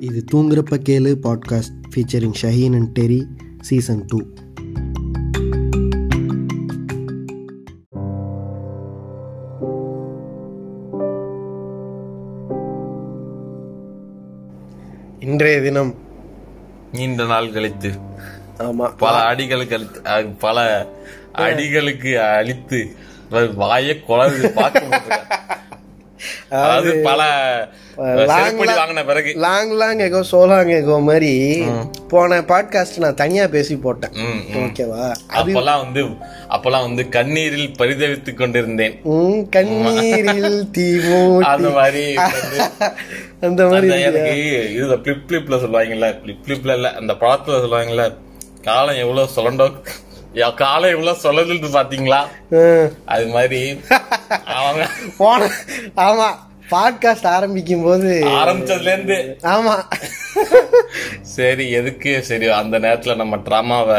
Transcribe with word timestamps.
இது 0.00 0.20
தூங்குறப்ப 0.30 0.76
கேளு 0.86 1.10
podcast 1.24 1.78
featuring 1.92 2.36
Shaheen 2.40 2.76
and 2.76 2.90
Terry 2.98 3.20
season 3.62 4.04
two 4.06 4.18
இன்றைய 15.22 15.56
தினம் 15.60 15.92
நீண்ட 16.92 17.24
நாள் 17.24 17.52
கழித்து 17.52 17.90
ஆமாம் 18.58 18.94
பல 18.96 19.14
அடிகளுக்கு 19.28 19.74
அழித்து 19.74 20.00
அஹ், 20.12 20.30
பல 20.38 20.58
அடிகளுக்கு 21.42 22.12
அழித்து 22.30 22.78
வாய 23.56 23.88
குழந்தை 24.02 24.48
பார்க்க. 24.52 25.37
அதாவது 26.50 26.96
பல 27.02 27.22
வாங்கின 28.76 29.04
பிறகு. 29.04 29.30
Long 29.36 29.70
long 29.70 29.98
ago 29.98 30.20
so long 30.30 30.70
ago 30.74 31.02
மாதிரி 31.02 31.32
போன 32.08 32.40
பாட்காஸ்ட் 32.42 32.96
நான் 32.96 33.14
தனியா 33.14 33.46
பேசி 33.46 33.76
போட்டேன். 33.76 34.14
ஓகேவா? 34.58 35.04
அப்பெல்லாம் 35.34 35.82
வந்து 35.82 36.02
அப்பெல்லாம் 36.48 36.80
வந்து 36.80 37.08
கண்ணீரில் 37.08 37.74
பரிதவித்துக் 37.78 38.36
கொண்டிருந்தேன். 38.36 38.94
கண்ணீரில் 39.50 40.68
தீமூட்டி 40.72 41.48
அந்த 41.52 41.70
மாதிரி 41.70 42.04
அந்த 43.40 43.62
மாதிரி 43.66 44.00
எனக்கு 44.02 44.36
இது 44.74 44.98
பிளிப் 44.98 45.26
பிளிப்ல 45.28 45.60
சொல்லுவாங்கல்ல 45.60 46.10
பிளிப் 46.22 46.42
பிளிப்ல 46.46 46.74
இல்ல 46.74 46.92
அந்த 46.92 47.12
படத்துல 47.14 47.62
சொல்லுவாங்கல்ல 47.62 48.06
காலம் 48.62 48.96
எவ்வளவு 48.96 49.34
சொல்லண்டோ 49.36 49.68
யா- 50.34 50.54
காலம் 50.54 50.90
எவ்வளவு 50.90 51.22
சொல்லதுன்னு 51.22 51.68
பாத்தீங்களா. 51.72 52.18
அது 53.04 53.26
மாதிரி 53.26 53.60
அவங்க 54.56 54.82
போன 55.16 55.48
ஆமா. 56.00 56.28
பாட்காஸ்ட் 56.70 57.26
ஆரம்பிக்கும் 57.26 57.82
போது 57.82 58.10
ஆரம்பிச்சதுல 58.24 58.92
இருந்து 58.92 59.18
ஆமா. 59.42 59.74
சரி 61.36 61.70
எதுக்கு? 61.70 62.22
சரி 62.22 62.48
அந்த 62.48 62.78
நேரத்துல 62.78 63.16
நம்ம 63.16 63.36
டிராமாவை 63.36 63.98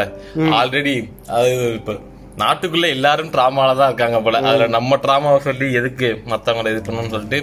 ஆல்ரெடி 0.58 0.94
அது 1.26 1.74
இப்ப 1.74 1.96
நாட்டுக்குள்ள 2.38 2.88
எல்லாரும் 2.88 3.32
டிராமால 3.32 3.76
தான் 3.76 3.86
இருக்காங்க 3.86 4.20
போல. 4.20 4.38
அதுல 4.38 4.66
நம்ம 4.66 4.96
டிராமாவை 4.96 5.40
சொல்லி 5.40 5.72
எதுக்கு 5.72 6.08
மத்தவங்களை 6.26 6.70
இது 6.70 6.82
பண்ணணும்னு 6.86 7.10
சொல்லிட்டு 7.10 7.40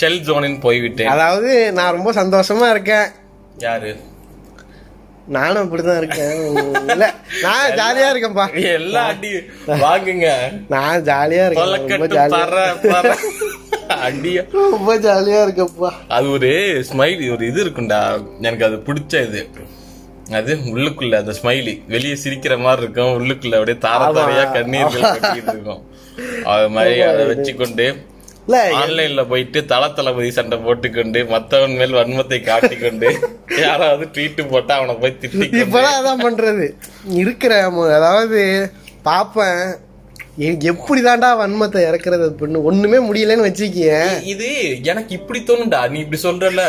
ஷெல் 0.00 0.22
ஜோனின் 0.28 0.60
போய்விட்டேன். 0.60 1.08
அதாவது 1.08 1.72
நான் 1.72 1.92
ரொம்ப 1.92 2.12
சந்தோஷமா 2.12 2.68
இருக்கேன். 2.70 3.08
யாரு? 3.58 3.96
நானும் 5.26 5.62
அப்படிதான் 5.64 5.96
இருக்கேன். 5.96 6.38
இல்ல 6.92 7.14
நான் 7.42 7.70
ஜாலியா 7.70 8.08
இருக்கேன்ப்பா. 8.12 8.46
எல்லா 8.62 9.02
அடி 9.06 9.30
வாங்குங்க. 9.66 10.30
நான் 10.68 11.02
ஜாலியா 11.02 11.44
இருக்கேன். 11.46 11.90
அடியா. 14.06 14.42
ரொம்ப 14.74 14.92
ஜாலியா 15.06 15.40
இருக்கேன்ப்பா 15.46 15.90
அது 16.16 16.26
ஒரு 16.36 16.50
ஸ்மைல் 16.90 17.22
ஒரு 17.34 17.44
இது 17.50 17.60
இருக்கும்டா. 17.64 18.00
எனக்கு 18.48 18.66
அது 18.68 18.76
பிடிச்ச 18.88 19.22
இது. 19.28 19.42
அது 20.38 20.52
உள்ளுக்குள்ள 20.74 21.14
அந்த 21.22 21.32
ஸ்மைலி 21.38 21.74
வெளியே 21.94 22.16
சிரிக்கிற 22.24 22.56
மாதிரி 22.66 22.84
இருக்கும். 22.84 23.12
உள்ளுக்குள்ள 23.18 23.58
அப்படியே 23.58 23.78
தார 23.86 24.10
தாரையா 24.18 24.44
கண்ணீர்கள் 24.56 25.04
கொட்டிட்டு 25.14 25.52
இருக்கும். 25.54 25.82
அது 26.52 26.68
மாதிரி 26.76 27.02
அதை 27.10 27.24
வச்சுக்கொண்டு 27.32 27.86
ஆன்லைன்ல 28.80 29.22
போயிட்டு 29.30 29.58
தல 29.72 29.84
தளபதி 29.96 30.30
சண்டை 30.36 30.56
போட்டுக்கொண்டு 30.66 31.20
மத்தவன் 31.32 31.76
மேல் 31.80 31.96
வன்மத்தை 31.98 32.38
காட்டிக்கொண்டு 32.48 33.08
யாராவது 33.64 34.04
ட்வீட் 34.14 34.40
போட்டா 34.52 34.74
அவனை 34.78 34.94
போய் 35.02 35.18
திட்டி 35.22 35.46
இப்பதான் 35.62 35.98
அதான் 36.00 36.24
பண்றது. 36.26 36.66
இருக்கிற 37.22 37.52
அதாவது 37.98 38.40
பாப்பேன் 39.08 39.62
எ- 40.40 40.58
எப்படிதான்டா 40.68 41.30
வன்மத்தை 41.38 41.80
இறக்குறது 41.86 42.24
அப்படின்னு 42.26 42.62
ஒண்ணுமே 42.62 42.98
முடியலன்னு 43.00 43.46
வச்சுக்கிய. 43.46 43.90
இது 44.24 44.48
எனக்கு 44.84 45.14
இப்படி 45.14 45.40
தோணும்டா. 45.40 45.88
நீ 45.90 45.98
இப்படி 45.98 46.22
சொல்றல 46.22 46.62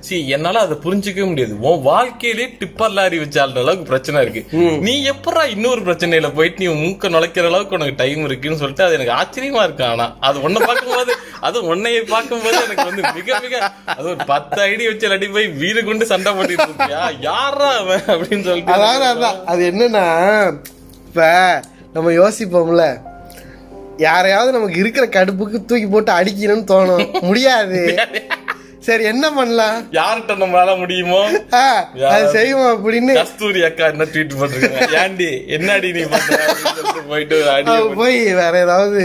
சி 0.00 0.28
என்னால 0.28 0.58
அதை 0.58 0.76
புரிஞ்சுக்கவே 0.76 1.26
முடியாது. 1.26 1.60
உன் 1.60 1.80
வாழ்க்கையிலே 1.82 2.56
டிப்பர் 2.58 2.92
லாரி 2.92 3.18
வச்சாளுற 3.18 3.58
அளவுக்கு 3.58 3.84
பிரச்சனை 3.84 4.22
இருக்கு. 4.22 4.42
நீ 4.80 5.10
எப்படா 5.10 5.46
இன்னொரு 5.46 5.80
பிரச்சனையில 5.80 6.34
போயிட்டு 6.34 6.62
நீ 6.62 6.66
மூக்க 6.74 7.08
நுழைக்கிற 7.08 7.44
அளவுக்கு 7.44 7.74
உனக்கு 7.74 7.94
டைம் 7.96 8.24
இருக்குன்னு 8.24 8.56
சொல்லிட்டு 8.56 8.84
அது 8.84 8.94
எனக்கு 8.94 9.16
ஆச்சரியமா 9.16 9.62
இருக்கு. 9.62 9.84
ஆனா 9.84 10.16
அது 10.20 10.48
ஒன்ன 10.48 10.66
பார்க்கும்போது 10.66 11.14
அது 11.40 11.64
உன்னைய 11.72 12.04
பார்க்கும்போது 12.08 12.56
எனக்கு 12.62 12.84
வந்து 12.84 13.02
மிக 13.14 13.40
மிக 13.42 13.54
அது 13.94 14.06
ஒரு 14.08 14.20
பத்து 14.26 14.60
ஐடி 14.62 14.86
வச்சு 14.86 15.12
அடி 15.12 15.28
போய் 15.28 15.46
வீடு 15.56 15.84
கொண்டு 15.84 16.06
சண்டை 16.06 16.32
போட்டுட்டு 16.32 16.68
இருக்கியா 16.68 17.02
யாரா 17.20 17.70
அவன் 17.76 18.06
அப்படின்னு 18.14 18.42
சொல்லிட்டு 18.42 18.76
அதான். 18.76 19.40
அது 19.46 19.62
என்னன்னா 19.70 20.06
இப்ப 21.06 21.26
நம்ம 21.92 22.10
யோசிப்போம்ல. 22.12 22.84
யாரையாவது 23.96 24.52
நமக்கு 24.52 24.78
இருக்கிற 24.78 25.06
கடுப்புக்கு 25.06 25.58
தூக்கி 25.64 25.86
போட்டு 25.86 26.12
அடிக்கணும்னு 26.12 26.70
தோணும். 26.70 27.20
முடியாது. 27.20 27.80
சரி 28.78 29.04
என்ன 29.04 29.26
பண்ணலாம்? 29.32 29.78
யார்கிட்ட 29.92 30.32
நம்மளால 30.42 30.78
முடியுமோ? 30.78 31.20
அது 32.08 32.30
செய்வோம் 32.32 32.72
அப்படின்னு. 32.74 33.12
கஸ்தூரி 33.14 33.64
அக்கா 33.64 33.86
என்ன 33.86 34.04
ட்வீட் 34.04 34.36
பண்றீங்க 34.40 35.02
ஏண்டி 35.02 35.30
என்னடி 35.46 35.92
நீ 35.92 36.02
போயிட்டு 37.08 37.38
போய் 37.94 38.18
வேற 38.34 38.54
ஏதாவது 38.60 39.02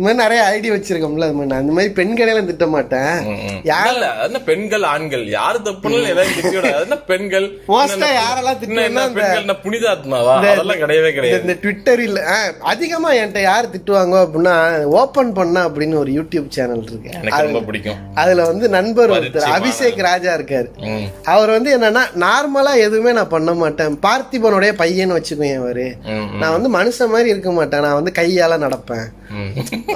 இந்த 0.00 0.14
மாதிரி 0.14 0.34
நிறைய 0.34 0.42
ஐடி 0.44 0.76
வச்சிருக்கோம்ல 0.76 1.22
அது 1.22 1.32
மாதிரி 1.32 1.46
நான் 1.46 1.58
அந்த 1.58 1.72
மாதிரி 1.72 1.92
பெண்களெல்லாம் 1.92 2.46
திட்ட 2.46 2.66
மாட்டேன். 2.66 3.20
யார் 3.62 3.92
இல்ல 3.92 4.14
என்ன 4.22 4.40
பெண்கள் 4.40 4.82
ஆண்கள்? 4.82 5.28
யாரு 5.28 5.58
தப்புனாலும் 5.58 6.08
ஏதாவது 6.08 6.28
திட்டியோட 6.28 6.80
என்ன 6.82 6.96
பெண்கள்? 6.96 7.60
என்ன- 7.90 8.20
யாரெல்லாம் 8.20 8.62
இந்த- 8.62 9.08
பெண்கள் 9.08 9.56
புனிதாத்மாவா? 9.62 10.34
அதெல்லாம் 10.34 10.76
கிடையவே 10.76 10.98
இந்த- 10.98 11.10
கிடையாது. 11.10 11.40
இந்த 11.40 11.52
ட்விட்டர் 11.52 12.00
இல்ல. 12.00 12.22
அதிகமா 12.60 13.12
என்கிட்ட 13.12 13.40
யார் 13.40 13.68
திட்டுவாங்க 13.70 14.26
அப்படின்னா 14.26 14.82
ஓபன் 14.82 15.32
பண்ணா 15.32 15.68
அப்படின்னு 15.68 15.94
ஒரு 15.94 16.12
யூடியூப் 16.12 16.48
சேனல் 16.48 16.82
இருக்கு. 16.82 17.10
எனக்கு 17.12 17.42
ரொம்ப 17.42 17.60
பிடிக்கும். 17.60 17.96
அதுல 18.14 18.46
வந்து 18.46 18.68
நண்பர் 18.68 19.10
ஒருத்தர் 19.10 19.48
அபிஷேக் 19.58 19.96
ராஜா 19.96 20.34
இருக்காரு. 20.34 20.68
அவர் 21.24 21.50
வந்து 21.50 21.78
என்னன்னா 21.78 22.00
நார்மலா 22.14 22.74
எதுவுமே 22.74 23.12
நான் 23.12 23.28
பண்ண 23.28 23.54
மாட்டேன். 23.54 23.98
பார்த்திபனுடைய 24.02 24.72
பையன் 24.72 25.12
வச்சுக்குவேன் 25.12 25.56
அவரு. 25.56 25.96
நான் 26.40 26.62
வந்து 26.62 26.68
மனுஷன் 26.68 27.08
மாதிரி 27.08 27.28
இருக்க 27.28 27.50
மாட்டேன். 27.50 27.80
நான் 27.80 27.94
வந்து 27.94 28.12
கையால 28.14 28.70
நடப்பேன். 28.70 29.06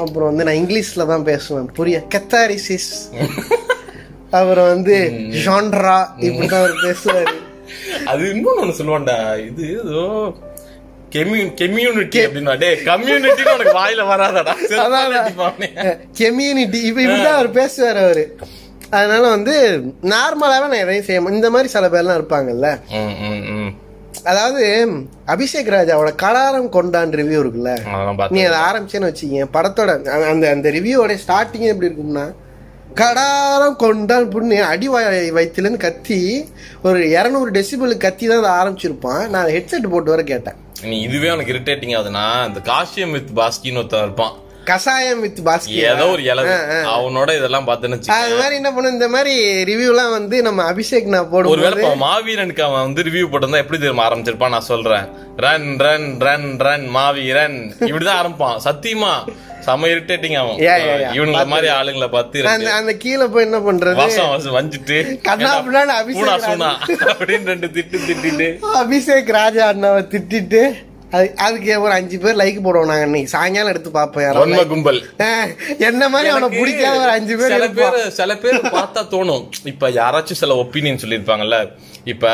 அப்புறம் 0.02 0.28
வந்து 0.30 0.46
நான் 0.48 0.60
இங்கிலீஷ்ல 0.62 1.06
தான் 1.12 1.28
பேசுவேன். 1.30 1.68
புரிய 1.78 1.96
கத்தாரிசிஸ் 2.14 2.90
அப்புறம் 4.38 4.68
வந்து 4.72 4.96
ஜான்ரா 5.44 5.98
இப்படிதான் 6.26 6.62
அவர் 6.62 6.84
பேசுவாரு. 6.86 7.36
அது 8.10 8.22
இன்னொன்னு 8.34 8.62
ஒண்ணு 8.62 8.78
சொல்லுவான்டா. 8.80 9.18
இது 9.48 9.62
ஏதோ 9.80 10.02
கம்யூனிட்டி 11.60 12.20
அப்படின்னு. 12.26 12.70
கம்யூனிட்டி 12.90 13.42
உனக்கு 13.54 13.76
வாயில 13.80 14.02
வராதடா. 14.12 14.54
கம்யூனிட்டி 16.22 16.78
இப்ப 16.88 17.00
இப்படிதான் 17.00 17.38
அவர் 17.38 17.50
பேசுவார் 17.60 18.00
அவரு. 18.04 18.24
அதனால 18.90 19.22
வந்து 19.28 19.54
நார்மலாவே 20.12 20.66
நான் 20.66 20.82
எதையும் 20.84 21.06
செய்ய. 21.06 21.32
இந்த 21.36 21.48
மாதிரி 21.54 21.68
சில 21.74 21.88
பேர்லாம் 21.94 22.18
இருப்பாங்கல்ல. 22.20 22.68
அதாவது 24.22 24.86
அபிஷேக் 25.26 25.66
ராஜாவோட 25.66 26.14
கலாரம் 26.22 26.68
கொண்டான் 26.68 27.10
ரிவ்யூ 27.10 27.40
இருக்குல்ல? 27.40 27.84
நீ 28.30 28.42
அதை 28.42 28.58
ஆரம்பிச்சேன்னு 28.58 29.14
வச்சுக்கீங்க 29.14 29.44
படத்தோட 29.52 30.04
அந்த- 30.24 30.50
அந்த 30.50 30.70
ரிவ்யூவோட 30.70 31.18
ஸ்டார்டிங் 31.26 31.60
எப்படி 31.60 31.92
இருக்கும்னா 31.92 32.32
கடாரம் 32.94 33.76
கொண்டான் 33.76 34.28
புண்ணு 34.28 34.60
அடி 34.60 34.88
வாய் 34.88 35.32
வயிற்றுலேருந்து 35.32 35.76
கத்தி 35.76 36.48
ஒரு 36.82 36.98
இரநூறு 37.00 37.50
டெசிபிள் 37.52 37.96
கத்தி 37.96 38.26
தான் 38.26 38.44
அதை 38.44 38.50
ஆரம்பிச்சிருப்பான். 38.50 39.28
நான் 39.28 39.46
ஹெட்செட் 39.46 39.90
போட்டு 39.90 40.10
வர 40.10 40.22
கேட்டேன். 40.22 40.54
நீ 40.82 41.00
இதுவே 41.00 41.30
உனக்கு 41.30 41.52
இரிட்டேட்டிங் 41.52 41.96
ஆகுதுன்னா 41.98 42.46
இந்த 42.46 42.60
காஷியம் 42.60 43.12
வித் 43.12 43.28
பாஸ்கின்னு 43.34 43.76
ஒருத்தன் 43.76 44.02
இருப்பான். 44.02 44.32
கசாயம் 44.70 45.22
வித் 45.24 45.40
பாஸ்கி. 45.46 45.78
ஏதோ 45.92 46.06
ஒரு 46.14 46.22
இலை. 46.30 46.44
அவனோட 46.94 47.36
இதெல்லாம் 47.38 47.66
பார்த்தேன்னு. 47.68 47.98
அது 48.18 48.36
மாதிரி 48.40 48.54
என்ன 48.60 48.72
பண்ணு 48.72 48.94
இந்த 48.96 49.08
மாதிரி 49.14 49.34
ரிவ்யூலாம் 49.70 50.12
வந்து 50.18 50.36
நம்ம 50.48 50.72
அபிஷேக் 50.72 51.14
நான் 51.14 51.30
போடும்போது 51.30 51.66
ஒருவேளை 51.66 51.90
மாவீரனுக்கு 52.06 52.64
அவன் 52.68 52.86
வந்து 52.88 53.02
ரிவ்யூ 53.08 53.26
போட்டிருந்தா 53.32 53.62
எப்படி 53.64 53.80
தெரியுமா 53.84 54.06
ஆரம்பிச்சிருப்பான்? 54.08 54.54
நான் 54.56 54.70
சொல்றேன். 54.72 55.08
ரன் 55.46 55.70
ரன் 55.86 56.08
ரன் 56.26 56.50
ரன் 56.66 56.86
மாவீரன். 56.98 57.58
இப்படிதான் 57.80 58.20
ஆரம்பிப்பான். 58.20 58.60
சத்தியமா? 58.68 59.14
செம 59.66 59.86
இரிட்டேட்டிங் 59.86 60.34
ஆகும் 60.38 60.58
Yeah, 60.64 60.78
yeah, 60.86 60.96
yeah. 61.02 61.12
இவனுங்க 61.18 61.42
மாதிரி 61.52 61.68
ஆளுங்களை 61.76 62.08
பார்த்து 62.14 62.46
அந்த 62.78 62.92
கீழே 63.04 63.26
போய் 63.34 63.44
என்ன 63.44 63.58
பண்றது? 63.68 63.98
வாசம் 64.00 64.28
வாசம் 64.32 64.56
வஞ்சிட்டு. 64.56 64.98
கண்ணா 65.28 65.52
என்ன, 65.58 65.62
பின்னாடி 65.66 65.94
அபிஷேக் 66.00 66.74
அப்படின்னு 67.12 67.46
ரெண்டு 67.52 67.70
திட்டு 67.76 68.00
திட்டிட்டு. 68.08 68.48
அபிஷேக் 68.80 69.30
ராஜா 69.38 69.70
அண்ணாவை 69.72 70.02
திட்டிட்டு 70.14 70.62
அது 71.14 71.26
அதுக்கு 71.36 71.72
ஒரு 71.82 71.92
அஞ்சு 71.92 72.16
பேர் 72.18 72.38
லைக் 72.40 72.62
போடுவோம் 72.64 72.90
நாங்க 72.90 73.06
இன்னைக்கு. 73.06 73.32
சாயங்காலம் 73.34 73.72
எடுத்து 73.72 73.90
பார்ப்போம் 73.90 74.68
கும்பல். 74.72 75.00
என்ன 75.88 76.08
மாதிரி 76.08 76.30
அவனை 76.30 76.48
பிடிக்காத 76.60 76.96
ஒரு 77.00 77.10
அஞ்சு 77.10 77.34
பேர் 77.36 77.52
சில. 77.54 77.68
பேர் 77.78 77.98
சில 78.10 78.36
பேர் 78.36 78.58
பார்த்தா 78.76 79.02
தோணும். 79.14 79.44
இப்ப 79.64 79.90
யாராச்சும் 80.00 80.40
சில 80.42 80.54
ஒப்பீனியன் 80.54 81.02
சொல்லியிருப்பாங்கல்ல. 81.04 81.58
இப்ப 82.04 82.32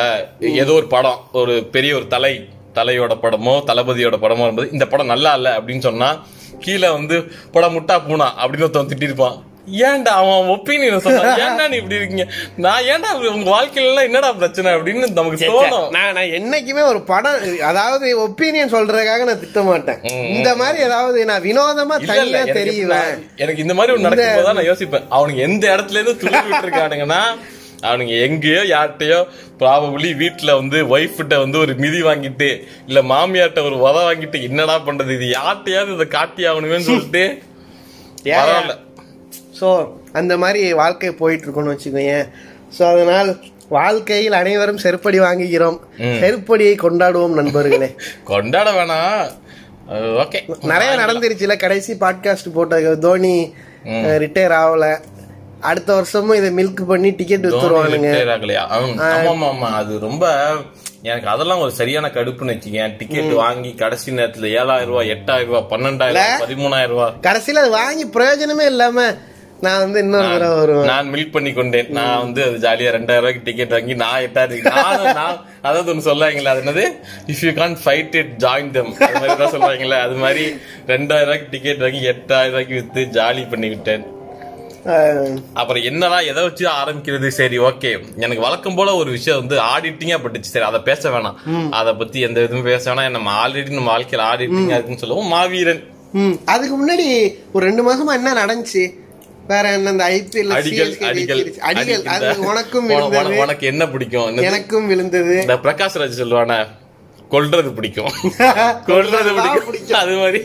ஏதோ 0.62 0.72
ஒரு 0.72 0.86
படம் 0.86 1.20
ஒரு 1.32 1.54
பெரிய 1.76 1.94
ஒரு 1.96 2.06
தலை 2.06 2.32
தலையோட 2.74 3.14
படமோ 3.22 3.54
தளபதியோட 3.70 4.16
படமோ 4.24 4.44
இருந்தது 4.46 4.72
இந்த 4.72 4.86
படம் 4.86 5.06
நல்லா 5.06 5.32
இல்ல 5.34 5.48
அப்படின்னு 5.58 5.86
சொன்னா 5.88 6.08
கீழே 6.60 6.88
வந்து 6.88 7.16
படம் 7.52 7.74
முட்டா 7.76 7.96
பூனா 8.06 8.28
அப்படின்னு 8.42 8.66
ஒருத்தன் 8.66 8.90
திட்டிருப்பான். 8.92 9.36
ஏன்டா 9.86 10.12
அவன் 10.20 10.48
ஒப்பீனியன் 10.54 11.02
சொன்னா 11.04 11.32
ஏன்டா 11.44 11.64
நீ 11.70 11.76
இப்படி 11.80 11.98
இருக்கீங்க? 11.98 12.24
நான் 12.64 12.86
ஏன்டா 12.92 13.10
உங்க 13.34 13.50
வாழ்க்கையில 13.54 13.90
எல்லாம் 13.90 14.08
என்னடா 14.08 14.30
பிரச்சனை 14.40 14.72
அப்படின்னு 14.76 15.10
நமக்கு 15.18 15.50
தோணும். 15.50 15.86
நான் 15.96 16.14
நான் 16.18 16.34
என்னைக்குமே 16.38 16.82
ஒரு 16.92 17.00
படம் 17.10 17.38
அதாவது 17.70 18.08
ஒப்பீனியன் 18.26 18.74
சொல்றதுக்காக 18.76 19.28
நான் 19.30 19.42
திட்ட 19.44 19.62
மாட்டேன். 19.68 20.00
இந்த 20.36 20.50
மாதிரி 20.62 20.80
ஏதாவது 20.88 21.28
நான் 21.30 21.46
வினோதமா 21.48 21.96
தனியா 22.02 22.24
எனக்கு 22.40 22.58
தெரியுவேன். 22.60 23.12
எனக்கு 23.44 23.64
இந்த 23.66 23.76
மாதிரி 23.78 23.94
ஒண்ணு 23.96 24.08
நடக்கும்போது 24.08 24.58
நான் 24.58 24.70
யோசிப்பேன். 24.70 25.08
அவனுக்கு 25.18 25.46
எந்த 25.48 25.64
இடத்துல 25.76 26.00
இருந்து 26.00 26.20
துளி 26.22 26.38
விட்டு 26.42 26.66
இருக்கானுங்கன்னா 26.66 27.22
அவனுங்க 27.88 28.14
எங்கேயோ 28.24 28.62
யார்கிட்டயோ 28.70 29.18
ப்ராபபிளி 29.60 30.10
வீட்டுல 30.22 30.54
வந்து 30.58 30.78
ஒய்ஃப் 30.94 31.18
கிட்ட 31.20 31.34
வந்து 31.44 31.58
ஒரு 31.62 31.72
மிதி 31.82 32.00
வாங்கிட்டு 32.08 32.48
இல்ல 32.88 33.00
மாமியார்ட்ட 33.12 33.62
ஒரு 33.68 33.76
உத 33.86 33.96
வாங்கிட்டு 34.08 34.38
என்னடா 34.48 34.76
பண்றது? 34.88 35.12
இது 35.18 35.28
யார்கிட்டயாவது 35.38 35.94
இதை 35.96 36.08
காட்டி 36.16 36.42
ஆகணுமேன்னு 36.50 36.88
சொல்லிட்டு 36.90 37.24
பரவாயில்ல. 38.26 38.74
ஸோ 39.60 39.68
அந்த 40.12 40.36
மாதிரி 40.38 40.72
வாழ்க்கை 40.72 41.12
போயிட்டு 41.12 41.46
இருக்கோம்னு 41.46 41.74
வச்சுக்கோங்க 41.74 42.14
ஸோ 42.78 42.82
அதனால் 42.90 43.30
வாழ்க்கையில் 43.68 44.32
அனைவரும் 44.32 44.82
செருப்படி 44.84 45.18
வாங்குகிறோம். 45.20 45.76
செருப்படியை 46.20 46.74
கொண்டாடுவோம் 46.76 47.36
நண்பர்களே. 47.38 47.88
கொண்டாட 48.30 48.68
வேணாம். 48.70 49.28
ஓகே. 50.22 50.40
நிறைய 50.64 50.90
நடந்துருச்சுல 50.96 51.56
கடைசி 51.56 51.92
பாட்காஸ்ட் 51.94 52.54
போட்ட 52.54 52.74
தோனி 52.98 53.34
ரிட்டையர் 54.24 54.56
ஆகல. 54.58 54.86
அடுத்த 55.62 55.90
வருஷமும் 55.94 56.36
இதை 56.36 56.50
மில்க் 56.50 56.82
பண்ணி 56.86 57.10
டிக்கெட் 57.10 57.46
வித்துருவானுங்க 57.46 58.10
ஆமா 59.24 59.48
ஆமா 59.48 59.68
அது 59.72 59.92
ரொம்ப 59.98 60.24
எனக்கு 61.02 61.28
அதெல்லாம் 61.28 61.60
ஒரு 61.60 61.72
சரியான 61.72 62.06
கடுப்புன்னு 62.08 62.54
வச்சுக்கேன் 62.54 62.94
டிக்கெட் 62.98 63.32
வாங்கி 63.36 63.70
கடைசி 63.74 64.10
நேரத்துல 64.10 64.50
ஏழாயிரம் 64.56 64.90
ரூபாய் 64.90 65.12
எட்டாயிரம் 65.14 65.50
ரூபாய் 65.50 65.68
பன்னெண்டாயிரம் 65.70 66.42
பதிமூணாயிரம் 66.42 66.94
ரூபாய். 66.94 67.14
கடைசியில 67.22 67.62
அது 67.62 67.72
வாங்கி 67.78 68.06
பிரயோஜனமே 68.16 68.66
இல்லாம 68.66 69.06
நான் 69.64 69.82
வந்து 69.84 69.98
இன்னொரு 70.04 70.28
தடவை 70.32 70.54
வருவேன். 70.60 70.86
நான் 70.90 71.10
மில்க் 71.14 71.34
பண்ணி 71.34 71.50
கொண்டேன் 71.56 71.88
நான் 71.96 72.20
வந்து 72.24 72.40
அது 72.46 72.56
ஜாலியா 72.66 72.90
ரெண்டாயிரம் 72.96 73.24
ரூபாய்க்கு 73.24 73.46
டிக்கெட் 73.48 73.74
வாங்கி 73.76 73.94
நான் 74.04 74.22
எட்டாயிரம் 74.26 75.18
நான் 75.18 75.40
அதாவது 75.66 75.90
ஒண்ணு 75.92 76.06
சொல்லுவாங்களே 76.10 76.52
அது 76.52 76.62
என்னது? 76.64 76.84
If 77.32 77.42
you 77.46 77.52
can't 77.58 77.76
fight 77.82 78.16
it 78.20 78.32
join 78.44 78.70
them 78.76 78.94
அது 79.06 79.20
மாதிரி 79.20 79.36
தான் 79.42 79.52
சொல்லுவாங்களே 79.56 79.98
அது 80.06 80.16
மாதிரி 80.24 80.44
ரெண்டாயிரம் 80.92 81.28
ரூபாய்க்கு 81.30 81.52
டிக்கெட் 81.56 81.84
வாங்கி 81.86 82.00
எட்டாயிரம் 82.14 82.54
ரூபாய்க்கு 82.54 82.78
வித்து 82.80 83.04
ஜாலி 83.18 83.44
பண்ணி 83.52 83.70
விட்டேன் 83.74 84.06
அப்புறம் 85.60 85.82
என்னடா 85.88 86.18
எதை 86.30 86.42
வச்சு 86.46 86.64
ஆரம்பிக்கிறது? 86.82 87.28
சரி 87.38 87.56
ஓகே 87.68 87.90
எனக்கு 88.24 88.44
வழக்கம் 88.44 88.76
போல 88.78 88.94
ஒரு 89.00 89.10
விஷயம் 89.16 89.40
வந்து 89.40 89.56
ஆடிட்டிங்கா 89.72 90.18
பட்டுச்சு. 90.22 90.52
சரி 90.54 90.66
அதை 90.68 90.80
பேச 90.88 91.10
வேணாம். 91.14 91.36
அதை 91.78 91.92
பத்தி 92.00 92.18
எந்த 92.28 92.44
இதுவும் 92.46 92.68
பேச 92.70 92.84
வேணாம். 92.90 93.16
நம்ம 93.16 93.34
ஆல்ரெடி 93.42 93.76
நம்ம 93.78 93.92
வாழ்க்கையில 93.94 94.24
ஆடிட்டிங்கா 94.30 94.76
இருக்குன்னு 94.76 95.02
சொல்லுவோம் 95.04 95.30
மாவீரன். 95.34 95.82
அதுக்கு 96.54 96.74
முன்னாடி 96.80 97.08
ஒரு 97.54 97.62
ரெண்டு 97.68 97.82
மாசமா 97.88 98.14
என்ன 98.20 98.34
நடந்துச்சு? 98.42 98.84
வேற 99.48 99.72
என்ன 99.72 99.90
இந்த 99.90 100.04
ஐபிஎல் 100.08 100.52
அடிகள் 101.60 102.02
அது. 102.06 102.34
உனக்கும் 102.42 102.90
உனக்கு 103.38 103.66
என்ன 103.66 103.88
பிடிக்கும்? 103.88 104.36
எனக்கும் 104.42 104.86
விழுந்தது. 104.86 105.34
இந்த 105.40 105.56
பிரகாஷ் 105.56 105.98
ராஜ் 106.00 106.20
சொல்லுவானே 106.20 106.58
கொல்றது 107.30 107.74
பிடிக்கும். 107.74 108.12
கொல்றது 108.88 109.30
பிடிக்கும். 109.36 109.98
அது 109.98 110.14
மாதிரி 110.16 110.40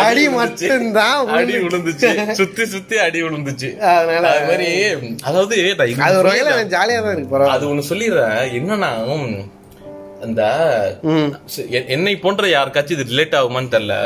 அடி. 0.00 0.24
மட்டும்தான் 0.30 1.28
அடி 1.28 1.54
விழுந்துச்சு 1.56 2.10
சுத்தி 2.32 2.64
சுத்தி 2.66 2.98
அடி 2.98 3.22
விழுந்துச்சு 3.22 3.70
அதனால 3.90 4.24
அது 4.30 4.44
மாதிரி 4.46 4.68
அதாவது 5.22 5.56
அது 6.04 6.18
ஒரு 6.18 6.30
வகையில 6.30 6.52
ஜாலியா 6.74 7.00
தான் 7.00 7.16
இருக்கு 7.16 7.50
அது 7.56 7.66
ஒண்ணு 7.72 7.90
சொல்லிடுறேன். 7.90 8.38
என்னன்னா 8.58 8.92
அந்த 10.22 10.42
என்னை 11.88 12.14
போன்ற 12.16 12.46
யாருக்காச்சும் 12.48 12.96
இது 12.96 13.10
ரிலேட் 13.12 13.38
ஆகுமான்னு 13.38 13.74
தெரியல. 13.74 13.96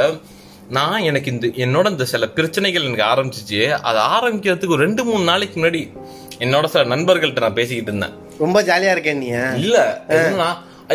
நான் 0.68 1.06
எனக்கு 1.08 1.30
இந்த 1.30 1.46
என்னோட 1.64 1.90
இந்த 1.90 2.04
சில 2.04 2.28
பிரச்சனைகள் 2.36 2.86
எனக்கு 2.88 3.06
ஆரம்பிச்சிச்சு. 3.12 3.60
அது 3.88 3.98
ஆரம்பிக்கிறதுக்கு 4.16 4.74
ஒரு 4.76 4.84
ரெண்டு 4.84 5.04
மூணு 5.04 5.24
நாளைக்கு 5.24 5.56
முன்னாடி 5.60 5.82
என்னோட 6.38 6.64
சில 6.64 6.84
நண்பர்கள்ட்ட 6.94 7.40
நான் 7.40 7.58
பேசிக்கிட்டு 7.58 7.92
இருந்தேன். 7.92 8.14
ரொம்ப 8.38 8.62
ஜாலியா 8.62 8.90
இருக்கேன் 8.90 9.18
நீ 9.18 9.26
இல்ல 9.64 9.78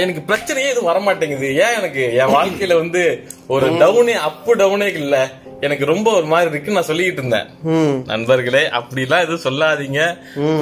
எனக்கு 0.02 0.22
பிரச்சனையே 0.34 0.68
எதுவும் 0.72 0.90
வர 0.90 1.00
மாட்டேங்குது 1.06 1.48
ஏன் 1.56 1.78
எனக்கு 1.78 2.04
என் 2.16 2.34
வாழ்க்கையில 2.36 2.74
வந்து 2.78 3.04
ஒரு 3.48 3.70
டவுனே 3.82 4.14
அப்பு 4.30 4.52
டவுனே 4.56 4.90
இல்ல. 5.00 5.16
எனக்கு 5.62 5.86
ரொம்ப 5.86 6.08
ஒரு 6.18 6.26
மாதிரி 6.26 6.50
இருக்கு 6.52 6.76
நான் 6.76 6.88
சொல்லிக்கிட்டு 6.90 7.22
இருந்தேன். 7.24 7.50
நண்பர்களே 8.12 8.62
அப்படிலாம் 8.80 9.26
எதுவும் 9.26 9.46
சொல்லாதீங்க. 9.48 10.00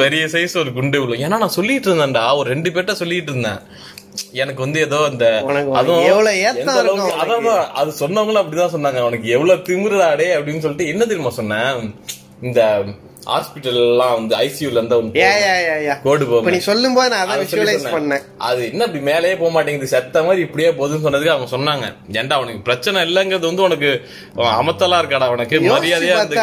பெரிய 0.01 0.23
சைஸ் 0.33 0.56
ஒரு 0.61 0.71
குண்டு 0.77 0.97
விழும். 1.01 1.21
ஏன்னா 1.25 1.41
நான் 1.44 1.57
சொல்லிட்டு 1.57 1.89
இருந்தேன்டா. 1.89 2.23
ஒரு 2.39 2.47
ரெண்டு 2.53 2.69
பேர்ட்ட 2.69 2.95
சொல்லிட்டு 3.01 3.31
இருந்தேன். 3.31 3.61
எனக்கு 4.33 4.61
வந்து 4.61 4.79
ஏதோ 4.79 4.97
அந்த 5.06 5.25
அதான், 7.21 7.69
அது 7.73 7.91
சொன்னவங்களும் 8.00 8.41
அப்படிதான் 8.44 8.75
சொன்னாங்க. 8.75 9.00
உனக்கு 9.00 9.29
எவ்வளவு 9.29 9.63
திமிருடாடே 9.63 10.27
அப்படின்னு 10.38 10.59
சொல்லிட்டு 10.59 10.88
என்ன 10.88 11.06
தெரியுமா 11.06 11.29
சொன்னேன்? 11.29 11.94
இந்த 12.41 12.61
ஹாஸ்பிட்டல் 13.27 13.80
எல்லாம் 13.81 14.13
வந்து 14.13 14.33
ஐசியூல 14.38 14.77
இருந்தா 14.77 14.98
ஏ 15.19 15.95
கோடு 16.04 16.24
போகும் 16.25 16.54
நீ 16.56 16.60
சொல்லும் 16.68 16.95
போது 16.98 17.10
நான் 17.10 17.24
அதை 17.24 17.33
அதை 17.36 17.45
சொல்லி 17.45 17.66
விஷுவலைஸ். 17.66 17.94
பண்ணேன். 17.95 18.24
அது 18.48 18.62
என்ன 18.69 18.86
இப்படி 18.88 19.01
மேலேயே 19.07 19.36
போக 19.36 19.51
மாட்டேங்குது? 19.56 19.89
செத்த 19.94 20.24
மாதிரி 20.24 20.42
இப்படியே 20.42 20.69
போகுதுன்னு 20.71 21.06
சொன்னதுக்கு 21.06 21.33
அவங்க 21.33 21.50
சொன்னாங்க. 21.56 21.86
ஏன்டா 22.19 22.38
உனக்கு 22.44 22.62
பிரச்சனை 22.62 23.04
இல்லைங்கிறது 23.07 23.50
வந்து 23.50 23.66
உனக்கு 23.68 23.89
அமத்தலா 24.60 25.00
இருக்காடா? 25.01 25.27
உனக்கு 25.36 25.60
மரியாதையா 25.66 26.16
இருந்து 26.16 26.39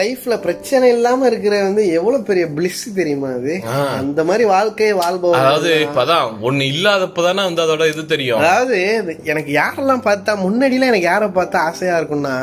லைஃப்ல 0.00 0.36
பிரச்சனை 0.40 0.88
இல்லாம 0.96 1.26
இருக்கிற 1.26 1.54
வந்து 1.62 1.84
எவ்வளவு 1.92 2.22
பெரிய 2.22 2.46
பிளிஸ் 2.56 2.84
தெரியுமா 3.00 3.30
அது? 3.38 3.56
அந்த 4.00 4.20
மாதிரி 4.24 4.46
வாழ்க்கையை 4.54 4.94
வாழ்பவன் 5.02 5.40
அதாவது 5.42 5.72
இப்பதான் 5.86 6.16
ஒண்ணு 6.48 6.70
இல்லாதப்பதானே 6.74 7.44
வந்து 7.48 7.64
அதோட 7.66 7.86
இது 7.92 8.04
தெரியும். 8.06 8.40
அதாவது 8.42 8.78
எனக்கு 9.24 9.52
யாரெல்லாம் 9.54 10.06
பார்த்தா 10.08 10.34
முன்னாடிலாம் 10.44 10.92
எனக்கு 10.92 11.10
யாரை 11.12 11.30
பார்த்தா 11.32 11.66
ஆசையா 11.68 11.96
இருக்கும்னா 12.00 12.36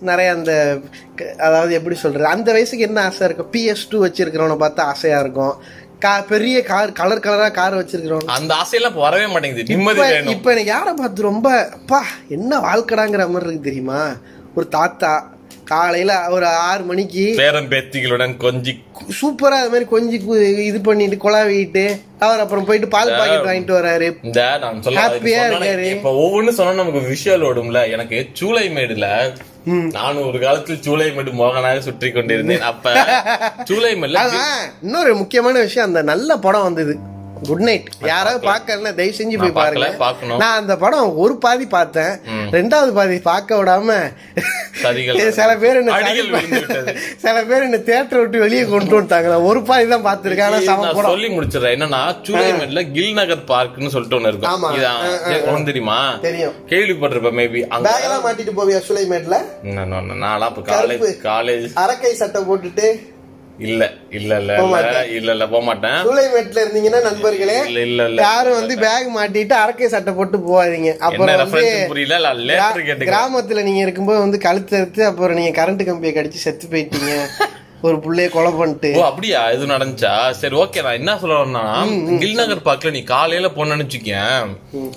நிறைய 0.00 0.32
அந்த 0.32 0.80
அதாவது 1.38 1.74
எப்படி 1.74 1.94
சொல்றது 1.94 2.26
அந்த 2.26 2.52
வயசுக்கு 2.52 2.84
என்ன 2.84 3.02
ஆசை 3.02 3.26
இருக்கும்? 3.26 3.52
பிஎஸ் 3.52 3.88
டூ 3.90 4.06
வச்சிருக்கிறவனை 4.06 4.56
பார்த்தா 4.60 4.80
ஆசையா 4.80 5.20
இருக்கும். 5.20 5.54
கா 5.98 6.20
பெரிய 6.20 6.62
கார் 6.62 6.92
கலர் 6.92 7.18
கலரா 7.18 7.50
கார் 7.50 7.74
வச்சிருக்கிறவன். 7.74 8.26
அந்த 8.26 8.54
ஆசையெல்லாம் 8.54 8.94
வரவே 8.94 9.26
மாட்டேங்குது. 9.26 9.76
நிம்மதி 9.76 10.30
இப்ப 10.30 10.50
எனக்கு 10.50 10.70
யாரை 10.70 10.94
பார்த்து 10.94 11.22
ரொம்ப 11.22 11.68
அப்பா 11.72 12.04
என்ன 12.28 12.58
வாழ்க்கடாங்கிற 12.58 13.28
மாதிரி 13.28 13.46
இருக்கு 13.46 13.60
தெரியுமா? 13.60 14.16
ஒரு 14.54 14.68
தாத்தா 14.68 15.12
காலையில 15.64 16.28
ஒரு 16.28 16.46
ஆறு 16.46 16.84
மணிக்கு 16.84 17.34
பேரம் 17.36 17.70
பேத்திகளுடன் 17.70 18.36
கொஞ்சி 18.38 18.72
சூப்பரா 19.22 19.58
அது 19.58 19.68
மாதிரி 19.68 19.84
கொஞ்சம் 19.84 20.20
கு- 20.20 20.58
இது 20.58 20.80
பண்ணிட்டு 20.80 21.16
குழாவிட்டு 21.16 21.84
அவர் 22.18 22.40
அப்புறம் 22.40 22.64
போயிட்டு 22.64 22.88
பால் 22.88 23.16
பாக்கெட் 23.18 23.46
வாங்கிட்டு 23.46 23.78
வராரு. 23.80 24.16
இந்த 24.22 24.58
நான் 24.58 24.82
சொல்ல 24.82 25.00
Happy 25.00 25.38
ஆ 25.38 25.44
இருக்காரு. 25.44 25.90
இப்ப 25.90 26.12
ஒவ்வொன்னு 26.12 26.48
சொன்னா 26.48 26.72
நமக்கு 26.72 27.10
விஷுவல் 27.10 27.46
ஓடும்ல. 27.46 27.90
எனக்கு 27.90 28.26
சூளை 28.32 28.68
மேடுல 28.68 29.06
நானும் 29.64 30.26
ஒரு 30.26 30.38
காலத்தில் 30.38 30.80
சூளை 30.80 31.14
மேடு 31.14 31.30
மோகனாக 31.30 31.78
சுற்றி 31.78 32.12
கொண்டிருந்தேன் 32.12 32.60
அப்ப 32.60 32.92
அதான் 34.20 34.52
இன்னொரு 34.82 35.14
முக்கியமான 35.14 35.58
விஷயம் 35.58 35.88
அந்த 35.88 36.02
நல்ல 36.02 36.36
படம் 36.36 36.62
வந்தது. 36.62 36.98
குட் 37.48 37.62
நைட் 37.66 37.86
யாராவது 38.08 38.38
பார்க்கலன்னா 38.48 38.90
தயவு 38.98 39.14
செஞ்சு 39.18 39.36
போய் 39.40 39.54
பாருங்க. 39.58 39.86
நான் 40.42 40.58
அந்த 40.60 40.74
படம் 40.82 41.16
ஒரு 41.22 41.34
பாதி 41.44 41.66
பார்த்தேன். 41.74 42.12
ரெண்டாவது 42.56 42.92
பாதி 42.98 43.16
பார்க்க 43.28 43.58
விடாம 43.60 43.96
சில 45.38 45.50
பேர் 45.62 45.78
என்ன. 45.80 45.92
சில 47.24 47.36
பேர் 47.48 47.66
என்ன 47.66 47.80
தேட்டர் 47.90 48.20
விட்டு 48.22 48.44
வெளியே 48.44 48.64
கொண்டு 48.64 48.96
வந்துட்டாங்க 48.96 49.30
நான் 49.32 49.46
ஒரு 49.50 49.62
பாதி 49.70 49.86
தான் 49.94 50.06
பார்த்திருக்கேன் 50.08 50.48
ஆனா 50.48 50.60
சொல்லி 51.10 51.30
முடிச்சிடறேன். 51.36 51.76
என்னன்னா 51.76 52.02
சூளைமேட்ல 52.28 52.82
கில் 52.96 53.14
நகர் 53.20 53.44
பார்க்னு 53.52 53.92
சொல்லிட்டு 53.94 54.18
ஒண்ணு 54.18 54.32
இருக்கும். 54.32 54.66
உனக்கு 55.50 55.70
தெரியுமா? 55.70 55.98
தெரியும். 56.28 56.56
கேள்விப்பட்டிருப்ப 56.72 57.32
மேபி 57.40 57.62
அங்க 57.76 57.94
மாட்டிட்டு 58.26 58.54
போவியா 58.60 58.82
சுலைமேட்ல 58.88 59.38
நான் 59.78 59.96
காலேஜ். 60.74 61.08
காலேஜ் 61.30 61.66
அரக்கை 61.84 62.12
சட்டை 62.22 62.42
போட்டுட்டு 62.42 62.86
இல்ல 63.60 63.82
இல்ல 64.10 64.32
இல்ல 64.40 64.52
இல்ல. 64.58 65.30
இல்ல 65.30 65.46
போக 65.46 65.62
மாட்டேன். 65.64 65.96
சூளைமேட்ல 66.04 66.62
இருந்தீங்கன்னா 66.62 67.00
நண்பர்களே 67.06 67.56
இல்ல 67.62 67.80
இல்ல 67.88 68.06
இல்ல 68.10 68.20
யாரும் 68.24 68.58
வந்து 68.58 68.74
பேக் 68.82 69.08
மாட்டிட்டு 69.16 69.54
அரக்கை 69.58 69.88
சட்டை 69.88 70.12
போட்டு 70.14 70.38
போவாதீங்க 70.44 70.90
அப்புறம் 71.06 71.40
வந்து 71.44 71.64
புரியல 71.90 72.32
கிராமத்துல 73.06 73.64
நீங்க 73.68 73.82
இருக்கும்போது 73.82 74.24
வந்து 74.24 74.40
கழுத்து 74.46 74.76
அறுத்து 74.80 75.02
அப்புறம் 75.08 75.38
நீங்க 75.40 75.54
கரண்ட் 75.58 75.88
கம்பியை 75.88 76.14
கடிச்சு 76.14 76.44
செத்து 76.44 76.68
போயிட்டீங்க. 76.74 77.12
ஒரு 77.82 77.96
புள்ளைய 78.04 78.28
கொலை 78.28 78.50
பண்ணிட்டு. 78.52 78.88
ஓ 78.96 79.02
அப்படியா? 79.02 79.38
இது 79.52 79.70
நடந்துச்சா? 79.70 80.10
சரி 80.40 80.56
ஓகே 80.62 80.80
நான் 80.82 80.98
என்ன 80.98 81.12
சொல்றேன்னா 81.20 81.62
கில் 82.20 82.36
நகர் 82.40 82.66
பார்க்ல 82.66 82.90
நீ 82.90 83.00
காலையில 83.06 83.48
போனேன்னு 83.54 83.84
வச்சுக்கேன். 83.84 84.50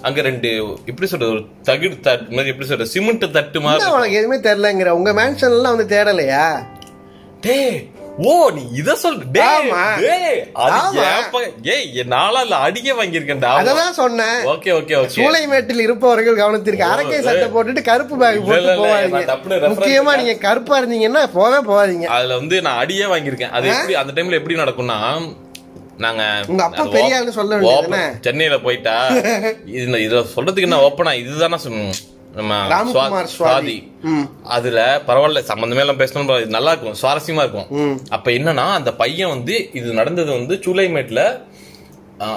அங்க 0.07 0.21
ரெண்டு 0.21 0.49
எப்படி 0.89 1.07
சொல்றது 1.07 1.33
ஒரு 1.35 1.41
தகுடு 1.69 1.97
தட்டு 2.07 2.35
மாதிரி 2.35 2.51
எப்படி 2.53 2.67
சொல்றது 2.67 2.93
சிமெண்ட் 2.95 3.25
தட்டு 3.37 3.61
மாதிரி 3.65 3.93
உனக்கு 3.93 4.19
எதுவுமே 4.19 4.39
தெரியலங்கிற? 4.47 4.91
உங்க 4.99 5.13
மேன்ஷன் 5.19 5.55
எல்லாம் 5.55 5.75
வந்து 5.75 5.87
தேடலையா? 5.95 6.43
டேய் 7.45 7.77
ஓ 8.23 8.33
நீ 8.55 8.63
இத 8.79 8.91
சொல்ற 9.01 9.23
டேய். 9.35 9.69
டேய் 10.01 10.39
அது 10.63 10.99
ஏய் 11.73 11.87
என் 12.01 12.11
நாளா 12.13 12.41
இல்ல 12.45 12.55
அடிக்க 12.65 12.89
வாங்கியிருக்கேன்டா 12.99 13.51
அததான் 13.59 13.95
சொன்னேன். 13.99 14.37
Okay 14.51 14.71
okay 14.79 14.95
okay. 14.99 15.13
சூளைமேட்டில் 15.15 15.83
இருப்பவர்கள் 15.85 16.39
கவனத்திற்கு 16.41 16.85
அரக்கை 16.89 17.19
சட்டை 17.27 17.47
போட்டுட்டு 17.55 17.83
கருப்பு 17.89 18.17
பேக் 18.21 18.39
போட்டு 18.49 18.75
போவாதீங்க. 18.81 19.69
முக்கியமா 19.73 20.13
நீங்க 20.21 20.35
கருப்பா 20.45 20.77
இருந்தீங்கன்னா 20.81 21.23
போவே 21.37 21.61
போவாதீங்க 21.69 22.07
அதுல 22.17 22.37
வந்து 22.41 22.59
நான் 22.67 22.81
அடியே 22.83 23.07
வாங்கியிருக்கேன். 23.13 23.55
அது 23.57 23.71
எப்படி 23.73 23.95
அந்த 24.01 24.13
டைம்ல 24.17 24.39
எப்படி 24.41 24.61
நடக்கும்னா 24.61 24.99
நாங்க 26.05 26.21
உங்க 26.51 26.63
அப்பா 26.67 26.83
பெரிய 26.93 27.17
ஆளுன்னு 27.17 27.37
சொல்ல 27.37 27.53
வேண்டியதுதானே? 27.57 28.03
சென்னையில 28.27 28.55
போயிட்டா 28.63 28.95
இது 29.73 29.99
இதுல 30.05 30.21
சொல்றதுக்கு 30.35 30.69
என்ன 30.69 30.79
ஓப்பனா 30.87 31.11
இதுதானே 31.21 31.59
சொல்லணும் 31.65 31.99
நம்ம 32.33 32.53
ராம்குமார் 32.73 33.27
சுவாதி. 33.33 33.75
அதுல 34.49 34.77
பரவாயில்ல 35.07 35.41
சம்பந்தமே 35.43 35.81
எல்லாம் 35.81 35.99
பேசணும் 35.99 36.29
நல்லா 36.49 36.71
இருக்கும் 36.71 36.97
சுவாரஸ்யமா 37.01 37.43
இருக்கும். 37.43 37.67
அப்ப 38.09 38.31
என்னன்னா 38.31 38.65
அந்த 38.73 38.93
பையன் 38.95 39.29
வந்து 39.29 39.55
இது 39.73 39.89
நடந்தது 39.93 40.31
வந்து 40.31 40.55
ஆ, 42.21 42.27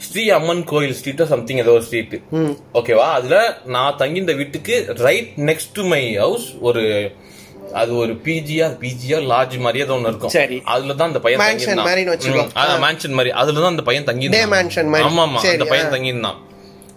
ஸ்ரீ 0.00 0.22
அம்மன் 0.30 0.64
கோயில் 0.64 0.94
ஸ்ட்ரீட்டோ 0.98 1.24
சம்திங் 1.26 1.56
ஏதோ 1.56 1.72
ஒரு 1.72 1.82
ஸ்ட்ரீட் 1.82 2.14
ஓகேவா 2.74 3.06
அதுல 3.16 3.38
நான் 3.66 3.96
தங்கியிருந்த 3.96 4.32
வீட்டுக்கு 4.32 4.74
right 5.02 5.32
next 5.42 5.72
to 5.72 5.84
my 5.86 6.02
house 6.16 6.46
ஒரு 6.60 6.84
அது 7.74 7.96
ஒரு 7.96 8.12
பிஜியா 8.24 8.66
பிஜியா 8.80 9.18
லாட்ஜ் 9.26 9.56
மாதிரியே 9.58 9.84
ஏதோ 9.84 9.94
ஒண்ணு 9.94 10.08
இருக்கும். 10.08 10.32
சரி. 10.36 10.56
அதுலதான் 10.66 11.10
அந்த 11.10 11.20
பையன் 11.20 11.40
மேன்ஷன் 12.82 13.14
மாதிரி. 13.14 13.32
அந்த 13.68 13.82
பையன் 13.82 14.04
தங்கி. 14.04 14.30
ஆமா 15.08 15.24
ஆமா 15.24 15.40
அந்த 15.52 15.66
பையன் 15.66 15.92
தங்கியிருந்தான். 15.94 16.38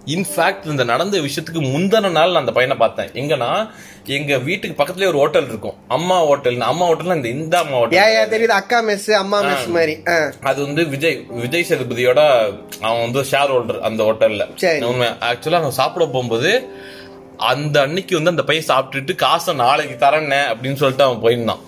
இன்ஃபேக்ட் 0.05 0.65
இந்த 0.65 0.83
நடந்த 0.83 1.17
விஷயத்துக்கு 1.17 1.61
முந்தின 1.73 2.11
நாள் 2.15 2.31
நான் 2.31 2.41
அந்த 2.41 2.51
பையனை 2.51 2.77
பார்த்தேன். 2.77 3.11
எங்கன்னா 3.21 3.49
எங்க 4.05 4.37
வீட்டுக்கு 4.37 4.75
பக்கத்துலயே 4.79 5.11
ஒரு 5.11 5.19
ஹோட்டல் 5.21 5.47
இருக்கும். 5.47 5.77
அம்மா 5.87 6.17
ஹோட்டல் 6.29 6.59
அம்மா 6.59 6.87
ஹோட்டல்னா 6.89 7.15
இந்த 7.15 7.29
இந்த 7.29 7.55
அம்மா 7.59 7.77
ஹோட்டல் 7.77 8.31
தெரியுது. 8.33 8.55
அக்கா 8.61 8.79
மெஸ் 8.87 9.11
அம்மா 9.11 9.41
மெஸ் 9.41 9.67
மாதிரி. 9.67 9.95
அது 10.41 10.59
வந்து 10.65 10.83
விஜய் 10.85 11.25
விஜய் 11.29 11.65
சேதுபதியோட 11.69 12.21
அவன் 12.81 13.03
வந்து 13.05 13.29
ஷேர் 13.31 13.53
ஹோல்டர் 13.55 13.79
அந்த 13.89 14.03
ஹோட்டல்ல. 14.03 14.45
உண்மை. 14.91 15.09
ஆக்சுவலா 15.31 15.61
அவன் 15.63 15.79
சாப்பிட 15.81 16.05
போகும்போது 16.05 16.53
அந்த 17.51 17.75
அன்னைக்கு 17.81 18.15
வந்து 18.15 18.33
அந்த 18.35 18.43
பையன் 18.43 18.69
சாப்பிட்டுட்டு 18.71 19.15
காசை 19.15 19.53
நாளைக்கு 19.53 20.05
தரேன்னே 20.05 20.41
அப்படின்னு 20.51 20.81
சொல்லிட்டு 20.81 21.07
அவன் 21.09 21.23
போயிருந்தான். 21.23 21.63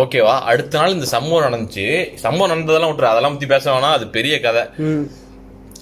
ஓகேவா? 0.00 0.34
அடுத்த 0.50 0.78
நாள் 0.78 0.94
இந்த 0.94 1.06
சம்பவம் 1.06 1.46
நடந்துச்சு. 1.46 1.84
சம்பவம் 2.14 2.50
நடந்ததெல்லாம் 2.52 2.92
விட்டுரு. 2.92 3.12
அதெல்லாம் 3.12 3.34
பத்தி 3.34 3.46
பேச 3.46 3.64
வேணாம். 3.70 3.96
அது 3.98 4.06
பெரிய 4.08 4.40
கதை. 4.40 4.62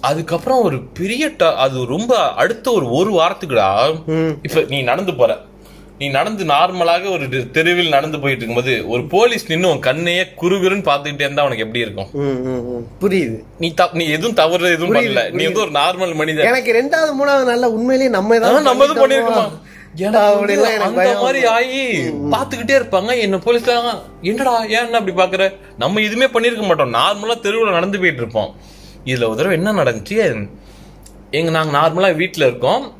அதுக்கப்புறம் 0.01 0.61
ஒரு 0.61 0.77
பெரிய 0.99 1.31
அது 1.65 1.85
ரொம்ப 1.85 2.13
அடுத்த 2.33 2.71
ஒரு 2.71 2.87
ஒரு 2.91 3.11
வாரத்துக்குடா. 3.19 3.69
இப்ப 4.43 4.63
நீ 4.69 4.81
நடந்து 4.81 5.13
போற. 5.13 5.33
நீ 5.99 6.07
நடந்து 6.09 6.43
நார்மலாக 6.43 7.03
ஒரு 7.11 7.25
தெருவில் 7.51 7.93
நடந்து 7.95 8.17
போயிட்டு 8.19 8.43
இருக்கும்போது 8.45 8.73
ஒரு 8.87 9.03
போலீஸ் 9.13 9.45
நின்னு 9.49 9.69
உன் 9.69 9.85
கண்ணையே 9.85 10.23
குறுகுறுன்னு 10.41 10.87
பாத்துக்கிட்டே 10.89 11.25
இருந்தா 11.27 11.45
உனக்கு 11.47 11.63
எப்படி 11.65 11.83
இருக்கும். 11.85 12.09
புரியுது. 13.03 13.37
நீ 13.59 13.73
நீ 13.93 14.05
எதுவும் 14.17 14.37
தவறு 14.41 14.71
எதுவும் 14.71 14.95
பண்ணல. 14.95 15.23
நீ 15.37 15.43
வந்து 15.43 15.63
ஒரு 15.65 15.71
நார்மல் 15.79 16.15
மனிதன். 16.21 16.49
எனக்கு 16.51 16.73
ரெண்டாவது 16.79 17.13
மூணாவது 17.21 17.47
நாள்ல 17.51 17.69
உண்மையிலேயே 17.77 18.11
நம்ம 18.17 18.35
ஏதாவது 18.35 18.67
நம்ம 18.69 18.83
எதுவும் 18.83 19.03
பண்ணிருக்கோமா 19.05 19.47
அந்த 20.85 21.19
மாதிரி 21.21 21.45
ஆகி 21.55 21.83
பாத்துக்கிட்டே 22.33 22.75
இருப்பாங்க. 22.79 23.11
என்ன 23.25 23.37
போலீஸ் 23.45 23.69
என்னடா 24.21 24.55
ஏன் 24.77 24.97
அப்படி 24.99 25.13
பாக்குற 25.21 25.43
நம்ம 25.77 26.01
எதுவுமே 26.07 26.27
பண்ணிருக்க 26.33 26.65
மாட்டோம். 26.67 26.95
நார்மலா 26.99 27.37
தெருவுல 27.45 27.77
நடந்து 27.79 27.99
போயிட்டு 27.99 28.21
இருப்போம். 28.23 28.51
இதுல 29.05 29.27
ஒரு 29.27 29.35
தடவை 29.35 29.57
என்ன 29.57 29.71
நடந்துச்சு? 29.73 30.49
எங்க 31.31 31.51
நாங்க 31.51 31.77
நார்மலா 31.77 32.15
வீட்ல 32.15 32.47
இருக்கோம். 32.47 32.93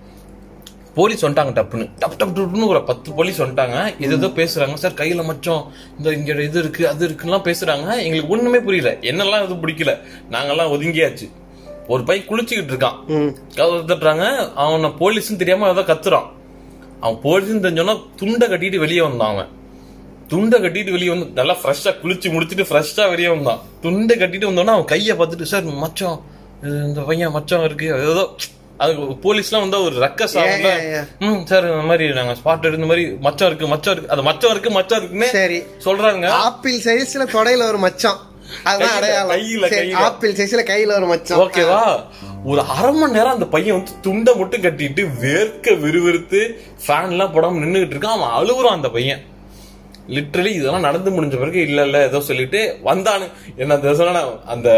போலீஸ் 0.95 1.25
வந்துட்டாங்க 1.25 1.53
டப்புன்னு. 1.53 1.89
டப் 1.99 2.15
டப் 2.17 2.33
டப்புன்னு 2.33 2.67
ஒரு 2.67 2.83
பத்து 2.83 3.13
போலீஸ் 3.13 3.41
வந்துட்டாங்க. 3.41 4.01
இது 4.01 4.15
ஏதோ 4.15 4.27
பேசுறாங்க. 4.27 4.73
சார் 4.73 4.91
கையில 4.91 5.23
மச்சம். 5.23 5.63
இந்த 5.97 6.13
இங்க 6.13 6.33
இது 6.33 6.59
இருக்கு 6.59 6.87
அது 6.87 7.07
இருக்குலாம் 7.07 7.45
பேசுறாங்க. 7.49 7.87
எங்களுக்கு 7.97 8.27
ஒண்ணுமே 8.27 8.59
புரியல. 8.59 8.97
என்னெல்லாம் 9.01 9.43
எதுவும் 9.43 9.67
பிடிக்கல. 9.67 9.97
நாங்கெல்லாம் 10.31 10.71
ஒதுங்கியாச்சு. 10.75 11.31
ஒரு 11.87 12.03
பையன் 12.03 12.27
குளிச்சுக்கிட்டு 12.27 12.73
இருக்கான். 12.73 13.35
தட்டுறாங்க 13.55 14.53
அவனை 14.53 14.89
போலீஸ்னு 14.89 15.35
தெரியாம 15.35 15.69
ஏதோ 15.69 15.81
கத்துறான். 15.81 16.25
அவன் 16.99 17.19
போலீஸ்னு 17.23 17.65
தெரிஞ்சோன்னா 17.65 18.01
துண்டை 18.15 18.47
கட்டிட்டு 18.47 18.77
வெளியே 18.77 19.01
வந்தான் 19.01 19.31
அவன். 19.31 19.47
துண்டை 20.29 20.57
கட்டிட்டு 20.59 20.91
வெளியே 20.91 21.11
வந்து 21.13 21.27
நல்லா 21.39 21.55
ஃப்ரெஷ்ஷா 21.61 21.91
குளிச்சு 22.01 22.27
முடிச்சிட்டு 22.33 22.65
ஃப்ரெஷ்ஷா 22.69 23.03
வெளியே 23.09 23.27
வந்தான். 23.27 23.59
துண்டை 23.81 24.13
கட்டிட்டு 24.17 24.49
வந்தோன்னா 24.49 24.73
அவன் 24.75 24.91
கையை 24.93 25.13
பார்த்துட்டு 25.17 25.51
சார் 25.53 25.65
மச்சம் 25.83 26.17
இந்த 26.87 27.01
பையன் 27.01 27.33
மச்சம் 27.35 27.63
இருக்கு. 27.63 27.87
ஏதோ 28.11 28.23
அது 28.77 28.93
போலீஸ்லாம் 29.25 29.63
வந்து 29.65 29.79
ஒரு 29.83 29.95
ரக்கஸ். 30.05 30.33
ம் 31.25 31.41
சார் 31.45 31.65
இந்த 31.71 31.83
மாதிரி 31.89 32.05
நாங்க 32.13 32.33
ஸ்பாட் 32.39 32.67
எடுத்த 32.69 32.87
மாதிரி 32.91 33.03
மச்சம் 33.27 33.49
இருக்கு 33.49 33.67
மச்சம் 33.73 33.93
இருக்கு. 33.95 34.11
அது 34.11 34.23
மச்சம் 34.29 34.51
இருக்கு 34.51 34.69
மச்சம் 34.69 34.99
இருக்குன்னு 34.99 35.29
சரி. 35.35 35.59
சொல்றாங்க. 35.85 36.25
ஆப்பிள் 36.47 36.79
சைஸ்ல 36.87 37.25
தொடையில 37.35 37.67
ஒரு 37.71 37.81
மச்சம் 37.87 38.17
கையில, 38.65 39.67
சரி, 39.67 39.75
கையில. 39.75 40.01
ஆப்பிள் 40.07 40.33
சைஸ்ல 40.33 40.63
கையில 40.71 40.91
ஒரு 40.99 41.07
மச்சம் 41.13 41.39
ஓகேவா 41.43 41.79
ஒரு 42.45 42.61
அரை 42.75 42.91
மணி 42.93 43.15
நேரம் 43.17 43.35
அந்த 43.37 43.45
பையன் 43.45 43.77
வந்து 43.77 43.93
துண்டை 44.01 44.33
மட்டும் 44.35 44.61
கட்டிட்டு 44.61 45.03
வேர்க்க 45.23 45.77
விறுவிறுத்து 45.79 46.41
ஃபேன் 46.85 47.09
எல்லாம் 47.09 47.33
போடாம 47.33 47.61
நின்னுகிட்டு 47.63 47.95
இருக்கான். 47.95 48.17
அவன் 48.17 48.35
அழுகுறான் 48.39 48.77
அந்த 48.79 48.89
பையன். 48.89 49.23
லிட்டரலி 50.07 50.51
இதெல்லாம் 50.59 50.87
நடந்து 50.87 51.09
முடிஞ்ச 51.11 51.35
பிறகு 51.39 51.59
இல்ல 51.67 51.83
இல்ல 51.87 51.99
ஏதோ 52.07 52.19
சொல்லிட்டு 52.29 52.59
வந்தானு. 52.85 53.27
என்ன 53.63 53.93
சொன்னா 53.99 54.23
அந்த 54.53 54.69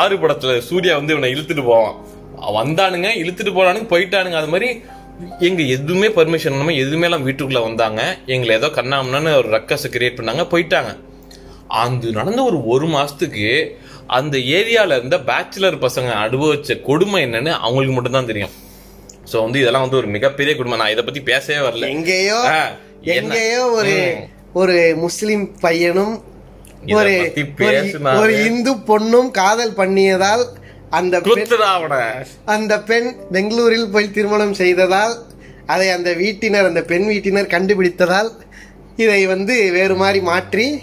ஆறு 0.00 0.16
படத்துல 0.22 0.58
சூர்யா 0.70 0.96
வந்து 1.00 1.14
இவனை 1.14 1.30
இழுத்துட்டு 1.34 1.64
போவான். 1.64 1.96
வந்தானுங்க 2.58 3.08
இழுத்துட்டு 3.22 3.52
போனானுங்க 3.56 3.88
போயிட்டானுங்க. 3.94 4.38
அது 4.42 4.52
மாதிரி 4.54 4.68
எங்க 5.46 5.62
எதுவுமே 5.76 6.08
பர்மிஷன் 6.18 6.54
இல்லாம 6.54 6.74
எதுவுமே 6.84 7.06
எல்லாம் 7.08 7.26
வீட்டுக்குள்ள 7.28 7.60
வந்தாங்க. 7.68 8.02
எங்களை 8.34 8.52
ஏதோ 8.60 8.68
கண்ணாமன்னு 8.78 9.38
ஒரு 9.40 9.48
ரக்கஸை 9.56 9.88
கிரியேட் 9.96 10.18
பண்ணாங்க 10.18 10.44
போயிட்டாங்க. 10.52 10.92
அந்த 11.82 12.10
நடந்த 12.18 12.40
ஒரு 12.50 12.58
ஒரு 12.74 12.86
மாசத்துக்கு 12.96 13.46
அந்த 14.18 14.36
ஏரியால 14.56 14.96
இருந்த 14.98 15.18
பேச்சுலர் 15.28 15.76
பசங்க 15.84 16.10
அனுபவிச்ச 16.24 16.80
கொடுமை 16.88 17.20
என்னன்னு 17.26 17.52
அவங்களுக்கு 17.66 17.94
மட்டும்தான் 17.96 18.30
தெரியும். 18.32 18.54
சோ 19.32 19.36
வந்து 19.44 19.60
இதெல்லாம் 19.62 19.84
வந்து 19.84 20.00
ஒரு 20.00 20.08
மிகப்பெரிய 20.16 20.54
கொடுமை. 20.56 20.78
நான் 20.78 20.90
இதை 20.90 21.04
பத்தி 21.04 21.22
பேசவே 21.30 21.60
வரல. 21.68 21.88
எங்கேயோ? 21.96 22.40
எங்கேயோ 23.18 23.62
ஒரு. 23.78 23.96
ஒரு 24.52 24.94
முஸ்லிம் 24.96 25.56
பையனும் 25.60 26.22
ஒரு 26.96 27.32
ஒரு- 28.22 28.44
இந்து 28.46 28.74
பொண்ணும் 28.74 29.30
காதல் 29.30 29.72
பண்ணியதால் 29.72 30.44
அந்த 30.90 31.20
அந்த 32.44 32.80
பெண் 32.80 33.14
பெங்களூரில் 33.32 33.90
போய் 33.90 34.10
திருமணம் 34.10 34.54
செய்ததால் 34.54 35.14
அதை 35.66 35.90
அந்த 35.90 36.10
வீட்டினர் 36.10 36.66
அந்த 36.66 36.82
பெண் 36.82 37.08
வீட்டினர் 37.08 37.46
கண்டுபிடித்ததால் 37.46 38.30
இதை 38.96 39.26
வந்து 39.26 39.72
வேறு 39.72 39.94
மாதிரி 39.94 40.20
மாற்றி. 40.20 40.78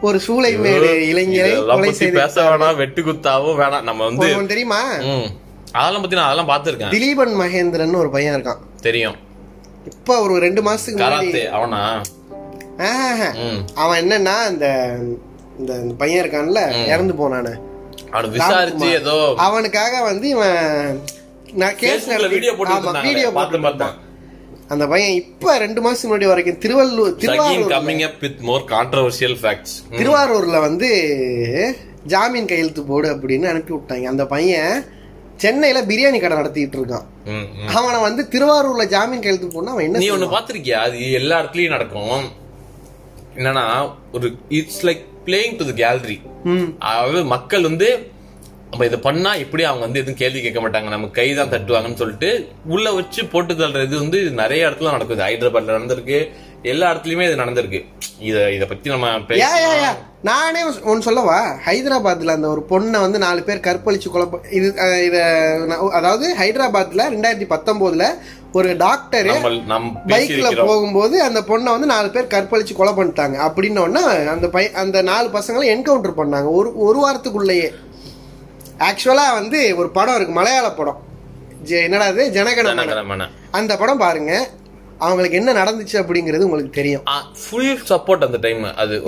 ஒரு 0.00 0.20
சூளை 0.20 0.56
மேடு 0.56 1.06
இளைஞரை 1.12 1.66
கொலை 1.66 1.92
செய்து 1.92 2.20
பேச 2.20 2.42
வேணாம் 2.42 2.76
வெட்டு 2.76 3.02
குத்தாவும் 3.02 3.56
வேணாம். 3.56 3.82
நம்ம 3.82 4.04
வந்து 4.04 4.46
தெரியுமா. 4.46 4.92
அதெல்லாம் 5.72 6.00
பத்தி 6.00 6.16
நான் 6.16 6.32
அதெல்லாம் 6.32 6.48
பாத்துருக்கேன் 6.48 6.92
திலீபன் 6.92 7.40
மகேந்திரன் 7.40 7.96
ஒரு 7.96 8.10
பையன் 8.10 8.42
இருக்கான். 8.42 8.56
தெரியும். 8.80 9.16
இப்ப 9.84 10.20
ஒரு 10.20 10.38
ரெண்டு 10.38 10.62
மாசத்துக்கு 10.62 11.48
அவனா. 11.48 12.00
அவன் 13.76 13.98
என்னன்னா 14.02 14.36
இந்த 14.50 14.66
இந்த 15.58 15.72
பையன் 15.98 16.22
இருக்கான்ல 16.22 16.60
இறந்து 16.86 17.14
போனானே. 17.14 17.54
விசாரிச்சு 18.34 18.86
ஏதோ 18.92 19.16
அவனுக்காக 19.38 20.02
வந்து 20.02 20.28
இவன் 20.28 20.60
நான் 21.54 21.76
கேஸ் 21.76 22.06
வீடியோ 22.28 22.52
போட்டு 22.54 23.04
வீடியோ 23.08 23.28
பார்த்து 23.30 23.60
பார்த்தேன் 23.60 23.96
அந்த 24.68 24.84
பையன் 24.86 25.14
இப்ப 25.20 25.58
ரெண்டு 25.58 25.80
மாசத்துக்கு 25.80 26.10
முன்னாடி 26.10 26.26
வரைக்கும் 26.26 26.60
Tiruvallur 26.64 27.16
Thiruvarur 27.16 27.72
coming 27.72 28.00
up 28.08 28.16
with 28.24 28.36
more 28.40 28.62
controversial 28.68 29.34
facts. 29.44 29.72
ம். 29.82 29.96
திருவாரூர்ல 29.98 30.60
வந்து 30.60 30.88
ஜாமீன் 32.06 32.46
கையெழுத்து 32.46 32.82
போடு 32.84 33.08
அப்படின்னு 33.14 33.46
அனுப்பி 33.48 33.72
விட்டாங்க. 33.72 34.06
அந்த 34.06 34.26
பையன் 34.26 34.74
சென்னையில 35.36 35.80
பிரியாணி 35.82 36.18
கடை 36.20 36.36
நடத்திட்டு 36.38 36.78
இருக்கான். 36.78 37.06
அவனை 37.74 37.98
வந்து 38.00 38.22
திருவாரூர்ல 38.28 38.84
ஜாமீன் 38.88 39.22
கையெழுத்து 39.22 39.48
போனா 39.48 39.72
அவன் 39.72 39.86
என்ன 39.86 40.02
நீ 40.02 40.10
ஒண்ணு? 40.10 40.28
பாத்திருக்கியா 40.32 40.78
அது 40.86 41.12
எல்லா 41.12 41.36
இடத்துலயும் 41.42 41.74
நடக்கும். 41.76 42.24
என்னன்னா 43.34 43.92
ஒரு 44.12 44.32
it's 44.48 44.86
like 44.86 45.04
playing 45.24 45.56
to 45.56 45.64
the 45.64 45.74
gallery 45.74 46.20
அதாவது 46.78 47.24
மக்கள் 47.24 47.62
வந்து 47.62 47.88
நம்ம 48.70 48.84
இதை 48.84 48.98
பண்ணா 48.98 49.34
இப்படி 49.34 49.62
அவங்க 49.62 49.84
வந்து 49.84 49.98
எதுவும் 49.98 50.18
கேள்வி 50.18 50.40
கேட்க 50.40 50.60
மாட்டாங்க. 50.60 50.88
நம்ம 50.88 51.06
கை 51.06 51.34
தான் 51.34 51.48
தட்டுவாங்கன்னு 51.48 51.94
சொல்லிட்டு 51.94 52.48
உள்ள 52.66 52.92
வச்சு 52.92 53.26
போட்டு 53.26 53.54
தள்ளுறது 53.54 53.96
வந்து 53.98 54.30
நிறைய 54.30 54.66
இடத்துல 54.66 54.90
நடக்குது. 54.90 55.22
ஹைதராபாத்ல 55.22 55.76
நடந்திருக்கு. 55.78 56.28
எல்லா 56.62 56.92
இடத்துலயுமே 56.92 57.22
இது 57.22 57.36
நடந்திருக்கு. 57.36 57.80
இத 58.18 58.52
இத 58.52 58.66
பத்தி 58.66 58.90
நம்ம 58.90 59.10
நானே 60.22 60.62
ஒன்னு 60.84 61.02
சொல்லவா? 61.02 61.60
ஹைதராபாத்ல 61.66 62.26
அந்த 62.26 62.48
ஒரு 62.48 62.62
பொண்ணை 62.68 63.00
வந்து 63.00 63.18
நாலு 63.18 63.42
பேர் 63.42 63.58
கற்பழிச்சு 63.58 64.08
கொலை 64.08 64.26
ப- 64.26 64.40
இது 64.50 65.22
அதாவது 65.92 66.36
ஹைதராபாத்ல 66.38 67.02
ரெண்டாயிரத்தி 67.10 67.46
பத்தொன்பதுல 67.48 68.06
ஒரு 68.52 68.76
டாக்டர் 68.76 69.26
பைக்ல 70.06 70.66
போகும்போது 70.66 71.22
அந்த 71.22 71.40
பொண்ணை 71.40 71.62
வந்து 71.62 71.86
நாலு 71.86 72.10
பேர் 72.10 72.24
கற்பழிச்சு 72.24 72.72
கொலை 72.72 72.92
பண்ணிட்டாங்க. 72.92 73.38
அப்படின்ன 73.38 73.78
உடனே 73.78 74.26
அந்த 74.26 74.48
பை 74.48 74.72
அந்த 74.72 75.02
நாலு 75.02 75.28
பசங்களை 75.28 75.66
என்கவுண்டர் 75.68 76.12
பண்ணாங்க. 76.16 76.50
ஒரு 76.50 76.76
ஒரு 76.76 77.08
வாரத்துக்குள்ளேயே. 77.08 77.74
ஆக்சுவலா 78.78 79.32
வந்து 79.32 79.76
ஒரு 79.76 79.90
படம் 79.90 80.14
இருக்கு 80.14 80.32
மலையாள 80.32 80.70
படம். 80.70 81.00
ஜெ- 81.64 81.82
என்னடா 81.82 82.04
அது 82.04 82.30
ஜனகணமன 82.34 82.84
ஜனகணமன. 82.84 83.28
அந்த 83.50 83.76
படம் 83.76 83.98
பாருங்க. 83.98 84.50
அவங்களுக்கு 84.98 85.36
என்ன 85.36 85.52
நடந்துச்சு 85.52 85.92
அப்படிங்கிறது 85.92 86.42
உங்களுக்கு 86.42 86.70
தெரியும். 86.70 87.02
full 87.50 87.78
support 87.88 88.24
அந்த 88.24 88.38
டைம் 88.40 88.76
அது? 88.76 89.02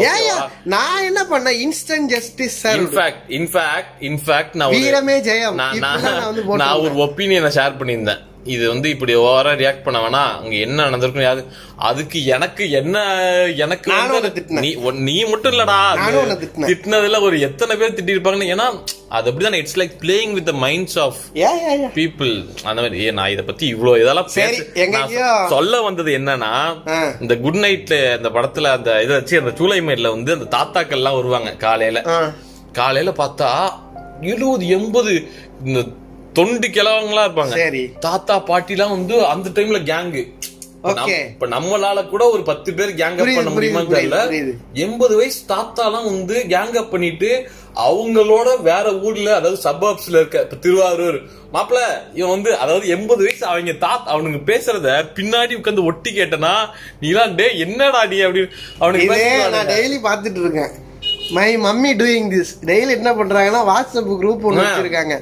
நான் 0.65 1.03
என்ன 1.03 1.23
பண்ணேன்? 1.23 1.69
Instant 1.69 2.07
justice 2.07 2.61
sir 2.61 2.83
in fact 2.83 3.15
in fact 3.29 4.01
in fact 4.01 4.55
நான் 4.55 4.71
வீரமே 4.71 5.21
ஜெயம். 5.21 5.55
நான் 6.57 6.79
ஒரு 6.79 6.93
ஒப்பீனியனை 6.95 7.49
ஷேர் 7.49 7.73
பண்ணியிருந்தேன். 7.79 8.31
இது 8.47 8.65
வந்து 8.69 8.89
இப்படி 8.89 9.13
ஓவரா 9.21 9.51
ரியாக்ட் 9.59 9.85
பண்ண 9.85 9.99
வேணாம் 10.01 10.31
அங்க 10.37 10.55
என்ன 10.65 10.79
நடந்திருக்கும் 10.85 11.25
யாது 11.25 11.43
அதுக்கு 11.83 12.19
எனக்கு 12.29 12.65
என்ன 12.79 12.97
எனக்கு. 13.59 13.91
நீ 15.07 15.17
மட்டும் 15.27 15.53
இல்லடா. 15.53 15.77
திட்டினதுல 16.69 17.21
ஒரு 17.21 17.37
எத்தனை 17.41 17.77
பேர் 17.77 17.95
திட்டி 17.95 18.15
இருப்பாங்கன்னு 18.15 18.51
ஏன்னா 18.53 18.67
அது 19.11 19.29
அப்படிதான் 19.31 19.59
it's 19.59 19.79
like 19.79 19.95
playing 20.03 20.33
with 20.33 20.49
the 20.51 20.55
minds 20.63 20.99
of? 20.99 21.21
People 21.97 22.33
அந்த 22.65 22.79
மாதிரி 22.81 23.11
நான் 23.13 23.31
இத 23.31 23.45
பத்தி 23.45 23.67
இவ்ளோ 23.69 23.95
இதெல்லாம் 23.99 24.31
சொல்ல 25.51 25.81
வந்தது 25.83 26.13
என்னன்னா. 26.19 26.53
இந்த 27.21 27.37
குட் 27.41 27.61
நைட்ல 27.63 27.99
அந்த 28.17 28.31
படத்துல 28.31 28.73
அந்த 28.73 29.01
இதை 29.03 29.15
வச்சு 29.15 29.41
அந்த 29.41 29.55
சூளைமேட்ல 29.59 30.15
வந்து 30.15 30.33
அந்த 30.33 30.49
தாத்தாக்கள் 30.57 31.01
எல்லாம் 31.01 31.19
வருவாங்க 31.19 31.53
காலையில. 31.63 32.03
காலையில 32.73 33.11
பார்த்தா 33.17 33.51
எழுபது 34.27 34.65
எண்பது 34.69 35.13
இந்த 35.65 35.81
தொண்டு 36.33 36.67
கிழவங்களா 36.69 37.23
இருப்பாங்க. 37.27 37.55
சரி. 37.59 37.83
தாத்தா 38.01 38.37
பாட்டிலாம் 38.49 38.91
வந்து 38.91 39.27
அந்த 39.27 39.49
டைம்ல 39.51 39.81
கேங்கு 39.89 40.25
இப்ப 41.25 41.47
நம்மளால 41.47 42.09
கூட 42.09 42.23
ஒரு 42.29 42.43
பத்து 42.43 42.71
பேர் 42.75 42.93
கேங் 42.93 43.19
அப் 43.19 43.29
பண்ண 43.37 43.51
முடியுமான்னு 43.51 43.91
புரியுது, 43.91 44.21
தெரியல. 44.29 44.55
எண்பது 44.85 45.15
வயசு 45.17 45.41
தாத்தாலாம் 45.49 46.09
வந்து 46.09 46.37
கேங் 46.49 46.79
அப் 46.81 46.91
பண்ணிட்டு 46.91 47.29
அவங்களோட 47.83 48.63
வேற 48.63 48.87
ஊர்ல 49.03 49.29
அதாவது 49.35 49.59
சபர்ப்ஸ்ல 49.65 50.17
இருக்க 50.17 50.41
இப்ப 50.41 50.57
திருவாரூர் 50.57 51.19
மாப்பிள 51.53 51.79
இவன் 52.15 52.31
வந்து 52.31 52.51
அதாவது 52.59 52.87
எண்பது 52.89 53.23
வயசு 53.25 53.45
அவங்க 53.47 53.73
தாத் 53.79 54.11
அவனுங்க 54.11 54.41
பேசுறத 54.45 54.89
பின்னாடி 55.17 55.59
உட்காந்து 55.61 55.87
ஒட்டி 55.87 56.11
கேட்டனா 56.11 56.55
நீலாம் 57.03 57.37
டே 57.37 57.47
என்னடா 57.59 58.03
நீ? 58.05 58.19
அப்படி 58.21 58.43
அவனுக்கு. 58.79 59.21
நான் 59.53 59.71
டெய்லி 59.71 59.99
பார்த்துட்டு 60.03 60.43
இருக்கேன். 60.43 60.73
My 61.31 61.51
mummy 61.59 61.93
doing 62.01 62.31
this 62.31 62.53
daily 62.67 62.93
என்ன 62.99 63.13
பண்றாங்கன்னா 63.13 63.63
வாட்ஸ்அப் 63.71 64.11
குரூப் 64.15 64.45
ஒன்று. 64.45 64.63
வச்சிருக்காங்க. 64.63 65.15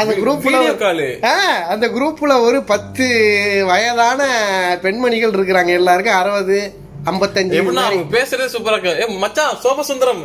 அந்த 0.00 0.14
குரூப்ல. 0.22 0.56
அந்த 1.72 1.86
குரூப்ல 1.96 2.32
ஒரு 2.46 2.58
பத்து 2.70 3.06
வயதான 3.66 4.22
பெண்மணிகள் 4.86 5.36
இருக்கிறாங்க 5.38 5.72
எல்லாருக்கும் 5.80 6.18
அறுபது 6.20 6.58
ஐம்பத்தஞ்சு 7.10 7.58
அவங்க 7.60 8.04
பேசுறதே 8.16 8.46
சூப்பரா 8.52 8.76
இருக்கு. 8.76 9.18
மச்சான் 9.22 9.58
சோமசுந்தரம். 9.64 10.20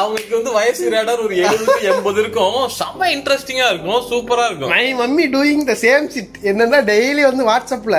அவங்களுக்கு 0.00 0.34
வந்து 0.38 0.52
வயசு 0.58 0.84
ரேடர் 0.94 1.22
ஒரு 1.24 1.34
எழுபது 1.46 1.74
எண்பது 1.90 2.20
இருக்கும். 2.24 2.58
செம்ம 2.78 3.10
இன்ட்ரெஸ்டிங்கா 3.16 3.66
இருக்கும். 3.72 4.00
சூப்பரா 4.12 4.44
இருக்கும். 4.50 4.72
My 4.74 4.86
mummy 5.02 5.26
doing 5.34 5.66
the 5.72 5.76
same 5.84 6.06
shit 6.16 6.36
என்னன்னா 6.52 6.80
டெய்லி 6.92 7.24
வந்து 7.30 7.48
வாட்ஸ்அப்ல 7.50 7.98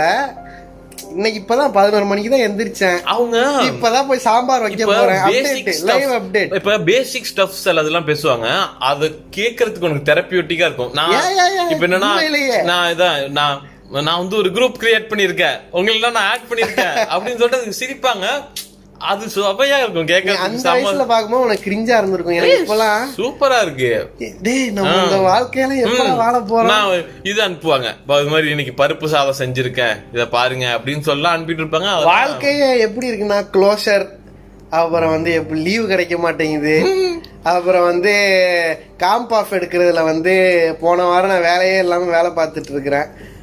இன்னைக்கு 1.02 1.40
இப்பதான் 1.42 1.72
பதினோரு 1.72 2.06
மணிக்கு 2.06 2.30
தான் 2.30 2.40
எந்திரிச்சேன். 2.40 3.02
அவங்க 3.04 3.38
இப்பதான் 3.62 4.08
போய் 4.08 4.20
சாம்பார் 4.20 4.62
வைக்க 4.62 4.86
போறேன். 4.86 5.16
அப்டேட் 5.16 6.56
இப்ப 6.56 6.78
பேசிக் 6.80 7.28
ஸ்டஃப் 7.36 7.78
அதெல்லாம் 7.78 8.08
பேசுவாங்க. 8.08 8.66
அது 8.80 9.20
கேக்குறதுக்கு 9.36 9.84
உனக்கு 9.84 10.14
தெரப்பியூட்டிக்கா 10.14 10.66
இருக்கும். 10.68 10.92
நான். 10.92 11.70
இப்ப 11.70 11.88
என்னன்னா. 11.88 12.62
நான் 12.64 12.94
இதான் 12.94 13.30
நான் 13.30 13.74
நான் 13.92 14.18
வந்து 14.18 14.38
ஒரு 14.38 14.50
குரூப் 14.50 14.80
கிரியேட் 14.80 15.10
பண்ணிருக்கேன் 15.10 15.60
உங்களுக்கு 15.72 16.12
நான் 16.12 16.30
ஆட் 16.30 16.42
பண்ணிருக்கேன் 16.50 16.96
அப்படின்னு 16.96 17.38
சொல்லிட்டு 17.38 17.74
சிரிப்பாங்க. 17.80 18.26
அது 18.98 19.26
சுவையா 19.26 19.78
இருக்கும்? 19.78 20.06
நீ 20.06 20.34
அந்த 20.34 20.62
கேட்க 20.62 20.74
வயசுல 20.74 21.08
பாக்கும்போது 21.10 21.46
உனக்கு 21.46 21.72
கிரிஞ்சா 21.72 21.98
இருந்திருக்கும். 21.98 22.36
எனக்கு 22.36 22.66
இப்பெல்லாம் 22.66 23.08
சூப்பரா 23.18 23.62
இருக்கு. 23.62 24.10
டேய் 24.42 24.70
நம்ம 24.70 25.04
இந்த 25.04 25.18
வாழ்க்கையில 25.18 25.78
எப்ப 25.78 26.04
ம். 26.04 26.16
வாழ 26.16 26.40
போறோம்? 26.40 27.06
இது 27.24 27.42
அனுப்புவாங்க. 27.42 27.90
இது 28.22 28.30
மாதிரி 28.30 28.50
இன்னைக்கு 28.50 28.84
பருப்பு 28.84 29.06
சாதம் 29.06 29.40
செஞ்சிருக்கேன். 29.40 29.96
இத 30.14 30.28
பாருங்க 30.28 30.80
அப்படின்னு 30.80 31.00
சொல்ல 31.00 31.30
அனுப்பிட்டு 31.30 31.64
இருப்பாங்க. 31.66 32.04
வாழ்க்கைய 32.06 32.78
எப்படி 32.78 33.12
இருக்குன்னா 33.12 33.46
க்ளோஷர் 33.54 34.08
அப்புறம் 34.70 35.10
வந்து 35.10 35.34
எப்படி 35.34 35.62
லீவு 35.62 35.88
கிடைக்க 35.88 36.18
மாட்டேங்குது. 36.18 36.84
அப்புறம் 37.44 37.84
வந்து 37.84 38.14
காம்ப் 38.98 39.34
ஆஃப் 39.34 39.54
எடுக்கிறதுல 39.54 40.04
வந்து 40.04 40.34
போன 40.80 41.04
வாரம் 41.04 41.30
நான் 41.30 41.42
வேலையே 41.42 41.78
இல்லாம 41.80 42.04
வேலை 42.04 42.32
பார்த்துட்டு 42.32 42.72
இருக்கிறேன். 42.72 43.34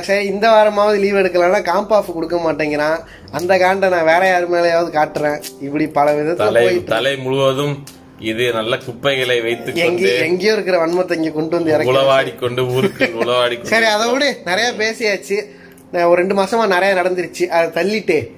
சரி 0.00 0.26
இந்த 0.26 0.48
வாரமாவது 0.48 0.98
லீவ் 0.98 1.16
எடுக்கலன்னா 1.16 1.62
காம்ப் 1.62 1.92
ஆஃப் 1.92 2.14
கொடுக்க 2.14 2.36
மாட்டேங்கிறான் 2.36 2.98
அந்த 3.30 3.56
காண்டை 3.56 3.88
நான் 3.88 4.04
வேற 4.04 4.26
யார் 4.26 4.50
மேலேயாவது 4.50 4.88
காட்டுறேன். 4.88 5.42
இப்படி 5.60 5.86
பல 5.86 6.12
விதத்துல 6.12 6.84
தலை 6.84 7.16
முழுவதும் 7.16 7.84
இது 8.18 8.52
நல்ல 8.52 8.78
குப்பைகளை 8.78 9.40
கொண்டு 9.40 10.18
எங்கேயோ 10.18 10.52
இருக்கிற 10.52 10.86
வன்மத்தை 10.86 11.12
இங்க 11.12 11.30
கொண்டு 11.30 11.56
வந்து 11.56 11.72
இறக்கி 11.72 11.92
உளவாடி 11.92 12.38
கொண்டு 12.38 12.66
ஊருக்கு 12.66 13.12
உளவாடி 13.20 13.62
சரி 13.62 13.84
அதை 13.84 14.10
விடு. 14.10 14.42
நிறைய 14.44 14.72
பேசியாச்சு. 14.72 15.38
ஒரு 15.92 16.14
ரெண்டு 16.14 16.34
மாசமா 16.34 16.66
நிறைய 16.66 17.02
நடந்துருச்சு. 17.02 17.46
அதை 17.46 17.68
தள்ளிட்டு. 17.68 18.28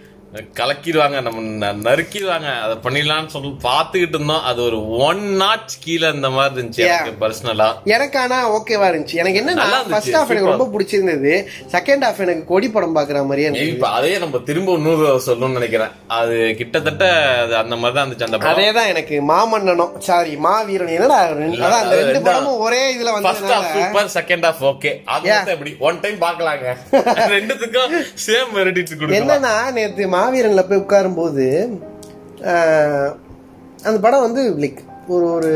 கலக்கிடுவாங்க 0.60 1.22
நம்ம 1.22 1.42
நறுக்கிடுவாங்க. 1.90 2.48
அதை 2.64 2.76
பண்ணிடலாம்னு 2.86 3.32
சொல்லி 3.34 3.50
பாத்துக்கிட்டு 3.64 4.16
இருந்தோம். 4.18 4.44
அது 4.44 4.64
ஒரு 4.64 4.78
ஒன் 5.08 5.24
நாட் 5.42 5.72
கீழே 5.80 6.10
இந்த 6.12 6.30
மாதிரி 6.30 6.54
இருந்துச்சு. 6.56 6.84
எனக்கு 6.88 7.14
பர்சனலா 7.24 7.68
எனக்கு 7.96 8.20
ஆனா 8.20 8.38
ஓகேவா 8.56 8.88
இருந்துச்சு. 8.92 9.16
எனக்கு 9.16 9.40
என்ன 9.42 9.54
ஃபர்ஸ்ட் 9.92 10.16
ஹாஃப் 10.16 10.32
எனக்கு. 10.34 10.52
ரொம்ப 10.52 10.68
பிடிச்சிருந்தது. 10.74 11.34
செகண்ட் 11.76 12.06
ஹாஃப் 12.06 12.22
எனக்கு 12.26 12.46
கொடி 12.46 12.70
படம் 12.70 12.96
பாக்குற 12.96 13.26
மாதிரியே 13.26 13.68
இப்ப 13.74 13.90
அதையே 13.90 14.18
நம்ம 14.18 14.42
திரும்ப 14.50 14.78
இன்னொரு 14.80 15.22
சொல்லணும்னு 15.28 15.58
நினைக்கிறேன். 15.60 15.94
அது 16.20 16.56
கிட்டத்தட்ட 16.62 17.04
அது 17.44 17.56
அந்த 17.58 17.76
மாதிரி 17.76 17.98
தான் 17.98 18.06
இருந்துச்சு 18.06 18.28
அந்த 18.30 18.38
படம். 18.38 18.54
அதேதான் 18.54 18.90
எனக்கு 18.94 19.22
மாமன்னனும் 19.32 19.94
சாரி 20.10 20.36
மாவீரன் 20.38 20.94
என்னடா 20.98 21.20
அதான் 21.24 21.82
அந்த 21.82 21.96
அது 21.96 22.00
ரெண்டு 22.04 22.22
படமும் 22.22 22.60
ஒரே 22.60 22.96
இதுல 22.96 23.14
ஃபர்ஸ்ட் 23.18 23.46
ஹாஃப் 23.46 23.54
வந்ததுனால 23.54 23.74
சூப்பர் 23.78 24.12
செகண்ட் 24.18 24.48
ஹாஃப் 24.50 24.64
ஓகே 24.72 24.94
அது 25.16 25.30
எப்படி? 25.56 25.76
ஒன் 25.90 26.00
டைம் 26.00 26.20
பார்க்கலாங்க. 26.26 26.68
ரெண்டுத்துக்கும் 27.36 27.96
சேம் 28.28 28.52
வெரைட்டிஸ் 28.58 28.98
கொடுக்கலாம். 28.98 29.20
என்னன்னா 29.22 29.56
நேத்து 29.78 30.04
மாவீரன்ல 30.24 30.62
போய் 30.68 30.84
உட்காரும் 30.84 31.16
போது 31.16 31.48
அந்த 33.84 34.00
படம் 34.02 34.26
வந்து 34.28 34.44
லைக் 34.64 34.82
ஒரு 35.08 35.26
ஒரு 35.32 35.52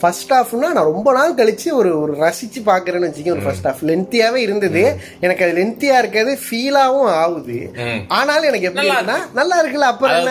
ஃபர்ஸ்ட் 0.00 0.32
ஹாஃப்னா 0.32 0.68
நான் 0.76 0.88
ரொம்ப 0.88 1.12
நாள் 1.12 1.34
கழிச்சு 1.34 1.68
ஒரு 1.72 1.90
ஒரு 2.00 2.12
ரசிச்சு 2.22 2.60
பாக்குறேன்னு 2.66 3.06
வச்சுக்கேன் 3.08 3.34
ஒரு 3.34 3.42
ஃபர்ஸ்ட் 3.44 3.66
ஹாஃப் 3.66 3.82
லென்த்தியாவே 3.90 4.40
இருந்தது. 4.46 4.82
எனக்கு 5.20 5.44
அது 5.44 5.52
லென்த்தியா 5.60 5.98
இருக்கிறது 5.98 6.32
ஃபீலாவும் 6.46 7.10
ஆகுது. 7.22 7.58
ஆனாலும் 8.08 8.48
எனக்கு 8.50 8.68
எப்படி 8.68 8.88
நல்லா 9.32 9.56
இருக்குல்ல 9.62 9.88
அப்புறம் 9.92 10.28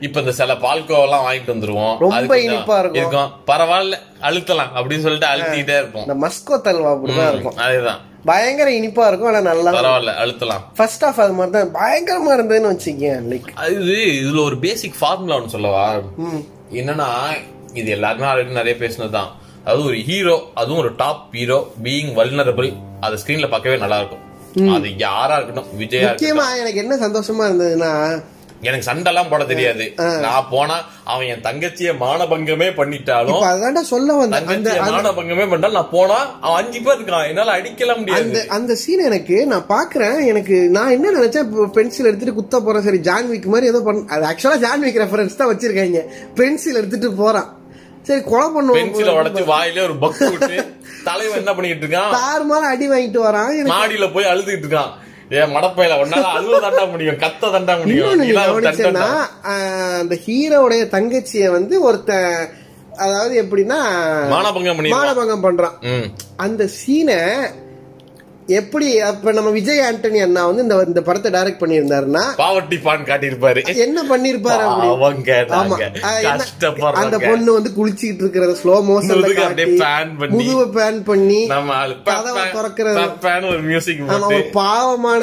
இப்ப 0.00 0.20
இந்த 0.20 0.32
சில 0.32 0.54
பால்கோவெல்லாம் 0.64 1.24
வாங்கிட்டு 1.26 1.54
வந்துருவோம். 1.54 1.94
ரொம்ப 1.98 2.14
அது 2.14 2.26
கொஞ்சம் 2.26 2.54
இனிப்பா 2.54 2.78
இருக்கும். 2.84 3.02
இருக்கும். 3.02 3.30
பரவாயில்ல 3.46 3.98
அழுத்தலாம் 4.28 4.72
அப்படின்னு 4.80 5.06
சொல்லிட்டு 5.06 5.30
அழுத்திட்டே 5.34 5.76
இருப்போம். 5.80 6.06
இந்த 6.06 6.16
மஸ்கோ 6.26 6.60
தல்வா 6.60 6.92
அப்படிதான் 6.94 7.32
இருக்கும். 7.32 7.58
அதேதான். 7.66 8.02
பயங்கர 8.24 8.68
இனிப்பா 8.70 9.06
இருக்கும் 9.08 9.30
ஆனா 9.30 9.40
நல்லா 9.48 9.70
பரவாயில்ல 9.76 10.12
அழுத்தலாம். 10.20 10.62
ஃபர்ஸ்ட் 10.76 11.04
ஹாஃப் 11.04 11.20
அது 11.20 11.34
மாதிரி 11.34 11.54
தான் 11.54 11.72
பயங்கரமா 11.74 12.30
இருந்ததுன்னு 12.36 12.72
வச்சுக்கேன் 12.72 13.24
லைக் 13.30 13.48
அது 13.64 13.80
இதுல 14.18 14.42
ஒரு 14.44 14.58
பேசிக் 14.58 14.98
ஃபார்முலா 15.00 15.36
ஒன்று 15.36 15.54
சொல்லவா? 15.54 15.86
என்னன்னா 16.72 17.08
இது 17.74 17.88
எல்லாருமே 17.90 18.26
ஆல்ரெடி 18.26 18.58
நிறைய 18.58 18.76
பேசினதுதான் 18.80 19.30
அதாவது 19.62 19.84
ஒரு 19.84 19.98
ஹீரோ 20.02 20.36
அதுவும் 20.54 20.80
ஒரு 20.80 20.92
டாப் 20.96 21.24
ஹீரோ 21.32 21.58
பீயிங் 21.82 22.12
வல்னரபிள் 22.16 22.70
அதை 23.00 23.18
ஸ்கிரீன்ல 23.22 23.48
பார்க்கவே 23.50 23.76
நல்லா 23.76 23.98
இருக்கும். 23.98 24.22
அது 24.74 24.88
யாரா 24.98 25.34
இருக்கட்டும் 25.36 25.70
விஜயா 25.78 26.08
முக்கியமா 26.08 26.44
எனக்கு 26.58 26.82
என்ன 26.82 26.94
சந்தோஷமா 26.96 27.44
இருந்ததுன்னா 27.46 27.92
எனக்கு 28.68 28.86
சண்டைலாம் 28.88 29.30
போட 29.32 29.42
தெரியாது. 29.52 29.84
நான் 30.24 30.48
போனா 30.52 30.76
அவன் 31.12 31.28
என் 31.32 31.44
தங்கச்சிய 31.46 31.90
மானபங்கமே 32.02 32.68
பண்ணிட்டாலும் 32.78 33.42
அதான்டா 33.50 33.82
சொல்ல 33.92 34.16
வந்தேன். 34.20 34.78
மானபங்கமே 34.92 35.46
பண்ணாலும் 35.52 35.78
நான் 35.78 35.92
போனா 35.96 36.18
அவன் 36.44 36.58
அஞ்சு 36.60 36.80
பேர் 36.86 36.98
இருக்கான். 36.98 37.26
என்னால 37.32 37.56
அடிக்கலாம் 37.58 38.00
முடியாது. 38.02 38.42
அந்த 38.58 38.74
சீன் 38.82 39.06
எனக்கு 39.10 39.38
நான் 39.52 39.66
பாக்குறேன். 39.74 40.18
எனக்கு 40.32 40.56
நான் 40.76 40.94
என்ன 40.96 41.12
நினைச்சேன்? 41.18 41.48
பென்சில் 41.78 42.08
எடுத்துட்டு 42.10 42.38
குத்த 42.38 42.60
போறேன். 42.68 42.86
சரி 42.88 43.00
ஜான்விக் 43.10 43.52
மாதிரி 43.54 43.70
ஏதோ 43.72 43.82
பண்ண 43.88 44.06
அது 44.16 44.26
ஆக்சுவலா 44.30 44.60
ஜான்விக் 44.66 45.02
ரெஃபரன்ஸ் 45.04 45.38
தான் 45.42 45.52
வச்சிருக்காங்க. 45.52 46.02
பென்சில் 46.40 46.80
எடுத்துட்டு 46.82 47.10
போறான். 47.22 47.50
சரி 48.08 48.22
கொலை 48.30 48.46
பென்சில 48.46 48.54
பண்ணுவோம் 48.56 49.20
உடைச்சு 49.20 49.44
வாயிலே 49.52 49.82
ஒரு 49.88 49.94
பக்கு 50.04 50.24
விட்டு 50.32 50.56
தலைவன் 51.08 51.40
என்ன 51.40 51.52
பண்ணிட்டு 51.56 51.84
இருக்கான்? 51.84 52.12
தாறுமாற 52.18 52.62
அடி 52.74 52.86
வாங்கிட்டு 52.90 53.20
வரான். 53.28 53.50
மாடியில 53.72 54.06
போய் 54.14 54.30
அழுதுகிட்டு 54.32 54.66
இருக்கான். 54.66 54.92
ஏன் 55.30 55.52
மடப்பையில 55.54 55.94
ஒன்னால 56.02 56.30
அழுவ 56.38 56.58
தண்டா 56.64 56.84
முடியும் 56.90 57.16
கத்த 57.16 57.50
தண்டா 57.54 57.74
முடியும். 57.78 58.10
அந்த 60.00 60.14
ஹீரோடைய 60.26 60.82
தங்கச்சிய 60.96 61.50
வந்து 61.50 61.82
ஒருத்தன் 61.82 62.34
அதாவது 62.96 63.34
எப்படின்னா 63.42 63.78
மானபங்கம் 64.34 64.82
மானபங்கம் 64.96 65.44
பண்றான். 65.46 65.76
அந்த 66.36 66.68
சீனை 66.78 67.18
எப்படி 68.48 69.00
அப்ப 69.00 69.32
நம்ம 69.32 69.50
விஜய் 69.50 69.80
ஆண்டனி 69.80 70.18
அண்ணா 70.22 70.46
வந்து 70.46 70.62
இந்த 70.62 70.84
இந்த 70.88 71.00
படத்தை 71.02 71.32
டைரக்ட் 71.32 71.60
பண்ணியிருந்தாருன்னா? 71.62 72.24
பாவர்ட்டி 72.40 72.82
பான் 72.82 73.04
காட்டியிருப்பாரு. 73.04 73.60
என்ன 73.76 74.02
பண்ணிருப்பாரு 74.10 74.64
அவங்க 74.68 74.90
அந்த 77.02 77.18
பொண்ணு 77.18 77.52
வந்து 77.52 77.70
குளிச்சிட்டு 77.78 78.22
இருக்கிறத 78.24 78.56
ஸ்லோ 78.62 78.76
மோஷன்ல 78.88 79.30
காட்டி 79.34 79.64
பண்ணி. 80.18 80.36
முதுவை 80.36 80.66
பேன் 80.78 81.02
பண்ணி 81.02 81.40
கதவை 82.10 82.44
திறக்கிறது. 82.56 82.96
ஒரு 84.28 84.42
பாவமான 84.52 85.22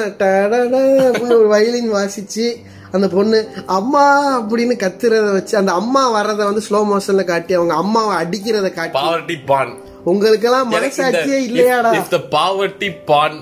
ஒரு 1.30 1.48
வயலின் 1.48 1.94
வாசிச்சு 1.94 2.48
அந்த 2.92 3.08
பொண்ணு 3.08 3.38
அம்மா 3.66 4.06
அப்படின்னு 4.40 4.76
கத்துறத 4.78 5.34
வச்சு 5.34 5.58
அந்த 5.58 5.72
அம்மா 5.72 6.22
வர்றத 6.22 6.44
வந்து 6.44 6.64
ஸ்லோ 6.70 6.82
மோஷன்ல 6.90 7.24
காட்டி 7.24 7.54
அவங்க 7.54 7.74
அம்மாவை 7.74 8.16
அடிக்கிறத 8.24 8.74
காட்டி 8.74 8.98
பாவர்ட்டி 9.00 9.38
பான் 9.46 9.72
உங்களுக்கெல்லாம் 10.06 10.70
மனசாட்சியே 10.74 11.40
இல்லையாடா. 11.48 11.92
If 11.98 12.14
the 12.14 12.20
poverty 12.34 12.90
porn 13.06 13.38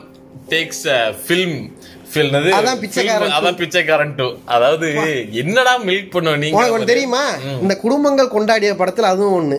takes 0.50 0.86
film 1.24 1.58
ஃபில்னது 2.12 2.50
அதான் 2.58 2.80
பிச்சைக்காரன் 2.84 3.34
அதான் 3.36 3.58
பிச்சைக்காரன் 3.60 4.13
டூ 4.19 4.28
அதாவது 4.56 4.88
என்னடா 5.41 5.74
மில்க் 5.88 6.13
பண்ணுவ 6.13 6.34
உனக்கு 6.36 6.45
நீங்க 6.45 6.91
தெரியுமா? 6.91 7.24
இந்த 7.63 7.76
குடும்பங்கள் 7.84 8.34
கொண்டாடிய 8.36 8.72
படத்துல 8.80 9.12
அதுவும் 9.13 9.36
ஒண்ணு. 9.39 9.58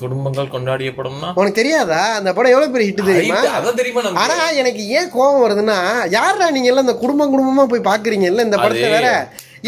குடும்பங்கள் 0.00 0.52
கொண்டாடிய 0.52 0.90
படம்னா? 0.94 1.28
உனக்கு 1.38 1.58
தெரியாதா? 1.58 2.00
அந்த 2.18 2.30
படம் 2.32 2.52
எவ்வளவு 2.54 2.72
பெரிய 2.74 2.88
ஹிட் 2.88 3.02
தெரியுமா? 3.10 3.40
அதான் 3.58 3.78
தெரியுமா 3.80 4.02
ஆனா 4.22 4.36
எனக்கு 4.60 4.82
ஏன் 4.98 5.10
கோவம் 5.12 5.42
வருதுன்னா 5.44 5.76
யாரா 6.16 6.46
நீங்க 6.56 6.70
எல்லாம் 6.70 6.86
இந்த 6.86 6.96
குடும்பம் 7.02 7.32
குடும்பமா 7.34 7.64
போய் 7.72 7.88
பாக்குறீங்கல்ல? 7.90 8.46
இந்த 8.48 8.58
படத்தை 8.58 8.88
வேற 8.96 9.08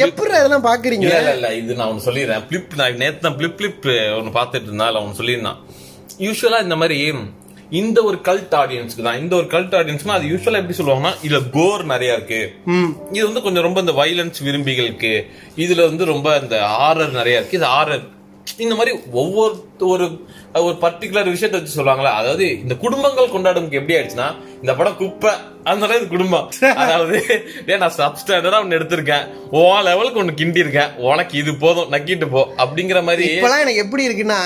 எப்படி 0.05 0.33
அதெல்லாம் 0.38 0.66
பாக்குறீங்க? 0.68 1.05
இல்ல 1.07 1.18
இல்ல 1.20 1.35
இல்ல 1.38 1.48
இது 1.61 1.79
நான் 1.79 1.90
ஒன்னு 1.90 2.07
சொல்லிடுறேன். 2.07 2.44
பிளிப் 2.48 2.79
நான் 2.81 3.00
நேத்து 3.03 3.20
தான் 3.20 3.37
பிளிப் 3.38 3.59
பிளிப் 3.59 3.87
ஒன்னு 4.18 4.33
பார்த்துட்டு 4.38 4.68
இருந்தால 4.70 5.00
அவன் 5.00 5.18
சொல்லியிருந்தான். 5.20 5.61
யூஸ்வலா 6.18 6.62
இந்த 6.62 6.77
மாதிரி 6.77 7.12
இந்த 7.70 8.03
ஒரு 8.03 8.18
கல்ட் 8.22 8.55
ஆடியன்ஸ்க்கு 8.55 9.03
தான். 9.03 9.18
இந்த 9.18 9.37
ஒரு 9.37 9.46
கல்ட் 9.46 9.74
ஆடியன்ஸ்னா 9.74 10.09
அது 10.09 10.27
யூஸ்வலா 10.27 10.59
எப்படி 10.62 10.77
சொல்லுவாங்கன்னா 10.79 11.12
இதுல 11.22 11.50
கோர் 11.50 11.85
நிறைய 11.85 12.12
இருக்கு. 12.12 12.53
இது 13.12 13.24
வந்து 13.27 13.42
கொஞ்சம் 13.42 13.62
ரொம்ப 13.62 13.81
இந்த 13.81 13.92
வைலன்ஸ் 13.92 14.42
விரும்பிகளுக்கு. 14.42 15.24
இதுல 15.57 15.77
வந்து 15.77 16.05
ரொம்ப 16.05 16.38
இந்த 16.42 16.64
ஆரர் 16.66 17.11
நிறைய 17.11 17.38
இருக்கு. 17.38 17.57
இது 17.57 17.66
ஆரர் 17.66 18.12
இந்த 18.59 18.74
மாதிரி 18.74 18.98
ஒவ்வொரு 19.12 19.66
ஒரு 19.79 20.20
ஒரு 20.55 20.77
பர்டிகுலர் 20.81 21.31
விஷயத்தை 21.31 21.61
வச்சு 21.61 21.83
சொல்லுவாங்களா 21.83 22.11
அதாவது 22.20 22.61
இந்த 22.61 22.77
குடும்பங்கள் 22.77 23.33
கொண்டாடும்க்கு 23.35 23.72
எப்படி 23.72 23.96
ஆயிடுச்சுன்னா 23.96 24.35
இந்த 24.61 24.74
படம் 24.74 24.96
குப்பை. 24.96 25.31
அந்த 25.64 25.87
இது 25.87 26.09
குடும்பம். 26.09 26.50
அதாவது 26.83 27.18
ஏன் 27.66 27.79
நான் 27.79 27.96
சப்ஸ்டாண்டர்டா 27.96 28.61
ஒன்னு 28.61 28.79
எடுத்திருக்கேன். 28.79 29.24
ஓ 29.50 29.81
லெவலுக்கு 29.81 30.18
ஒன்னு 30.18 30.33
கிண்டி 30.33 30.57
இருக்கேன் 30.57 30.92
உனக்கு 30.96 31.38
இது 31.38 31.55
போதும் 31.55 31.90
நக்கிட்டு 31.90 32.29
போ. 32.31 32.48
அப்படிங்கிற 32.57 33.03
மாதிரி 33.03 33.29
இப்பெல்லாம் 33.29 33.61
எனக்கு 33.61 33.85
எப்படி 33.87 34.09
இருக்குன்னா 34.09 34.40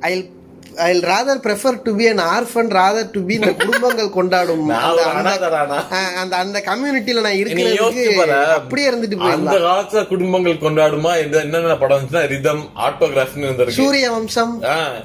I 0.00 0.30
I 0.76 0.98
rather 0.98 1.40
prefer 1.44 1.82
to 1.82 1.96
be 1.96 2.08
an 2.08 2.18
orphan 2.18 2.68
rather 2.68 3.10
to 3.10 3.20
be 3.22 3.34
இந்த 3.34 3.52
குடும்பங்கள் 3.52 4.10
கொண்டாடும் 4.10 4.68
அந்த- 4.68 6.36
அந்த- 6.36 6.62
கம்யூனிட்டில 6.66 7.20
நான் 7.20 7.38
இருக்கிறதுக்கு 7.40 8.38
அப்படியே 8.52 8.90
இருந்துட்டு 8.90 9.30
அந்த 9.32 9.56
காலத்துல 9.58 10.06
குடும்பங்கள் 10.06 10.62
கொண்டாடுமா? 10.64 11.12
என்னென்ன 11.32 11.76
படம் 11.76 11.98
வந்துச்சுன்னா 11.98 12.26
ரிதம் 12.26 12.70
ஆட்டோகிராஃப்னு 12.76 13.46
இருந்திருக்கு. 13.46 13.78
சூரிய 13.80 14.10
வம்சம். 14.10 14.62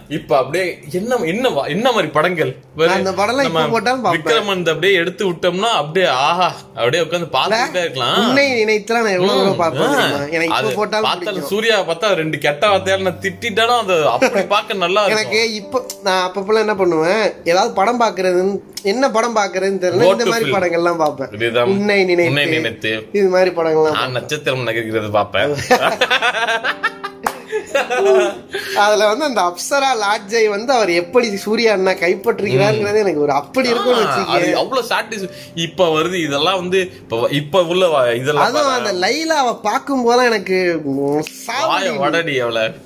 இப்ப 0.10 0.38
அப்படியே 0.38 0.80
என்ன 0.92 1.16
என்ன 1.16 1.50
என்ன 1.68 1.92
மாதிரி 1.92 2.12
படங்கள்? 2.12 2.56
அந்த 2.88 3.12
படம்லாம் 3.12 3.44
இப்ப 3.44 3.68
போட்டாலும். 3.68 4.04
விக்ரமன் 4.04 4.70
அப்படியே 4.70 4.94
எடுத்து 4.94 5.32
விட்டோம்னா 5.32 5.70
அப்படியே 5.82 6.12
ஆஹா 6.12 6.56
அப்படியே 6.76 7.04
உட்காந்து 7.04 7.30
பார்த்துட்டே 7.34 7.80
இருக்கலாம். 7.80 8.28
உன்னை 8.28 8.66
நினைத்துலாம் 8.66 9.02
நான் 9.02 9.18
எவ்வளவு 9.20 9.56
பார்ப்பேன்? 9.56 10.32
எனக்கு 10.32 10.56
இப்ப 10.58 10.72
போட்டாலும். 10.76 11.48
சூர்யா 11.48 11.82
பார்த்தா 11.82 12.14
ரெண்டு 12.14 12.38
கெட்ட 12.38 12.68
வார்த்தையால 12.68 13.02
நான் 13.02 13.22
திட்டாலும் 13.22 13.80
அது 13.80 14.08
அப்படி 14.08 14.44
பார்க்க 14.44 14.74
நல்லா 14.74 15.06
எனக்கு 15.06 15.40
இப்ப 15.60 15.80
நான் 16.04 16.24
அப்பப்பெல்லாம் 16.28 16.60
என்ன 16.60 16.76
பண்ணுவேன்? 16.76 17.24
ஏதாவது 17.44 17.74
படம் 17.74 18.00
பாக்குறதுன்னு 18.02 18.54
என்ன 18.84 19.12
படம் 19.12 19.36
பாக்குறதுன்னு 19.36 19.82
தெரியல. 19.84 20.08
இந்த 20.12 20.26
மாதிரி. 20.26 20.52
படங்கள்லாம் 20.52 20.98
பார்ப்பேன். 20.98 21.66
உன்னை 21.68 22.06
நினைத்து. 22.06 22.92
இது 23.12 23.28
மாதிரி 23.28 23.52
படங்கள்லாம் 23.56 24.12
நட்சத்திரம் 24.12 24.68
நகர்கிறது 24.68 25.12
பார்ப்பேன். 25.12 25.56
அதுல 28.84 29.08
வந்து 29.08 29.26
அந்த 29.26 29.42
அப்சரா 29.42 29.90
லாட்ஜை 30.02 30.44
வந்து 30.50 30.72
அவர் 30.74 30.92
எப்படி 30.94 31.28
சூர்யா 31.44 31.72
அண்ணா 31.74 31.94
கைப்பற்றுகிறாருங்கிறது 32.02 33.04
எனக்கு 33.04 33.22
ஒரு 33.22 33.34
அப்படி 33.34 33.70
இருக்கும்னு 33.70 34.02
அது 34.02 34.06
வச்சுக்கேன் 34.06 34.60
அவ்வளவு 34.62 34.90
சாட்டிஸ் 34.90 35.26
இப்ப 35.66 35.88
வருது 35.90 36.18
இதெல்லாம் 36.28 36.60
வந்து 36.62 36.82
இப்ப 37.02 37.22
இப்ப 37.40 37.64
உள்ள 37.66 37.86
இதெல்லாம் 38.14 38.48
அதுவும் 38.48 38.78
அந்த 38.78 38.94
லைலாவை 39.04 39.54
பார்க்கும் 39.62 40.04
போதெல்லாம் 40.04 40.32
எனக்கு 40.32 40.60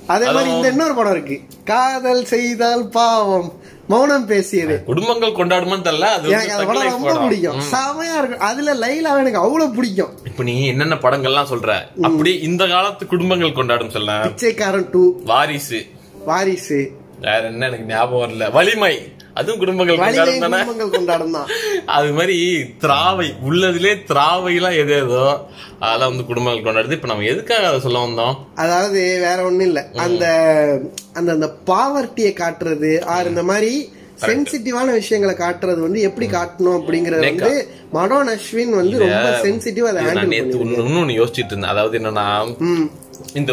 அதே 0.07 0.27
மாதிரி 0.29 0.49
இந்த 0.49 0.67
இன்னொரு 0.73 0.95
படம் 0.95 1.15
இருக்கு. 1.15 1.37
காதல் 1.65 2.23
செய்தால் 2.25 2.85
பாவம். 2.89 3.49
மௌனம் 3.87 4.25
பேசியது. 4.25 4.83
குடும்பங்கள் 4.83 5.31
கொண்டாடுமான்னு 5.31 5.83
தெரியல 5.83 6.23
எனக்கு 6.23 6.53
அந்த 6.53 6.65
படம் 6.65 6.89
ரொம்ப. 6.89 7.19
பிடிக்கும். 7.19 7.59
செமையா 7.59 8.17
இருக்கும். 8.17 8.39
அதுல 8.39 8.73
லைலாவை 8.73 9.17
எனக்கு 9.17 9.37
அவ்வளவு 9.37 9.75
பிடிக்கும். 9.75 10.17
இப்ப 10.25 10.43
நீ 10.43 10.65
என்னென்ன 10.67 10.95
படங்கள்லாம் 10.95 11.45
சொல்ற? 11.49 12.01
அப்படி 12.01 12.39
இந்த 12.39 12.67
காலத்து 12.67 13.07
குடும்பங்கள் 13.07 13.51
கொண்டாடும் 13.51 13.89
சொல்ல. 13.89 14.19
பிச்சைக்காரன் 14.19 14.89
டூ. 14.91 15.21
வாரிசு. 15.23 15.85
வாரிசு. 16.25 16.91
வேற 17.21 17.41
என்ன 17.41 17.65
எனக்கு 17.65 17.85
ஞாபகம் 17.85 18.29
வரல. 18.29 18.51
வலிமை. 18.51 19.13
அதுவும் 19.35 19.59
குடும்பங்கள் 19.59 19.99
கொண்டாடும் 19.99 20.43
தானே? 20.45 20.57
கொண்டாடும் 20.91 21.31
தான் 21.31 21.47
அது 21.89 22.09
மாதிரி 22.13 22.35
திராவை 22.81 23.27
உள்ளதிலே 23.43 23.93
திராவை 24.09 24.51
எல்லாம் 24.55 24.77
எது 24.77 24.93
ஏதோ 24.99 25.23
அதெல்லாம் 25.79 26.11
வந்து 26.11 26.25
குடும்பங்கள் 26.25 26.65
கொண்டாடுது. 26.65 26.97
இப்ப 26.97 27.07
நம்ம 27.07 27.27
எதுக்காக 27.29 27.67
அதை 27.67 27.79
சொல்ல 27.81 28.03
வந்தோம்? 28.03 28.35
அதாவது 28.55 28.99
வேற 29.21 29.37
ஒண்ணும் 29.43 29.67
இல்ல. 29.67 29.81
அந்த 29.99 30.25
அந்த 31.13 31.29
அந்த 31.31 31.49
பாவர்ட்டியை 31.67 32.33
காட்டுறது 32.35 32.91
ஆர் 33.11 33.27
இந்த 33.27 33.43
மாதிரி 33.43 33.73
சென்சிட்டிவான 34.23 34.89
விஷயங்களை 34.93 35.33
காட்டுறது 35.37 35.79
வந்து 35.79 36.01
எப்படி 36.01 36.27
காட்டணும் 36.29 36.77
அப்படிங்கறது 36.79 37.23
வந்து 37.29 37.51
மனோன் 37.93 38.29
அஸ்வின் 38.33 38.75
வந்து 38.75 38.97
ரொம்ப 39.03 39.15
சென்சிட்டிவா 39.43 39.89
அதை 39.91 40.03
ஹேண்டில் 40.09 40.59
ஒண்ணு- 40.59 40.77
இன்னொன்னு 40.83 41.17
யோசிச்சுட்டு 41.17 41.53
இருந்தேன். 41.53 41.73
அதாவது 41.73 41.97
என்னன்னா 41.99 42.27
இந்த 43.33 43.51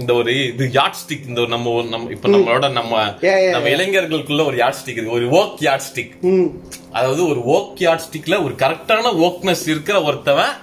இந்த 0.00 0.12
ஒரு 0.14 0.32
இது 0.46 0.64
யாட் 0.78 0.98
ஸ்டிக் 1.00 1.28
இந்த 1.28 1.44
நம்ம 1.54 1.74
நம்ம 1.90 2.10
இப்ப 2.10 2.28
நம்மளோட 2.28 2.66
நம்ம 2.72 2.92
நம்ம 3.54 3.68
இளைஞர்களுக்குள்ள 3.74 4.44
ஒரு 4.50 4.56
யாட் 4.62 4.78
ஸ்டிக் 4.80 4.98
இருக்கு. 4.98 5.16
ஒரு 5.18 5.28
ஓக் 5.40 5.62
யாட் 5.66 5.86
ஸ்டிக் 5.88 6.12
அதாவது 6.92 7.22
ஒரு 7.28 7.42
ஓக் 7.56 7.80
யாட் 7.86 8.04
ஸ்டிக்ல 8.06 8.38
ஒரு 8.44 8.54
கரெக்டான 8.64 9.12
ஓக்னஸ் 9.28 9.64
இருக்கிற 9.68 9.98
ஒருத்தவன் 10.08 10.54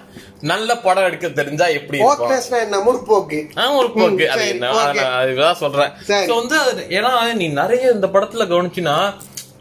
நல்ல 0.52 0.70
படம் 0.84 1.08
எடுக்க 1.08 1.28
தெரிஞ்சா 1.40 1.66
எப்படி 1.78 1.98
முற்போக்கு. 3.78 4.28
அது 4.36 4.46
என்ன? 4.54 4.68
சொல்றேன். 5.64 5.92
வந்து 6.40 6.58
ஏன்னா 6.98 7.12
நீ 7.42 7.48
நிறைய 7.62 7.92
இந்த 7.98 8.08
படத்துல 8.08 8.46
கவனிச்சினா 8.54 8.96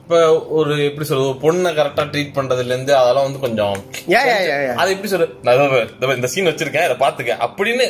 இப்ப 0.03 0.21
ஒரு 0.59 0.75
எப்படி 0.85 1.07
சொல்றது 1.09 1.33
பொண்ணை 1.43 1.71
கரெக்டா 1.79 2.05
ட்ரீட் 2.13 2.37
பண்றதுல 2.37 2.73
இருந்து 2.75 2.93
அதெல்லாம் 2.99 3.27
வந்து 3.27 3.43
கொஞ்சம் 3.47 3.75
அது 4.83 4.93
எப்படி 4.95 5.11
சொல்ற 5.13 5.27
நான் 5.47 5.55
இதோ 5.57 5.67
பாரு, 5.73 5.89
இதோ 5.97 6.07
பாரு, 6.07 6.19
இந்த 6.21 6.31
சீன் 6.35 6.49
வச்சிருக்கேன் 6.51 6.87
இதை 6.89 6.97
பாத்துக்க 7.03 7.37
அப்படின்னு 7.47 7.87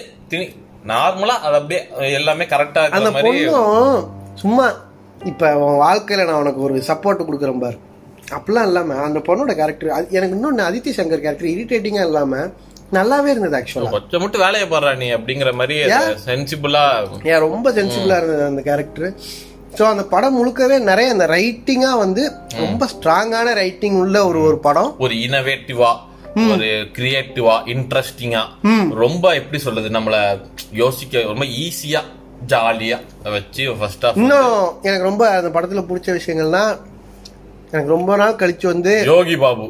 நார்மலா 0.89 1.37
அது 1.43 1.57
அப்படியே 1.59 1.81
எல்லாமே 2.19 2.45
கரெக்டா 2.51 2.83
அந்த 2.99 3.11
பொண்ணும் 3.19 3.99
சும்மா 4.37 4.67
இப்ப 5.25 5.45
உன் 5.61 5.83
வாழ்க்கையில 5.83 6.27
நான் 6.27 6.41
உனக்கு 6.41 6.61
ஒரு 6.63 6.75
சப்போர்ட் 6.89 7.27
கொடுக்குறேன் 7.27 7.63
பாரு. 7.63 7.79
அப்படிலாம் 8.31 8.67
இல்லாம 8.69 8.97
அந்த 9.05 9.21
பொண்ணோட 9.27 9.53
கேரக்டர் 9.57 9.89
எனக்கு 10.17 10.37
இன்னொன்னு 10.37 10.67
அதித்தி 10.67 10.91
சங்கர் 10.97 11.23
கேரக்டர் 11.23 11.53
இரிட்டேட்டிங்கா 11.53 12.03
இல்லாம 12.09 12.41
நல்லாவே 12.93 13.31
இருந்தது 13.31 13.57
ஆக்சுவலா 13.59 13.91
கொஞ்சம் 13.95 14.23
மட்டும் 14.23 14.45
வேலையை 14.45 14.67
பாடுறா 14.69 14.93
நீ 14.97 15.09
அப்படிங்கிற 15.17 15.51
மாதிரி 15.55 15.77
சென்சிபிளா 16.27 16.85
ஏன் 17.31 17.45
ரொம்ப 17.47 17.73
சென்சிபிளா 17.73 18.19
இருந்தது 18.21 18.45
அந்த 18.45 18.63
கேரக்டர் 18.63 19.09
ஸோ 19.79 19.85
அந்த 19.87 20.05
படம் 20.09 20.37
முழுக்கவே 20.39 20.77
நிறைய 20.87 21.09
அந்த 21.15 21.27
ரைட்டிங்கா 21.33 21.91
வந்து 21.99 22.23
ரொம்ப 22.61 22.85
ஸ்ட்ராங்கான 22.93 23.49
ரைட்டிங் 23.55 23.99
உள்ள 24.01 24.17
ஒரு 24.27 24.41
ஒரு 24.43 24.59
படம். 24.61 24.89
ஒரு 24.99 25.15
இனோவேட்டிவா 25.27 25.91
ஒரு 26.47 26.69
கிரியேட்டிவா 26.97 27.55
இன்ட்ரெஸ்டிங்கா 27.73 28.43
ரொம்ப 28.97 29.35
எப்படி 29.35 29.59
சொல்றது 29.59 29.89
நம்மள 29.91 30.17
யோசிக்க 30.75 31.23
ரொம்ப 31.31 31.47
ஈஸியா 31.59 32.01
ஜாலியா 32.53 32.99
வச்சு 33.29 33.65
ஃபர்ஸ்ட் 33.79 34.05
ஆஃப் 34.05 34.19
இன்னும் 34.19 34.55
எனக்கு 34.83 35.09
ரொம்ப 35.09 35.25
அந்த 35.33 35.51
படத்துல 35.57 35.83
பிடிச்ச 35.89 36.09
விஷயங்கள்னா 36.19 36.65
எனக்கு 37.73 37.91
ரொம்ப 37.91 38.13
நாள் 38.17 38.39
கழிச்சு 38.39 38.67
வந்து 38.67 38.93
யோகி 39.09 39.37
பாபு. 39.37 39.67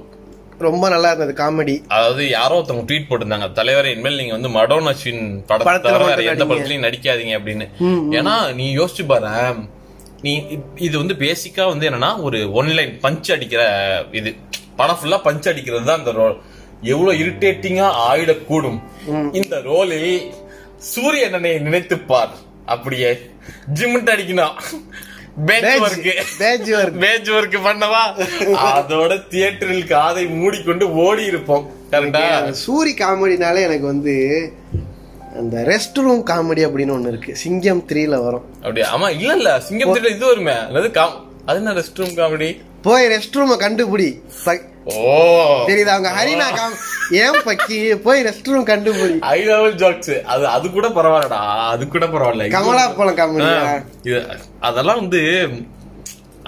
ரொம்ப 0.60 0.84
நல்லா 0.88 1.08
இருந்தது 1.10 1.32
காமெடி 1.40 1.74
அதாவது 1.88 2.22
யாரோ 2.30 2.54
ஒருத்தவங்க 2.56 2.86
ட்வீட் 2.88 3.08
போட்டிருந்தாங்க 3.08 3.48
தலைவரே 3.52 3.90
இனிமேல் 3.92 4.20
நீங்க 4.20 4.34
வந்து 4.34 4.50
மடோன் 4.56 4.90
அஸ்வின் 4.92 5.22
படத்தை 5.50 5.92
வேற 6.04 6.22
எந்த. 6.28 6.44
படத்துலயும் 6.44 6.86
நடிக்காதீங்க 6.86 7.34
அப்படின்னு. 7.38 7.66
ஏன்னா 8.18 8.34
நீ 8.54 8.66
யோசிச்சு 8.76 9.04
பாரு 9.06 9.30
நீ 10.22 10.32
இது 10.78 10.94
வந்து 10.98 11.14
பேசிக்கா 11.20 11.64
வந்து 11.66 11.86
என்னன்னா 11.88 12.10
ஒரு 12.22 12.38
ஒன்லைன் 12.60 12.94
பஞ்ச் 13.02 13.28
அடிக்கிற 13.34 13.62
இது. 14.12 14.30
படம் 14.76 14.98
ஃபுல்லா 14.98 15.18
பஞ்ச் 15.24 15.48
அடிக்கிறது 15.50 15.86
தான் 15.86 16.04
ரோல் 16.18 16.36
எவ்வளவு 16.82 17.24
இரிட்டேட்டிங்கா 17.24 17.86
ஆயிடக்கூடும். 18.08 18.78
இந்த 19.32 19.60
ரோலில் 19.60 20.32
சூரிய 20.76 21.24
அண்ணனை 21.24 21.58
நினைத்து 21.58 21.98
பார் 21.98 22.34
அப்படியே 22.64 23.10
ஜிம்மிட்டு 23.74 24.12
அடிக்கணும். 24.14 24.56
பேஜ் 27.02 27.30
ஒர்க் 27.30 27.56
பண்ணவா? 27.66 28.02
அதோட 28.76 29.28
தியேட்டரில் 29.28 29.86
காதை 29.86 30.26
மூடிக்கொண்டு 30.26 30.94
ஓடி 30.94 31.24
இருப்போம் 31.24 31.70
கரெக்டா 31.90 32.54
சூரி 32.66 32.92
காமெடினாலே 33.02 33.60
எனக்கு 33.68 33.86
வந்து 33.86 34.14
அந்த 35.36 35.56
ரெஸ்ட் 35.68 36.00
ரூம் 36.06 36.24
காமெடி 36.26 36.62
அப்படின்னு 36.66 36.94
ஒண்ணு 36.96 37.08
இருக்கு. 37.08 37.36
சிங்கம் 37.36 37.82
த்ரீல 37.88 38.22
வரும். 38.24 38.46
அப்படியே? 38.54 38.86
ஆமா 38.94 39.08
இல்ல 39.20 39.34
இல்ல. 39.34 39.60
சிங்கம் 39.60 39.92
திட்ட 39.92 40.08
இது 40.08 40.26
வருமே. 40.26 40.56
அது 41.46 41.58
என்ன 41.58 41.72
ரெஸ்ட் 41.72 42.00
ரூம் 42.00 42.16
காமெடி? 42.16 42.50
போய் 42.82 43.06
ரெஸ்ட் 43.06 43.38
ரூமை 43.40 43.56
கண்டுபிடி. 43.64 44.10
தெரியுதா 45.68 45.94
அவங்க 45.96 46.10
ஹரினா 46.18 46.46
காம் 46.58 46.76
ஏன் 47.22 47.40
பக்கி 47.48 47.78
போய் 48.06 48.24
ரெஸ்ட் 48.28 48.50
ரூம் 48.52 48.68
கண்டுபிடி. 48.70 49.16
ஹை 49.30 49.38
லெவல் 49.50 49.76
ஜோக்ஸ் 49.82 50.14
அது 50.32 50.44
அது 50.56 50.66
கூட 50.76 50.86
பரவாயில்லடா. 50.98 51.40
அது 51.74 51.84
கூட 51.94 52.06
பரவாயில்ல. 52.14 52.46
கமலா 52.56 52.84
போலம் 53.00 53.18
காமெடி 53.20 54.14
அதெல்லாம் 54.68 55.02
வந்து 55.02 55.22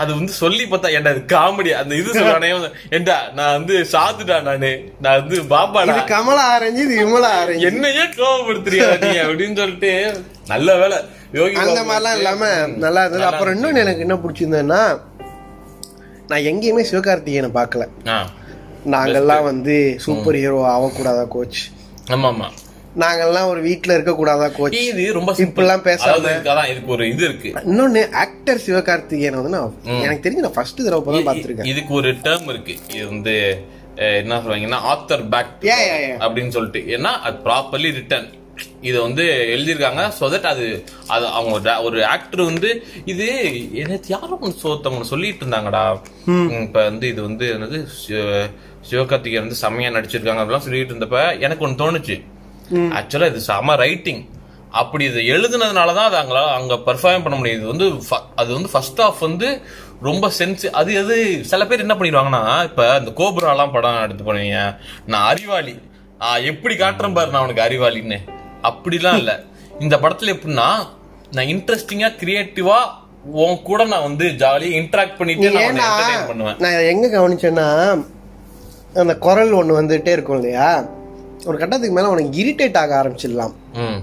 அது 0.02 0.10
வந்து 0.18 0.32
சொல்லி 0.42 0.64
பார்த்தா 0.68 0.90
இது 0.96 1.22
காமெடி 1.32 1.70
அந்த 1.78 1.92
இது 2.00 2.10
சொல்றானே 2.18 2.50
ஏன்டா 2.96 3.16
நான் 3.38 3.56
வந்து 3.58 3.74
சாதுடா 3.92 4.36
நானு. 4.48 4.70
நான் 5.04 5.18
வந்து 5.20 5.36
பாப்பாடா. 5.52 5.94
இது 5.96 6.04
கமலா 6.14 6.44
ஆரஞ்சு 6.54 6.82
இது 6.86 6.96
விமலா 7.02 7.30
ஆரஞ்சு. 7.40 7.66
என்னையே 7.70 8.04
கோவப்படுத்துறியா 8.18 8.88
நீ 9.04 9.10
அப்படின்னு 9.26 9.60
சொல்லிட்டு 9.62 9.92
நல்ல 10.52 10.76
வேலை. 10.82 10.98
யோகி 11.38 11.60
அந்த 11.64 11.82
மாதிரிலாம் 11.90 12.18
இல்லாம 12.20 12.44
நல்லா 12.84 13.02
இருந்தது. 13.04 13.28
அப்புறம் 13.30 13.54
இன்னொன்னு 13.56 13.84
எனக்கு 13.84 14.04
என்ன 14.06 14.16
பிடிச்சிருந்ததுன்னா 14.24 14.82
நான் 16.30 16.46
எங்கேயுமே 16.46 16.82
சிவகார்த்திகேயனை 16.90 17.50
பார்க்கல. 17.54 17.84
ஆ, 18.08 18.16
நாங்கெல்லாம் 18.86 19.42
வந்து 19.42 19.74
சூப்பர் 19.98 20.34
ஹீரோ 20.34 20.58
ஆகக்கூடாதா 20.70 21.28
கோச் 21.28 21.60
ஆமா 22.10 22.28
ஆமா 22.30 22.48
நாங்கெல்லாம் 22.96 23.48
ஒரு 23.48 23.60
வீட்ல 23.60 23.92
இருக்க 23.92 24.14
கூடாதா 24.14 24.48
கோச் 24.48 24.76
இது 24.82 25.12
ரொம்ப. 25.12 25.32
இப்படிலாம் 25.38 25.84
பேசாம 25.84 26.32
இதுக்கு 26.68 26.90
ஒரு 26.90 27.04
இது 27.08 27.22
இருக்கு. 27.24 27.50
இன்னொன்னு 27.64 28.02
ஆக்டர் 28.14 28.62
சிவகார்த்திகேயன் 28.66 29.38
வந்து 29.38 29.54
நான் 29.56 29.74
எனக்கு 30.00 30.24
தெரிஞ்சு 30.24 30.44
நான் 30.46 30.52
ஃபர்ஸ்ட் 30.52 30.84
தடவை 30.84 31.12
தான் 31.16 31.28
பார்த்திருக்கேன். 31.28 31.64
இதுக்கு 31.64 31.94
ஒரு 31.94 32.10
டேர்ம் 32.24 32.48
இருக்கு. 32.48 32.74
இது 32.94 33.06
வந்து 33.08 33.34
என்ன 34.18 34.36
சொல்றாங்கன்னா 34.38 34.80
ஆத்தர் 34.90 35.24
பேக். 35.28 35.54
அப்படின்னு 36.20 36.48
சொல்லிட்டு. 36.48 36.82
ஏன்னா 36.88 37.12
அது 37.20 37.38
ப்ராப்பர்லி 37.44 37.90
ரிட்டர்ன் 37.92 38.28
இத 38.80 39.00
வந்து 39.00 39.24
எழுதியிருக்காங்க 39.56 40.12
சோ 40.20 40.28
தட் 40.28 40.42
அது 40.42 40.84
அது 41.06 41.26
அவங்க 41.26 41.80
ஒரு 41.82 42.06
ஆக்டர் 42.06 42.42
வந்து 42.42 42.86
இது 43.04 43.26
எனக்கு 43.74 44.08
யாரும் 44.08 44.42
ஒண்ணு 44.42 44.64
ஒருத்தவங்க 44.64 45.00
சொல்லிட்டு 45.00 45.46
இருந்தாங்கடா. 45.46 46.00
இப்ப 46.62 46.84
வந்து 46.84 47.08
இது 47.08 47.22
வந்து 47.22 47.54
என்னது 47.54 47.86
சிவ- 47.86 48.48
சிவகார்த்திகேயன் 48.90 49.40
வந்து 49.40 49.54
செம்மையா 49.54 49.90
நடிச்சிருக்காங்க 49.90 50.42
அப்படிலாம் 50.42 50.58
சொல்லிட்டு 50.58 50.94
இருந்தப்ப 50.94 51.40
எனக்கு 51.40 51.68
ஒண்ணு 51.68 51.80
தோணுச்சு. 51.82 52.22
ஆக்சுவலா 52.74 53.26
இது 53.26 53.40
செம 53.40 53.76
ரைட்டிங் 53.76 54.28
அப்படி 54.70 55.04
இதை 55.04 55.30
எழுதுனதுனால 55.30 55.94
தான் 55.94 56.12
அது 56.12 56.16
அங்களால 56.16 56.46
அங்க 56.46 56.74
பெர்ஃபார்ம் 56.74 57.22
பண்ண 57.22 57.38
முடியுது. 57.38 57.54
இது 57.54 57.66
வந்து 57.66 57.86
அது 58.36 58.52
வந்து 58.52 58.68
ஃபர்ஸ்ட் 58.70 59.00
ஆஃப் 59.00 59.18
வந்து 59.18 59.60
ரொம்ப 60.02 60.30
சென்ஸ் 60.38 60.70
அது 60.70 60.98
அது 60.98 61.44
சில 61.44 61.66
பேர் 61.66 61.78
என்ன 61.78 61.94
பண்ணிடுவாங்கன்னா 61.94 62.62
இப்ப 62.62 62.96
இந்த 62.98 63.10
கோபுராலாம் 63.10 63.72
படம் 63.72 64.02
எடுத்து 64.02 64.24
பண்ணுவீங்க 64.24 64.76
நான் 65.06 65.28
அறிவாளி. 65.28 65.74
எப்படி 66.42 66.74
காட்டுறேன் 66.74 67.14
பாரு 67.14 67.30
நான் 67.30 67.42
உனக்கு 67.42 67.62
அறிவாளின்னு. 67.62 68.18
அப்படிலாம் 68.62 69.16
இல்ல. 69.16 69.32
இந்த 69.80 69.96
படத்துல 69.96 70.32
எப்படின்னா 70.32 70.68
நான் 71.32 71.46
இன்ட்ரெஸ்டிங்கா 71.46 72.08
கிரியேட்டிவா 72.20 72.78
உன் 73.34 73.62
கூட 73.62 73.84
நான் 73.84 74.02
வந்து 74.02 74.24
ஜாலியா 74.42 74.72
இன்டராக்ட் 74.80 75.18
பண்ணிட்டு 75.18 75.50
நான் 75.50 76.28
பண்ணுவேன். 76.28 76.56
நான் 76.58 76.86
எங்க 76.86 77.06
கவனிச்சேன்னா 77.08 77.66
அந்த 78.94 79.18
குரல் 79.18 79.52
ஒண்ணு 79.52 79.78
வந்துட்டே 79.80 80.08
இருக்கும் 80.08 80.36
இல்லையா? 80.36 80.68
ஒரு 81.46 81.58
கட்டத்துக்கு 81.58 81.94
மேல 81.94 82.08
உனக்கு 82.08 82.44
இரிட்டேட் 82.44 82.78
ஆக 82.78 83.02
ஆரம்பிச்சிடலாம். 83.02 83.52
ம். 83.74 84.00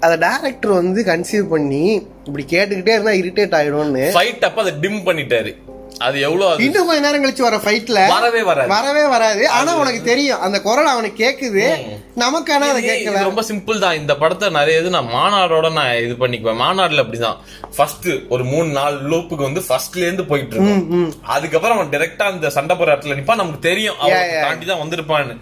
அதை 0.00 0.18
டைரக்டர் 0.18 0.72
வந்து 0.72 1.02
கன்சீவ் 1.02 1.48
பண்ணி 1.48 1.82
இப்படி 2.24 2.44
கேட்டுக்கிட்டே 2.50 2.88
இருந்தா 2.88 3.10
இரிட்டேட் 3.12 3.56
ஆயிடும்னு 3.58 4.04
ஃபைட் 4.14 4.44
அப்ப 4.44 4.60
அதை 4.60 4.80
டிம் 4.80 5.00
பண்ணிட்டாரு. 5.06 5.50
அது 5.98 6.20
எவ்வளவு 6.20 6.52
அது? 6.52 6.64
இன்னும் 6.64 6.86
கொஞ்ச 6.86 7.10
நேரம் 7.10 7.24
கழிச்சு 7.24 7.42
வர 7.42 7.56
ஃபைட்ல 7.56 8.08
வரவே 8.08 8.42
வராது. 8.42 8.68
வரவே 8.68 9.06
வராது. 9.06 9.48
ஆனா 9.48 9.76
உனக்கு 9.76 10.02
தெரியும். 10.02 10.40
அந்த 10.40 10.60
குரல் 10.60 10.86
அவனுக்கு 10.86 11.24
கேக்குது. 11.24 11.78
நமக்கான 12.16 12.60
அதை 12.68 12.84
இது- 12.84 13.08
கேட்கல. 13.08 13.22
ரொம்ப 13.22 13.42
சிம்பிள் 13.42 13.78
தான். 13.78 13.96
இந்த 13.96 14.16
படத்தை 14.16 14.48
நிறைய 14.48 14.80
இது 14.80 14.90
நான் 14.90 15.06
மாநாடோட 15.06 15.72
நான் 15.72 15.96
இது 15.96 16.14
பண்ணிக்குவேன். 16.18 16.56
மாநாடுல 16.56 17.02
அப்படிதான். 17.02 17.36
ஃபர்ஸ்ட் 17.76 18.08
ஒரு 18.28 18.44
மூணு 18.44 18.68
நாலு 18.68 19.10
லூப்புக்கு 19.10 19.34
வந்து 19.34 19.62
ஃபர்ஸ்ட்ல 19.68 19.96
இருந்து 19.96 20.24
போயிட்டு 20.24 20.56
இருக்கும். 20.56 21.14
அதுக்கப்புறம் 21.22 21.78
அவன் 21.78 21.90
டைரக்டா 21.90 22.22
அந்த 22.22 22.50
சண்டை 22.50 22.76
போற 22.76 22.96
இடத்துல 22.96 23.16
நிப்பான். 23.16 23.34
நமக்கு 23.34 23.58
தெரியும். 23.60 23.98
அவன். 23.98 24.30
தாண்டி 24.40 24.66
தான் 24.66 24.80
வந்திருப்பான்னு. 24.80 25.36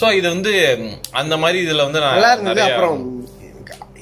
சோ 0.00 0.12
இது 0.12 0.28
வந்து 0.28 0.78
அந்த 1.12 1.36
மாதிரி 1.36 1.66
இதுல 1.66 1.76
வந்து 1.76 2.00
நான் 2.00 2.46
அப்புறம் 2.46 3.28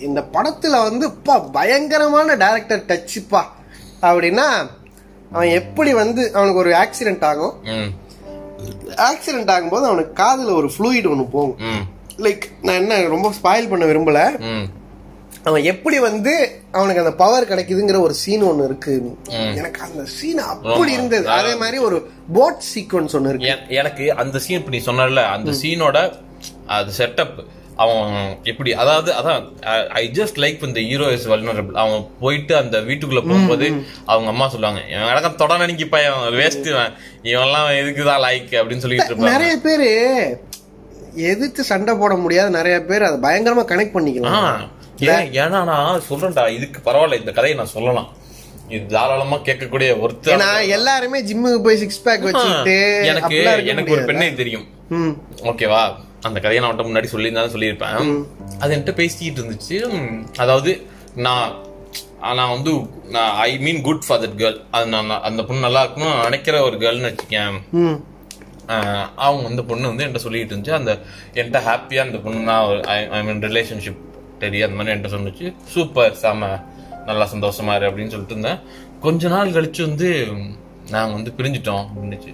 இந்த 0.01 0.25
படத்துல 0.33 0.83
வந்து 0.83 1.13
பயங்கரமான 1.53 2.35
டைரக்டர் 2.35 2.85
டச்சுப்பா 2.85 3.43
அப்படின்னா 4.03 4.71
அவன் 5.35 5.51
எப்படி 5.61 5.93
வந்து 6.03 6.23
அவனுக்கு 6.39 6.63
ஒரு 6.65 6.73
ஆக்சிடென்ட் 6.83 7.25
ஆகும்? 7.31 7.55
ஆக்சிடென்ட் 9.09 9.53
ஆகும்போது 9.55 9.87
அவனுக்கு 9.91 10.13
காதுல 10.23 10.57
ஒரு 10.61 10.71
ஃப்ளூயிட் 10.75 11.11
ஒன்று 11.13 11.27
போகும். 11.37 11.57
லைக் 12.27 12.45
நான் 12.63 12.81
என்ன 12.83 13.01
ரொம்ப 13.15 13.29
ஸ்பாயில் 13.39 13.71
பண்ண 13.71 13.85
விரும்பல? 13.85 14.21
அவன் 15.49 15.65
எப்படி 15.71 15.97
வந்து 15.99 16.35
அவனுக்கு 16.73 17.03
அந்த 17.03 17.15
பவர் 17.23 17.49
கிடைக்குதுங்கிற 17.49 17.99
ஒரு 18.01 18.15
சீன் 18.21 18.45
ஒன்று 18.51 18.65
இருக்கு. 18.65 18.95
எனக்கு 19.61 19.81
அந்த 19.87 20.05
சீன் 20.19 20.41
அப்படி 20.53 20.93
இருந்தது. 20.93 21.27
அதே 21.39 21.53
மாதிரி 21.63 21.79
ஒரு 21.89 21.99
போட் 22.33 22.63
சீக்வன்ஸ் 22.71 23.17
ஒன்று 23.19 23.33
இருக்கு. 23.33 23.51
எனக்கு 23.81 24.07
அந்த 24.23 24.39
சீன் 24.45 24.59
இப்ப 24.59 24.73
நீ 24.77 24.81
சொன்னல 24.87 25.25
அந்த 25.37 25.53
சீனோட 25.63 25.99
அது 26.77 26.93
செட்டப் 26.99 27.37
அவன் 27.77 28.13
எப்படி 28.45 28.73
அதாவது 28.73 29.11
அதான் 29.13 29.45
ஐ 29.89 30.11
ஜஸ்ட் 30.15 30.37
லைக் 30.37 30.63
இந்த 30.63 30.81
ஹீரோ 30.81 31.07
இஸ் 31.13 31.29
வல்னரபிள் 31.29 31.73
அவன் 31.75 32.09
போயிட்டு 32.21 32.57
அந்த 32.57 32.81
வீட்டுக்குள்ள 32.81 33.23
போகும்போது 33.29 33.67
அவங்க 34.05 34.29
அம்மா 34.29 34.49
சொல்லுவாங்க 34.49 34.81
இவன் 34.91 35.09
எனக்கு 35.09 35.35
தொட 35.35 35.57
நினைக்கி 35.57 35.87
பையன் 35.87 36.21
வேஸ்ட் 36.35 36.69
இவன்லாம் 37.23 37.71
இதுக்குதான் 37.81 38.23
லைக் 38.27 38.53
அப்படின்னு 38.61 38.77
சொல்லிட்டு 38.77 39.09
இருப்பாங்க. 39.11 39.31
நிறைய 39.31 39.57
பேரு 39.57 39.89
எதிர்த்து 41.15 41.65
சண்டை 41.65 41.95
போட 41.95 42.15
முடியாத 42.15 42.49
நிறைய 42.51 42.81
பேர் 42.83 43.03
அதை 43.03 43.19
பயங்கரமா 43.21 43.65
கனெக்ட் 43.65 43.97
பண்ணிக்கலாம் 43.97 44.71
ஏன் 45.15 45.31
ஏன்னா 45.33 45.65
நான் 45.65 46.03
சொல்றேன்டா 46.11 46.45
இதுக்கு 46.49 46.81
பரவாயில்ல 46.85 47.19
இந்த 47.19 47.33
கதையை 47.33 47.59
நான் 47.59 47.67
சொல்லலாம். 47.67 48.09
இது 48.69 48.87
தாராளமா 48.87 49.37
கேட்கக்கூடிய 49.37 49.89
ஒருத்தர் 50.01 50.69
எல்லாருமே 50.69 51.19
ஜிம்முக்கு 51.25 51.63
போய் 51.63 51.77
சிக்ஸ் 51.77 52.03
பேக் 52.03 52.23
வச்சுக்கிட்டு 52.23 52.77
எனக்கு 53.05 53.39
எனக்கு 53.65 53.93
ஒரு. 53.93 54.05
பெண்ணை 54.05 54.35
தெரியும். 54.35 54.67
ஓகேவா? 55.43 55.83
அந்த 56.27 56.39
கதையை 56.45 56.61
நான் 56.61 56.71
அவன்கிட்ட 56.71 56.87
முன்னாடி 56.89 57.09
சொல்லியிருந்தாலும் 57.15 57.55
சொல்லியிருப்பேன். 57.55 58.25
அது 58.63 58.71
என்கிட்ட 58.77 58.95
பேசிக்கிட்டு 59.01 59.41
இருந்துச்சு. 59.43 59.79
அதாவது 60.43 60.73
நான் 61.27 61.53
நான் 62.39 62.53
வந்து 62.55 62.73
I 63.47 63.51
mean 63.65 63.81
good 63.87 64.05
for 64.07 64.23
that 64.23 64.39
girl 64.43 64.59
அது 64.77 64.87
நான் 64.95 65.09
நான் 65.11 65.25
அந்த 65.29 65.41
பொண்ணு 65.49 65.67
நல்லா 65.67 65.83
இருக்கணும் 65.85 66.13
நான் 66.13 66.27
நினைக்கிற 66.29 66.63
ஒரு 66.69 66.77
கேர்ள்னு 66.85 67.11
வச்சுக்கேன். 67.11 67.57
அவங்க 69.27 69.47
அந்த 69.53 69.63
பொண்ணு 69.71 69.91
வந்து 69.91 70.05
என்கிட்ட 70.05 70.23
சொல்லிட்டு 70.27 70.55
இருந்துச்சு. 70.55 70.75
அந்த 70.81 70.93
என்கிட்ட 71.39 71.61
ஹாப்பியா 71.69 72.03
அந்த 72.07 72.19
பொண்ணு 72.27 72.41
நான் 72.51 72.83
ஐ 73.17 73.23
மீன் 73.29 73.45
ரிலேஷன்ஷிப் 73.49 74.01
தெரியும் 74.43 74.69
அந்த 74.69 74.79
மாதிரி 74.79 74.95
என்கிட்ட 74.95 75.11
சொன்னுச்சு. 75.17 75.47
சூப்பர் 75.75 76.15
செம 76.23 76.51
நல்லா 77.09 77.25
சந்தோஷமா 77.33 77.73
இரு 77.77 77.89
அப்படின்னு 77.89 78.13
சொல்லிட்டு 78.15 78.37
இருந்தேன். 78.37 78.61
கொஞ்ச 79.07 79.29
நாள் 79.35 79.55
கழிச்சு 79.57 79.83
வந்து 79.89 80.11
நாங்க 80.95 81.13
வந்து 81.19 81.33
பிரிஞ்சிட்டோம் 81.39 81.85
அப்படின்னுச்சு. 81.89 82.33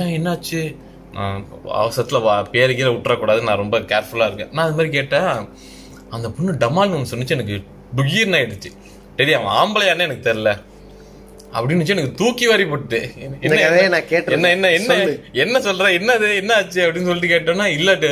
ஏன் 0.00 0.12
என்னாச்சு? 0.18 0.60
நான் 0.74 0.87
அவசரத்துல 1.80 2.22
வா 2.22 2.42
பேரு 2.42 2.72
கீரை 2.76 2.92
விட்டுறக்கூடாது 2.94 3.46
நான் 3.48 3.62
ரொம்ப 3.62 3.80
கேர்ஃபுல்லா 3.92 4.26
இருக்கேன். 4.28 4.50
நான் 4.52 4.64
அது 4.64 4.76
மாதிரி 4.78 4.90
கேட்டேன் 4.96 5.30
அந்த 6.10 6.26
பொண்ணு 6.30 6.52
டமால்னு 6.64 6.96
ஒன்று 6.98 7.10
சொன்னிச்சு 7.12 7.36
எனக்கு 7.36 7.56
புகீர்னு 7.96 8.38
ஆயிடுச்சு 8.40 8.70
தெரியும் 9.16 9.46
அவன் 9.46 9.58
ஆம்பளையானே 9.60 10.06
எனக்கு 10.08 10.28
தெரியல. 10.30 10.50
அப்படின்னு 11.54 11.92
எனக்கு 11.92 12.14
தூக்கி 12.14 12.46
வாரி 12.46 12.64
போட்டு 12.66 12.98
கேட்டிருந்தேன். 13.14 14.34
என்ன 14.36 14.48
என்ன 14.56 14.70
என்ன 14.78 14.94
என்ன 15.32 15.58
சொல்ற 15.58 15.86
என்னது 15.98 16.28
என்ன 16.36 16.54
ஆச்சு 16.54 16.80
அப்படின்னு 16.86 17.10
சொல்லிட்டு 17.10 17.34
கேட்டோம்னா 17.34 17.66
இல்லட்டு 17.78 18.10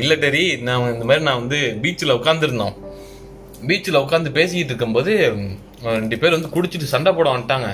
இல்ல 0.00 0.14
டெரி 0.14 0.62
நான் 0.62 0.92
இந்த 0.94 1.04
மாதிரி 1.04 1.24
நான் 1.24 1.40
வந்து 1.40 1.58
பீச்சில் 1.82 2.16
உட்காந்துருந்தோம் 2.18 2.76
பீச்சில் 3.68 4.02
உட்காந்து 4.04 4.30
பேசிக்கிட்டு 4.38 4.72
இருக்கும்போது 4.72 5.12
ரெண்டு 5.82 6.18
பேர் 6.18 6.36
வந்து 6.36 6.54
குடிச்சிட்டு 6.56 6.92
சண்டை 6.94 7.12
போட 7.12 7.28
வந்துட்டாங்க. 7.36 7.68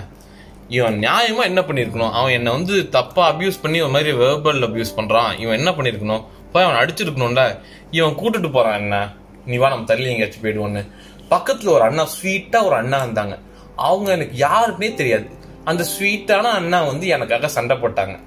இவன் 0.68 1.00
நியாயமா 1.00 1.42
என்ன 1.42 1.60
பண்ணிருக்கணும்? 1.60 2.10
அவன் 2.10 2.32
என்னை 2.32 2.52
வந்து 2.52 2.88
தப்பா 2.88 3.32
அபியூஸ் 3.32 3.60
பண்ணி 3.62 3.80
ஒரு 3.80 3.90
மாதிரி 3.90 4.12
வேர்பல் 4.12 4.68
அபியூஸ் 4.68 4.96
பண்றான். 4.96 5.38
இவன் 5.38 5.56
என்ன 5.56 5.70
பண்ணிருக்கணும்? 5.70 6.24
போய் 6.52 6.64
அவன் 6.64 6.76
அடிச்சிருக்கணும்ல? 6.76 7.58
இவன் 7.90 8.18
கூட்டுட்டு 8.18 8.52
போறான் 8.52 8.78
என்ன? 8.78 9.12
நீ 9.46 9.56
வா 9.56 9.68
நம்ம 9.68 9.84
தள்ளி 9.84 10.04
எங்கேயாச்சும் 10.04 10.42
போயிடுவோன்னு. 10.42 10.90
பக்கத்துல 11.30 11.68
ஒரு 11.68 11.82
அண்ணா 11.82 12.08
ஸ்வீட்டா 12.22 12.64
ஒரு 12.64 12.74
அண்ணா 12.74 13.04
இருந்தாங்க. 13.04 13.38
அவங்க 13.76 14.10
எனக்கு 14.10 14.36
யாருமே 14.36 14.94
தெரியாது. 14.94 15.26
அந்த 15.64 15.84
ஸ்வீட்டான 15.98 16.40
அண்ணா 16.40 16.82
வந்து 16.82 17.06
எனக்காக 17.06 17.48
சண்டை 17.48 17.76
போட்டாங்க. 17.76 18.18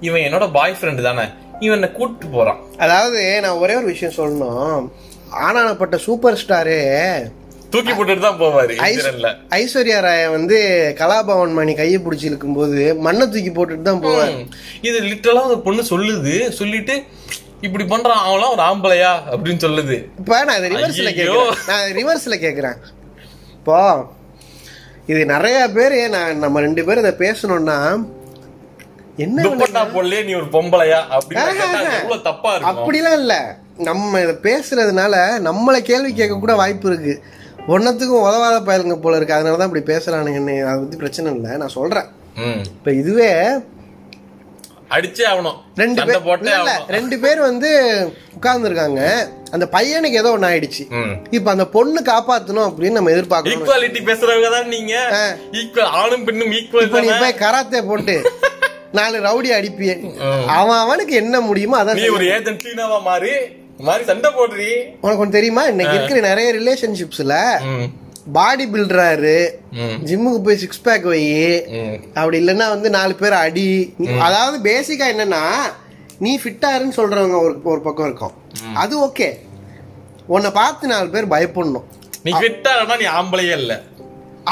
இவன் 0.00 0.20
என்னோட 0.20 0.52
பாய் 0.52 0.76
ஃப்ரெண்டு 0.80 1.02
தானே. 1.02 1.28
இவன் 1.60 1.82
என்ன 1.82 1.86
கூட்டிட்டு 1.86 2.32
போறான். 2.32 2.58
அதாவது 2.78 3.40
நான் 3.40 3.56
ஒரே 3.56 3.74
ஒரு 3.74 3.84
விஷயம் 3.84 4.14
சொல்லணும். 4.14 4.90
ஆனானப்பட்ட 5.42 5.96
சூப்பர் 5.96 6.42
ஸ்டாரு 6.46 7.30
தூக்கி 7.72 7.92
போட்டுட்டு 7.92 8.24
தான் 8.26 8.40
போவாரு 8.40 8.74
ஐஸ்வர்யா 9.58 9.98
ராய 10.06 10.28
வந்து 10.36 10.58
கலாபவன் 11.00 11.56
மணி 11.58 11.72
கையை 11.80 11.98
பிடிச்சி 12.04 12.28
இழுக்கும்போது 12.28 12.82
மண்ணை 13.06 13.24
தூக்கி 13.26 13.52
போட்டுட்டு 13.52 13.88
தான் 13.88 14.04
போவார். 14.06 14.34
இது 14.88 14.98
லிட்டரலா 15.08 15.42
ஒரு 15.52 15.60
பொண்ணு 15.66 15.82
சொல்லுது 15.92 16.34
சொல்லிட்டு 16.60 16.94
இப்படி 17.66 17.84
பண்றான் 17.92 18.24
அவன்லாம் 18.26 18.54
ஒரு 18.56 18.62
ஆம்பளையா 18.68 19.12
அப்படின்னு 19.32 19.62
சொல்லுது. 19.66 19.96
இப்ப 20.20 20.40
நான் 20.50 20.64
ரிவர்ஸ்ல. 20.74 21.10
கேக்குறேன். 21.18 21.54
நான் 21.70 21.86
ரிவர்ஸ்ல 21.98 22.36
கேக்குறேன். 22.44 22.78
இப்போ 23.56 23.78
இது 25.12 25.20
நிறைய 25.34 25.58
பேர் 25.76 25.96
நான் 26.14 26.42
நம்ம 26.44 26.60
ரெண்டு 26.60 26.82
பேரும் 26.86 27.04
இதை 27.04 27.14
பேசணும்னா 27.24 27.78
என்ன 29.24 29.44
போடலையே 29.94 30.20
நீ 30.26 30.32
ஒரு 30.40 30.48
பொம்பளையா 30.56 30.98
அப்படின்னு 31.16 32.18
தப்பா 32.28 32.50
இருக்கும்? 32.54 32.68
அப்படிலாம் 32.72 33.18
இல்ல. 33.22 33.34
நம்ம 33.88 34.20
இதை 34.24 34.34
பேசுறதுனால 34.46 35.14
நம்மளை 35.48 35.80
கேள்வி 35.88 36.12
கேட்க 36.12 36.36
கூட 36.44 36.54
வாய்ப்பு 36.60 36.88
இருக்கு. 36.90 37.14
ஒன்னத்துக்கும் 37.74 38.26
உதவாத 38.26 38.58
பயலுங்க 38.68 38.96
போல 39.04 39.16
இருக்கு. 39.18 39.36
அதனாலதான் 39.38 39.70
இப்படி 39.70 39.86
பேசுறானுங்கன்னு 39.92 40.54
அதை 40.68 40.76
பத்தி 40.82 41.00
பிரச்சனை 41.02 41.34
இல்லை. 41.38 41.50
நான் 41.62 41.76
சொல்றேன். 41.78 42.08
இப்ப 42.78 42.92
இதுவே 43.00 43.30
அடிச்சே 44.96 45.24
ஆகணும். 45.30 45.56
ரெண்டு 45.80 46.04
பேர் 46.08 46.22
ரெண்டு 46.96 47.16
பேர் 47.24 47.40
வந்து 47.48 47.70
உட்கார்ந்து 48.36 48.68
இருக்காங்க 48.68 49.00
அந்த 49.54 49.64
பையனுக்கு 49.74 50.20
ஏதோ 50.20 50.30
ஒண்ணு 50.36 50.48
ஆயிடுச்சு. 50.50 50.84
இப்ப 51.36 51.48
அந்த 51.54 51.66
பொண்ணு 51.74 52.00
காப்பாத்தணும் 52.10 52.68
அப்படின்னு 52.68 52.98
நம்ம 52.98 53.12
எதிர்பார்க்கணும். 53.16 53.62
ஈக்குவாலிட்டி 53.64 54.00
பேசுறவங்க 54.08 54.50
தான் 54.56 54.72
நீங்க? 54.76 54.94
ஈக்குவல் 55.60 55.92
ஆணும் 56.00 56.24
பெண்ணும் 56.28 56.54
இப்ப 56.62 56.82
நீ 57.04 57.08
ஈக்குவல் 57.08 57.22
போய் 57.24 57.40
கராத்தே 57.44 57.82
போட்டு 57.90 58.16
நாலு 58.98 59.16
ரவுடி 59.28 59.50
அடிப்பிய 59.58 59.94
அவன் 60.58 60.82
அவனுக்கு 60.84 61.14
என்ன 61.22 61.36
முடியுமோ 61.48 61.78
அதான். 61.82 62.04
ஒரு 62.18 62.28
ஏஜென்ட் 62.36 62.66
மாறி? 63.10 63.34
மாறி 63.86 64.04
சண்டை 64.10 64.28
போடுறீ. 64.36 64.68
உனக்கு 65.04 65.22
ஒண்ணு 65.24 65.36
தெரியுமா? 65.36 65.62
இன்னைக்கு 65.72 65.96
இருக்கிற 65.96 66.20
நிறைய 66.28 66.48
ரிலேஷன்ஷிப்ஸ்ல. 66.58 67.34
பாடி 68.36 68.64
பில்டராரு. 68.72 69.36
ஜிம்முக்கு 70.08 70.40
போய் 70.46 70.60
சிக்ஸ் 70.62 70.84
பேக் 70.86 71.06
வை. 71.10 71.22
அப்படி 72.18 72.36
இல்லைன்னா 72.40 72.66
வந்து 72.74 72.88
நாலு 72.96 73.14
பேர் 73.20 73.36
அடி. 73.44 73.68
அதாவது 74.28 74.56
பேசிக்கா 74.68 75.06
என்னன்னா 75.14 75.42
நீ 76.26 76.32
ஃபிட்டாருன்னு 76.42 76.98
சொல்றவங்க 77.00 77.36
ஒரு 77.44 77.54
ஒரு 77.72 77.80
பக்கம் 77.86 78.08
இருக்கும். 78.10 78.34
அது 78.82 78.94
ஓகே 79.06 79.28
உன்னை 80.34 80.50
பார்த்து 80.60 80.92
நாலு 80.94 81.08
பேர் 81.14 81.32
பயப்படணும். 81.34 81.86
நீ 82.24 82.32
ஃபிட்டா 82.40 82.72
நீ 83.02 83.06
ஆம்பளையே 83.18 83.54
இல்ல. 83.62 83.74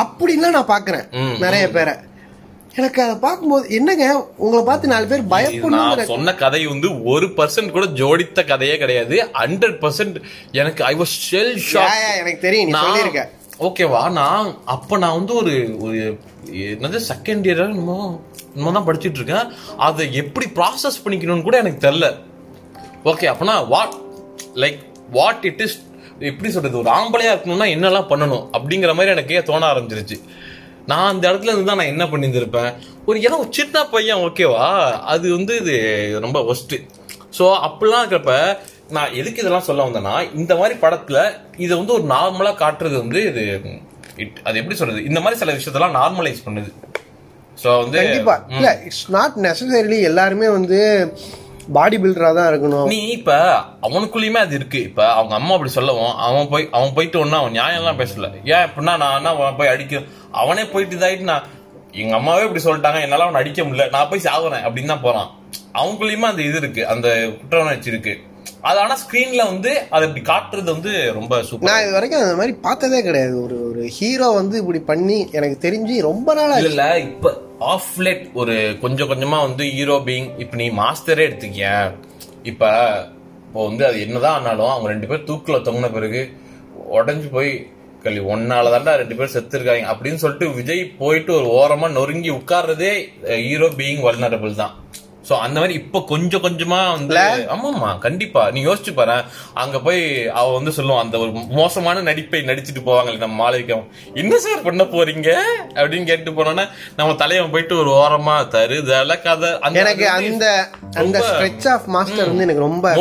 அப்படின்லாம் 0.02 0.56
நான் 0.56 0.72
பாக்குறேன். 0.74 1.06
நிறைய 1.44 1.64
பேரை. 1.70 1.94
எனக்கு 2.78 3.00
அதை 3.04 3.14
பார்க்கும்போது 3.24 3.64
என்னங்க 3.76 4.06
உங்களை 4.44 4.62
பார்த்து 4.68 4.90
நாலு 4.92 5.06
பேர் 5.10 5.22
பயப்படணுங்கிற 5.32 5.96
நான் 5.96 6.10
சொன்ன 6.10 6.34
கதை 6.42 6.60
வந்து 6.72 6.88
ஒரு 7.12 7.26
பர்சன்ட் 7.38 7.74
கூட 7.76 7.86
ஜோடித்த 8.00 8.40
கதையே 8.50 8.74
கிடையாது. 8.82 9.16
ஹண்ட்ரட் 9.40 9.78
பர்சன்ட் 9.84 10.16
எனக்கு 10.60 10.82
ஐ 10.90 10.92
வாஸ் 11.00 11.14
ஷெல் 11.26 11.54
ஷாக் 11.70 11.96
எனக்கு 12.20 12.40
தெரியும் 12.46 12.68
நீ 12.70 12.74
சொல்லியிருக்க. 12.84 13.22
ஓகேவா 13.68 14.02
நான் 14.20 14.48
அப்ப 14.74 14.98
நான் 15.04 15.16
வந்து 15.18 15.34
ஒரு 15.42 15.54
ஒரு 15.86 16.00
என்னது 16.72 17.00
செகண்ட் 17.12 17.46
இயர் 17.48 17.62
என்னமோ 17.66 17.98
என்னமோ 18.52 18.72
தான் 18.76 18.88
படிச்சிட்டு 18.88 19.20
இருக்கேன். 19.20 19.48
அதை 19.86 20.04
எப்படி 20.22 20.48
ப்ராசஸ் 20.58 21.02
பண்ணிக்கணும்னு 21.04 21.46
கூட 21.48 21.58
எனக்கு 21.64 21.84
தெரியல. 21.86 22.08
ஓகே 23.12 23.28
அப்பனா 23.32 23.54
what 23.74 23.96
like 24.64 24.80
what 25.18 25.46
it 25.50 25.62
is 25.66 25.78
எப்படி 26.28 26.50
சொல்றது 26.52 26.78
ஒரு 26.82 26.90
ஆம்பளையா 26.98 27.32
இருக்கணும்னா 27.32 27.68
என்னெல்லாம் 27.76 28.10
பண்ணணும் 28.12 28.44
அப்படிங்கிற 28.56 28.92
மாதிரி 28.98 29.14
எனக்கே 29.14 29.42
தோண 29.48 29.64
ஆரம்பிச்சிருச்சு. 29.72 30.18
நான் 30.88 31.08
அந்த 31.08 31.24
இடத்துல 31.30 31.50
இருந்து 31.50 31.70
தான் 31.70 31.80
நான் 31.80 31.92
என்ன 31.92 32.04
பண்ணியிருந்திருப்பேன்? 32.04 32.70
ஒரு 33.06 33.18
ஏன்னா 33.20 33.38
ஒரு 33.38 33.50
சின்ன 33.50 33.84
பையன் 33.86 34.22
ஓகேவா 34.24 34.66
அது 35.06 35.26
வந்து 35.32 35.54
இது 35.56 35.74
ரொம்ப 36.20 36.38
ஒஸ்ட்டு 36.52 36.78
ஸோ 37.38 37.44
அப்படிலாம் 37.66 38.02
இருக்கிறப்ப 38.02 38.34
நான் 38.90 39.14
எதுக்கு 39.14 39.42
இதெல்லாம் 39.42 39.68
சொல்ல 39.68 39.86
வந்தேன்னா 39.86 40.12
இந்த 40.34 40.52
மாதிரி 40.56 40.74
படத்துல 40.80 41.20
இதை 41.58 41.72
வந்து 41.76 41.92
ஒரு 41.92 42.04
நார்மலா 42.10 42.52
காட்டுறது 42.60 42.96
வந்து 42.98 43.20
இது 43.30 43.44
it- 44.16 44.38
அது 44.44 44.58
எப்படி 44.58 44.76
சொல்றது? 44.76 45.00
இந்த 45.04 45.20
மாதிரி 45.20 45.40
சில 45.40 45.52
விஷயத்தெல்லாம் 45.52 45.96
நார்மலைஸ் 45.96 46.44
பண்ணுது. 46.44 46.70
ஸோ 47.58 47.68
வந்து 47.80 47.98
கண்டிப்பா. 48.00 48.34
இல்ல 48.50 48.68
இட்ஸ் 48.86 49.04
நாட் 49.10 49.36
நெசசரிலி 49.38 49.98
எல்லாருமே 50.02 50.48
வந்து 50.48 50.78
பாடி 51.74 51.96
பில்டரா 51.96 52.28
தான் 52.34 52.48
இருக்கணும். 52.50 52.86
நீ 52.92 52.98
இப்ப 53.16 53.32
அவனுக்குள்ளயுமே 53.86 54.40
அது 54.44 54.54
இருக்கு. 54.54 54.80
இப்ப 54.88 55.12
அவங்க 55.12 55.34
அம்மா 55.34 55.52
அப்படி 55.54 55.70
சொல்லவும் 55.70 56.14
அவன் 56.26 56.48
போய் 56.52 56.68
அவன் 56.70 56.94
போயிட்டு 56.96 57.24
ஒன்னா 57.24 57.38
அவன் 57.42 57.56
நியாயம் 57.58 57.80
எல்லாம் 57.80 58.00
பேசல. 58.00 58.28
ஏன் 58.54 58.66
இப்படின்னா 58.68 58.94
நான் 59.02 59.16
என்ன 59.18 59.52
போய் 59.60 59.72
அடிக்க 59.74 60.02
அவனே 60.42 60.64
போயிட்டு 60.64 60.96
இதாயிட்டு 60.96 61.30
நான் 61.32 61.46
எங்க 62.02 62.14
அம்மாவே 62.16 62.46
இப்படி 62.46 62.64
சொல்லிட்டாங்க 62.64 63.00
என்னால 63.06 63.26
அவனை 63.26 63.40
அடிக்க 63.42 63.62
முடியல 63.62 63.90
நான் 63.90 64.08
போய் 64.08 64.26
சாகுறேன் 64.28 64.64
அப்படின்னு 64.66 64.92
தான் 64.94 65.06
போறான். 65.08 65.30
அவங்களுக்குள்ளயுமே 65.78 66.28
அந்த 66.32 66.42
இது 66.42 66.56
இருக்கு 66.56 66.86
அந்த 66.94 67.08
குற்ற 67.40 67.60
உணர்ச்சி 67.64 67.88
இருக்கு. 67.94 68.14
அது 68.62 68.78
ஆனா 68.82 68.94
ஸ்கிரீன்ல 69.02 69.42
வந்து 69.50 69.72
அதை 69.90 70.02
இப்படி 70.08 70.22
காட்டுறது 70.24 70.68
வந்து 70.72 70.92
ரொம்ப 71.18 71.40
சூப்பர் 71.48 71.68
நான் 71.68 71.82
இது 71.82 71.96
வரைக்கும் 71.96 72.22
அந்த 72.22 72.36
மாதிரி 72.40 72.54
பார்த்ததே 72.66 73.00
கிடையாது. 73.02 73.34
ஒரு 73.44 73.56
ஒரு 73.68 73.82
ஹீரோ 73.96 74.28
வந்து 74.38 74.56
இப்படி 74.62 74.80
பண்ணி 74.90 75.18
எனக்கு 75.32 75.58
தெரிஞ்சு 75.60 75.96
ரொம்ப 76.08 76.34
நாளா 76.34 76.56
இல்ல 76.62 76.86
இப்ப 77.06 77.32
ஆஃப் 77.72 77.92
லேட் 78.04 78.24
ஒரு 78.34 78.54
கொஞ்சம் 78.82 79.10
கொஞ்சமா 79.12 79.38
வந்து 79.46 79.66
ஹீரோ 79.76 79.98
பீங் 80.08 80.28
இப்ப 80.44 80.56
நீ 80.56 80.66
மாஸ்டரே 80.80 81.26
எடுத்துக்கிய. 81.28 81.68
இப்ப 82.50 82.64
இப்போ 83.46 83.68
வந்து 83.68 83.84
அது 83.86 83.98
என்னதான் 84.00 84.36
ஆனாலும் 84.38 84.72
அவங்க 84.72 84.88
ரெண்டு 84.88 85.08
பேர் 85.10 85.28
தூக்குல 85.28 85.58
தொங்கின 85.66 85.90
பிறகு 85.92 86.22
உடஞ்சு 86.96 87.28
போய் 87.28 87.50
கல்வி 88.04 88.24
ஒன்னால 88.32 88.70
தாண்டா 88.72 88.92
ரெண்டு 89.00 89.16
பேரும் 89.16 89.34
செத்து 89.34 89.56
இருக்காங்க 89.58 89.92
அப்படின்னு 89.92 90.22
சொல்லிட்டு 90.22 90.48
விஜய் 90.58 90.82
போயிட்டு 90.98 91.32
ஒரு 91.38 91.48
ஓரமா 91.58 91.88
நொறுங்கி 91.94 92.30
உட்கார்றதே 92.32 92.92
ஹீரோ 93.46 93.68
பீயிங் 93.78 94.04
வல்னரபிள் 94.04 94.60
தான். 94.60 94.74
சோ 95.28 95.34
அந்த 95.38 95.56
மாதிரி 95.60 95.74
இப்ப 95.74 96.02
கொஞ்சம் 96.08 96.42
கொஞ்சமா 96.42 96.80
வந்து 96.92 97.16
ஆமாமா 97.54 97.90
கண்டிப்பா. 97.98 98.42
நீ 98.50 98.60
யோசிச்சு 98.66 98.92
பாரு. 98.94 99.16
அங்க 99.54 99.80
போய் 99.80 100.00
அவ 100.30 100.46
வந்து 100.52 100.72
சொல்லுவான் 100.76 101.04
அந்த 101.04 101.16
ஒரு 101.18 101.30
மோசமான 101.58 102.00
நடிப்பை 102.00 102.40
நடிச்சிட்டு 102.42 102.82
போவாங்களே 102.86 103.18
நம்ம 103.18 103.36
மாளிகம். 103.42 103.84
என்ன 104.14 104.38
சார் 104.38 104.62
பண்ண 104.62 104.84
போறீங்க? 104.84 105.28
அப்படின்னு 105.74 106.04
கேட்டு 106.04 106.30
போனோன்னா 106.30 106.64
நம்ம 106.96 107.14
தலைவன் 107.14 107.50
போயிட்டு 107.50 107.76
ஒரு 107.76 107.90
ஓரமா 107.96 108.36
தருதல 108.48 109.22
கதை 109.22 109.50
எனக்கு 109.74 110.08
அந்த 110.10 110.46
அந்த 110.94 111.18
ஸ்ட்ரெச் 111.28 111.68
ஆஃப் 111.68 111.86
மாஸ்டர் 111.86 112.28
வந்து 112.28 112.42
எனக்கு 112.42 112.66
ரொம்ப 112.66 112.94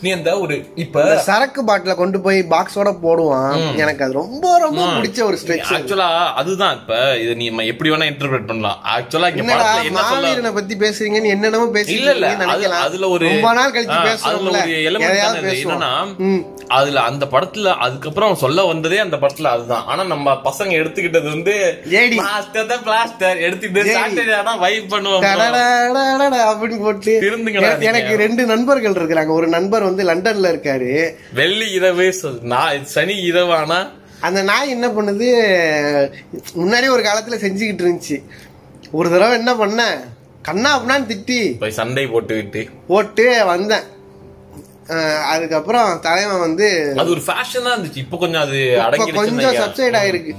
நீ 0.00 0.10
அந்த 0.10 0.30
ஒரு 0.38 0.54
இப்ப 0.76 1.04
சரக்கு 1.28 1.64
பாட்டில 1.64 1.94
கொண்டு 1.94 2.20
போய் 2.20 2.38
பாக்ஸோட 2.50 2.90
போடுவான். 3.02 3.52
எனக்கு 3.76 4.04
அது 4.04 4.12
ரொம்ப 4.12 4.58
ரொம்ப 4.58 4.82
பிடிச்ச 4.96 5.18
ஒரு 5.22 5.38
ஸ்ட்ரெச் 5.42 5.72
ஆக்சுவலா 5.76 6.08
அதுதான் 6.40 6.74
இப்ப. 6.80 6.92
இது 7.16 7.32
நீ 7.36 7.44
எப்படி 7.66 7.90
வேணா 7.90 8.08
இன்டர்பிரேட் 8.12 8.46
பண்ணலாம். 8.46 8.78
ஆக்சுவலா 8.94 9.28
இங்க 9.30 9.42
என்னடா 9.44 9.68
படத்துல 9.88 10.32
என்ன 10.36 11.54
பேசுறீங்கன்னு 11.64 11.88
என்னென்னமோ 11.88 12.52
இல்ல 12.52 12.62
இல்ல. 12.62 12.76
அதுல 12.76 13.08
ஒரு 13.08 13.28
ரொம்ப 13.28 13.52
நாள் 13.52 13.72
கழிச்சு 13.72 13.96
பேசுறோம்ல 14.06 14.60
என்னன்னா. 15.54 16.44
அதுல 16.68 17.00
அந்த 17.00 17.26
படத்துல 17.26 17.76
அதுக்கப்புறம் 17.76 18.34
சொல்ல 18.34 18.64
வந்ததே 18.64 18.98
அந்த 18.98 19.16
படத்துல 19.16 19.42
அதுதான். 19.42 19.84
ஆனா 19.84 20.04
நம்ம 20.04 20.32
பசங்க 20.32 20.72
எடுத்துக்கிட்டது 20.78 21.28
வந்து 21.28 21.82
பிளாஸ்டர் 21.86 23.40
எடுத்துக்கிட்டு 23.40 23.82
ஜேடி. 23.82 23.96
சாட்டர்டே 23.96 24.34
ஆனா 24.34 24.54
வைப் 24.54 24.94
பண்ணுவோம். 24.94 25.20
அப்படின்னு 26.50 26.80
போட்டு 26.80 27.12
எனக்கு-. 27.80 28.16
ரெண்டு 28.16 28.46
நண்பர்கள் 28.46 28.92
இருக்கிறாங்க 28.92 29.28
ஒரு 29.28 29.46
நண்பர் 29.46 29.82
வந்து 29.82 30.04
லண்டன்ல 30.04 30.52
இருக்காரு 30.52 31.10
வெள்ளி 31.32 31.70
இரவு 31.70 32.14
நான் 32.42 32.84
சனி 32.84 33.32
இரவானா 33.32 33.90
அந்த 34.20 34.42
நாய் 34.42 34.70
என்ன 34.70 34.88
பண்ணுது 34.88 35.26
முன்னாடி 36.56 36.88
ஒரு 36.88 37.02
காலத்துல 37.02 37.34
செஞ்சுக்கிட்டு 37.34 37.82
இருந்துச்சு 37.82 38.22
ஒரு 38.90 39.10
தடவை 39.10 39.36
என்ன 39.38 39.54
பண்ண 39.54 40.04
கண்ணா 40.48 40.70
அப்படின்னான்னு 40.76 41.10
திட்டி. 41.12 41.38
போய் 41.62 41.78
சண்டை 41.80 42.04
போட்டு 42.14 42.34
விட்டு 42.38 42.62
போட்டு 42.90 43.26
வந்தேன். 43.52 43.86
அதுக்கப்புறம் 45.32 45.88
தலைவன் 46.06 46.42
வந்து 46.46 46.66
அது 47.00 47.14
ஒரு 47.14 47.22
ஃபேஷனா 47.28 47.70
இருந்துச்சு. 47.74 48.02
இப்ப 48.04 48.18
கொஞ்சம் 48.22 48.44
அது 48.46 48.58
இப்ப 48.98 49.14
கொஞ்சம் 49.18 49.60
சப்சைட் 49.62 49.98
ஆயிருக்கு. 50.00 50.32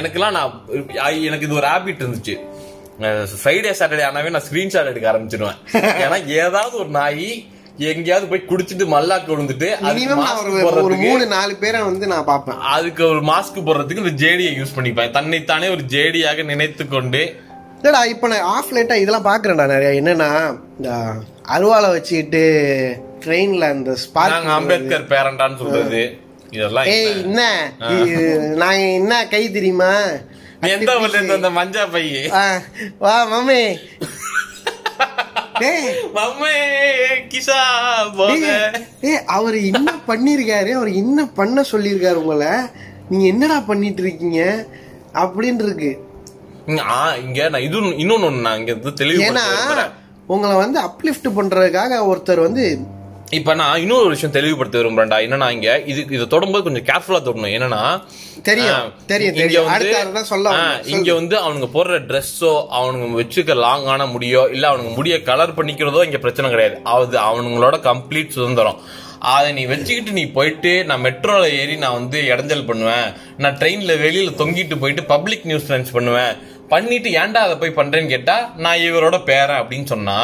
எனக்குலாம் 0.00 0.36
நான் 0.38 0.54
எனக்கு 1.28 1.46
இது 1.48 1.58
ஒரு 1.60 1.68
ஹேபிட் 1.72 2.02
இருந்துச்சு. 2.04 2.36
ஃப்ரைடே 3.40 3.72
சாட்டர்டே 3.78 4.04
ஆனாவே 4.08 4.32
நான் 4.34 4.46
ஸ்கிரீன்ஷாட் 4.48 4.90
எடுக்க 4.92 5.06
ஆரம்பிச்சிடுவேன் 5.12 5.58
ஏன்னா 6.04 6.18
ஏதாவது 6.42 6.74
ஒரு 6.82 6.90
நாய் 6.98 7.28
எங்கேயாவது 7.90 8.28
போய் 8.30 8.46
குடிச்சிட்டு 8.50 8.84
மல்லாக்கு 8.92 9.30
விழுந்துட்டு 9.32 9.68
ஒரு 10.84 10.96
மூணு 11.02 11.24
நாலு 11.34 11.54
பேரை 11.62 11.80
வந்து 11.88 12.06
நான் 12.12 12.28
பார்ப்பேன். 12.30 12.60
அதுக்கு 12.74 13.02
ஒரு 13.12 13.22
மாஸ்க் 13.30 13.58
போடுறதுக்கு 13.66 14.04
இந்த 14.04 14.14
ஜேடியை 14.22 14.52
யூஸ் 14.60 14.76
பண்ணிப்பேன். 14.76 15.12
தன்னைத்தானே 15.16 15.68
ஒரு 15.74 15.84
ஜேடியாக 15.94 16.44
நினைத்து 16.52 16.86
கொண்டு 16.94 17.22
இல்லடா 17.82 18.04
இப்ப 18.04 18.28
நான் 18.28 18.40
ஆஃப் 18.40 18.72
லைட்டா 18.72 18.94
இதெல்லாம் 18.94 19.24
பாக்குறேன்டா 19.24 19.66
நிறைய. 19.66 20.02
என்னன்னா 20.02 20.58
இந்த 20.78 21.14
அருவாளை 21.48 21.90
வச்சுக்கிட்டு 21.90 22.44
ட்ரெயின்ல 23.24 23.60
அந்த 23.60 23.94
ஸ்பார்க் 23.94 24.44
அம்பேத்கர் 24.44 25.02
பேரண்டான்னு 25.02 25.56
சொல்றது. 25.56 26.18
இதெல்லாம் 26.50 26.84
ஏய் 26.84 27.22
என்ன? 27.22 27.70
நான் 28.54 28.72
என்ன 28.72 29.26
கை 29.26 29.52
தெரியுமா? 29.52 30.02
எந்த 30.60 31.32
அந்த 31.32 31.50
மஞ்சா 31.50 31.90
பைய 31.90 32.28
வா 32.98 33.26
மம்மி. 33.26 33.78
அவர் 39.26 39.54
என்ன 39.54 39.94
பண்ணிருக்காரு? 40.08 40.70
அவர் 40.70 40.92
என்ன 40.92 41.26
பண்ண 41.26 41.64
சொல்லியிருக்காரு 41.72 42.12
உங்களை? 42.12 42.50
நீங்க 43.08 43.26
என்னடா 43.26 43.60
பண்ணிட்டு 43.60 44.02
இருக்கீங்க? 44.02 44.66
அப்படின்னு 45.14 45.62
இருக்கு. 45.62 46.05
இங்க- 46.68 47.48
நான் 47.50 47.64
இது 47.64 47.78
இன்னொன்னு 48.02 48.30
நான் 48.40 48.60
இங்க 48.60 48.74
தெளிவுபடுத்த 48.96 49.46
ஏன்னா. 49.70 49.86
உங்களை 50.28 50.54
வந்து 50.56 50.78
அப்லிஃப்ட் 50.86 51.28
பண்றதுக்காக 51.36 51.98
ஒருத்தர் 52.08 52.46
வந்து 52.46 52.64
இப்ப 53.32 53.52
நான் 53.54 53.80
இன்னொரு 53.80 54.08
விஷயம் 54.08 54.34
தெளிவுபடுத்த 54.34 54.76
விரும்புறேன்டா 54.78 55.16
என்னன்னா 55.22 55.46
இங்க 55.50 55.68
இது 55.86 56.00
இதை 56.10 56.26
தொடும்போது 56.26 56.66
கொஞ்சம் 56.66 56.86
கேர்ஃபுல்லா 56.86 57.20
தொடணும் 57.22 57.54
என்னன்னா 57.54 57.80
தெரியும், 58.48 58.90
தெரியும், 59.06 59.34
இங்க. 59.36 59.46
வந்து. 59.62 59.72
இங்க 60.92 61.10
வந்து 61.14 61.36
அவனுங்க 61.40 61.68
போடுற 61.72 61.96
ட்ரெஸ்ஸோ 62.08 62.50
அவனுங்க 62.76 63.08
வச்சுக்க 63.18 63.56
லாங்கான 63.62 64.06
முடியோ 64.12 64.42
இல்ல 64.52 64.70
அவனுங்க 64.70 64.92
முடிய 64.94 65.16
கலர் 65.24 65.56
பண்ணிக்கிறதோ 65.58 66.04
இங்க 66.04 66.18
பிரச்சனை 66.18 66.50
கிடையாது 66.50 66.76
அது 66.94 67.18
அவனுங்களோட 67.26 67.78
கம்ப்ளீட் 67.86 68.36
சுதந்திரம் 68.36 68.78
அதை 69.30 69.48
நீ 69.52 69.62
வச்சுக்கிட்டு 69.66 70.12
நீ 70.12 70.24
போயிட்டு 70.32 70.72
நான் 70.84 71.04
மெட்ரோல 71.04 71.44
ஏறி 71.58 71.76
நான் 71.78 71.94
வந்து 71.94 72.18
இடைஞ்சல் 72.30 72.66
பண்ணுவேன் 72.66 73.06
நான் 73.38 73.56
ட்ரெயின்ல 73.58 73.94
வெளியில 74.00 74.32
தொங்கிட்டு 74.40 74.76
போயிட்டு 74.78 75.04
பப்ளிக் 75.08 75.46
நியூஸ் 75.46 75.68
பண்ணுவேன் 75.92 76.32
பண்ணிட்டு 76.72 77.08
ஏன்டா 77.20 77.40
அதை 77.46 77.54
போய் 77.62 77.78
பண்றேன்னு 77.78 78.12
கேட்டா 78.14 78.36
நான் 78.64 78.84
இவரோட 78.88 79.16
பேரன் 79.30 79.60
அப்படின்னு 79.62 79.88
சொன்னா 79.94 80.18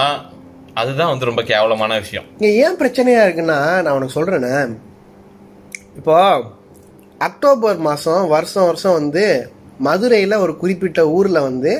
அதுதான் 0.80 1.10
வந்து 1.12 1.28
ரொம்ப 1.28 1.42
கேவலமான 1.50 1.96
விஷயம். 2.02 2.26
இங்க 2.36 2.48
ஏன் 2.64 2.78
பிரச்சனையா 2.80 3.22
இருக்குன்னா 3.24 3.58
நான் 3.82 3.96
உனக்கு 3.96 4.16
சொல்றேனே. 4.18 4.52
இப்போ 5.98 6.16
அக்டோபர் 7.26 7.80
மாசம் 7.88 8.22
வருஷம் 8.34 8.68
வருஷம் 8.68 8.98
வந்து 9.00 9.24
மதுரையில 9.86 10.38
ஒரு 10.44 10.52
குறிப்பிட்ட 10.62 11.00
ஊர்ல 11.16 11.38
வந்து 11.48 11.72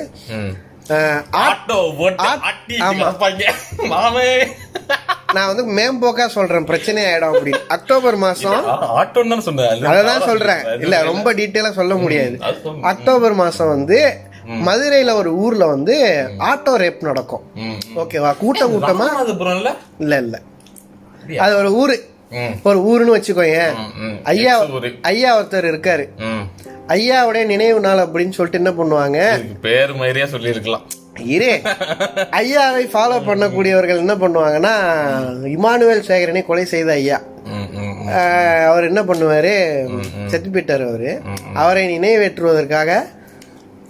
நான் 5.35 5.49
வந்து 5.51 5.63
மேம்போக்கா 5.77 6.25
சொல்றேன் 6.35 6.67
பிரச்சனை 6.71 7.01
ஆயிடும் 7.09 7.31
அப்படி 7.33 7.53
அக்டோபர் 7.75 8.17
மாசம் 8.25 8.65
ஆட்டோன்னு 9.01 9.31
தானே 9.33 9.45
சொன்னேன். 9.47 9.87
அததான் 9.91 10.27
சொல்றேன். 10.29 10.61
இல்ல 10.85 10.95
ரொம்ப 11.11 11.33
டீட்டெயிலா 11.39 11.71
சொல்ல 11.79 11.95
முடியாது. 12.03 12.35
அக்டோபர் 12.91 13.35
மாசம் 13.43 13.73
வந்து 13.75 13.99
மதுரையில 14.47 15.13
ஒரு 15.13 15.35
ஊர்ல 15.35 15.65
வந்து 15.65 15.95
ஆட்டோ 16.39 16.73
ரேப் 16.75 17.01
நடக்கும். 17.01 17.43
ஓகேவா? 17.95 18.37
கூட்டம் 18.37 18.73
கூட்டமா? 18.73 19.07
இல்ல 19.99 20.17
இல்ல. 20.17 20.41
அது 21.37 21.55
ஒரு 21.55 21.73
ஊரு. 21.73 21.95
ஒரு 22.63 22.79
ஊருன்னு 22.83 23.17
வச்சுக்கோங்க. 23.17 23.59
ஐயா. 24.23 24.65
ஐயா 25.01 25.39
ஒருத்தர் 25.39 25.69
இருக்காரு. 25.71 26.05
ஐயாவுடைய 26.87 27.45
நினைவு 27.45 27.79
நாள் 27.79 27.97
அப்படின்னு 27.97 28.29
சொல்லிட்டு 28.29 28.63
என்ன 28.63 28.71
பண்ணுவாங்க? 28.71 29.19
பேர் 29.61 29.95
மாதிரியா 29.95 30.25
சொல்லியிருக்கலாம். 30.25 30.85
இரு. 31.19 31.61
ஐயாவை 32.41 32.83
ஃபாலோ 32.93 33.17
பண்ணக்கூடியவர்கள் 33.27 33.97
என்ன 33.97 34.15
பண்ணுவாங்கன்னா 34.15 34.73
இமானுவேல் 35.47 36.07
சேகரனை 36.07 36.45
கொலை 36.45 36.65
செய்த 36.65 36.91
ஐயா. 36.91 37.21
அவர் 38.69 38.83
என்ன 38.83 39.03
பண்ணுவாரு? 39.03 39.53
செத்து 40.25 40.49
போயிட்டாரு 40.49 40.87
அவரு. 40.87 41.21
அவரை 41.53 41.99
நினைவேற்றுவதற்காக 41.99 43.05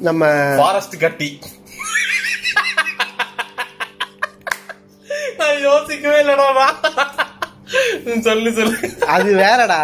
நம்ம 0.08 0.24
ஃபாரஸ்ட் 0.60 0.96
கட்டி. 1.04 1.28
நான் 5.38 5.60
யோசிக்கவே 5.62 6.18
இல்லடா 6.24 6.48
சொல்லு 8.28 8.50
சொல்லு. 8.58 8.78
அது 9.16 9.30
வேறடா. 9.36 9.80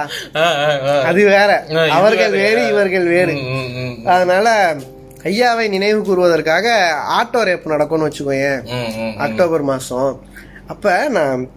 அது 1.09 1.21
வேற. 1.35 1.51
அவர்கள் 1.97 2.33
வேறு 2.41 2.61
இவர்கள் 2.67 3.07
வேறு. 3.15 3.35
அதனால 4.15 4.47
ஐயாவை 5.29 5.65
நினைவு 5.75 6.01
கூறுவதற்காக 6.01 6.67
ஆட்டோ 7.19 7.39
ரேப் 7.49 7.71
நடக்கும்னு 7.73 8.09
வச்சுக்கோயேன். 8.09 8.59
அக்டோபர் 9.27 9.65
மாசம். 9.71 10.11
அப்ப 10.67 11.07
நான் 11.17 11.47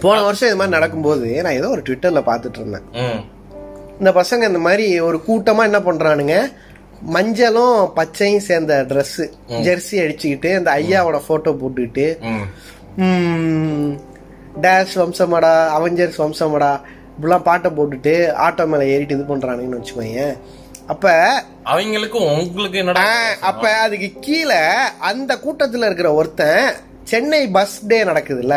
போன 0.00 0.16
வருஷம் 0.22 0.48
இது 0.48 0.56
மாதிரி 0.56 0.76
நடக்கும்போது 0.78 1.28
நான் 1.42 1.58
ஏதோ 1.60 1.68
ஒரு 1.68 1.82
ட்விட்டர்ல 1.86 2.22
பாத்துட்டு 2.30 2.58
இருந்தேன். 2.60 2.88
இந்த 3.98 4.10
பசங்க 4.20 4.42
இந்த 4.52 4.62
மாதிரி 4.66 4.86
ஒரு 5.08 5.18
கூட்டமா 5.28 5.62
என்ன 5.70 5.78
பண்றானுங்க? 5.88 6.36
மஞ்சளும் 7.14 7.92
பச்சையும் 7.94 8.46
சேர்ந்த 8.48 8.74
Dress 8.90 9.12
ஜெர்சி 9.66 9.96
அடிச்சுக்கிட்டு 10.02 10.50
இந்த 10.58 10.70
ஐயாவோட 10.72 11.20
போட்டோ 11.26 11.50
போட்டுக்கிட்டு 11.50 12.06
டேஷ் 14.60 14.96
வம்சமடா 15.00 15.52
அவெஞ்சர்ஸ் 15.76 16.22
வம்சமடா 16.24 16.70
இப்படிலாம் 17.14 17.42
பாட்டை 17.42 17.70
போட்டுட்டு 17.70 18.14
ஆட்டோ 18.36 18.66
மேல 18.66 18.86
ஏறிட்டு 18.86 19.14
இது 19.14 19.24
பண்றானுங்கன்னு 19.24 19.80
வச்சுக்கோங்க 19.80 20.24
அப்ப 20.86 21.08
அவங்களுக்கும் 21.64 22.28
உங்களுக்கு 22.42 22.78
என்னடா 22.78 23.02
அப்ப 23.40 23.72
அதுக்கு 23.76 24.18
கீழே 24.20 24.60
அந்த 25.00 25.40
கூட்டத்துல 25.44 25.84
இருக்கிற 25.84 26.14
ஒருத்தன் 26.14 26.62
சென்னை 27.04 27.48
பஸ் 27.48 27.86
டே 27.86 28.04
நடக்குதுல்ல. 28.04 28.56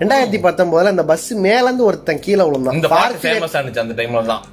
ரெண்டாயிரத்தி 0.00 0.38
பத்தொன்பதுல 0.46 0.84
அந்த 0.86 1.04
பஸ் 1.04 1.32
மேல 1.46 1.64
இருந்து 1.64 1.84
ஒருத்தன் 1.84 2.20
கீழே 2.20 2.42
விழுந்தான். 2.44 2.74
அந்த 2.74 2.88
டைம்ல 3.32 3.48
தான். 4.26 4.44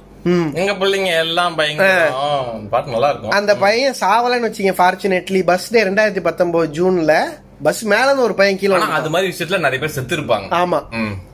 எங்க 0.58 0.72
பிள்ளைங்க 0.76 1.10
எல்லாம் 1.22 1.56
பாட்டு 1.56 2.92
நல்லா 2.92 3.10
இருக்கும் 3.10 3.36
அந்த 3.38 3.54
பையன் 3.58 3.96
சாவலன்னு 4.00 4.48
வச்சுங்க 4.48 4.74
ஃபார்ச்சுனேட்லி 4.78 5.42
பஸ் 5.46 5.72
டே 5.72 5.82
ரெண்டாயிரத்தி 5.88 6.22
பத்தொன்பது 6.24 6.68
ஜூன்ல 6.76 7.14
பஸ் 7.60 7.82
மேல 7.84 8.06
இருந்து 8.06 8.24
ஒரு 8.24 8.34
பையன் 8.34 8.58
கீழே. 8.60 8.78
அது 8.94 9.10
மாதிரி 9.10 9.28
விஷயத்துல 9.28 9.60
நிறைய 9.62 9.80
பேர் 9.82 9.92
செத்து 9.92 10.16
இருப்பாங்க 10.16 10.46
ஆமா. 10.56 10.78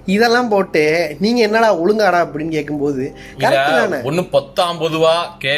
இதெல்லாம் 0.06 0.48
போட்டு 0.48 0.82
நீங்க 1.20 1.40
என்னடா 1.42 1.68
ஒழுங்காடா 1.78 2.20
அப்படின்னு 2.24 2.52
கேட்கும்போது 2.52 3.04
ஒண்ணு 4.04 4.22
பத்தாம் 4.30 4.80
பொதுவா 4.80 5.14
கே 5.38 5.54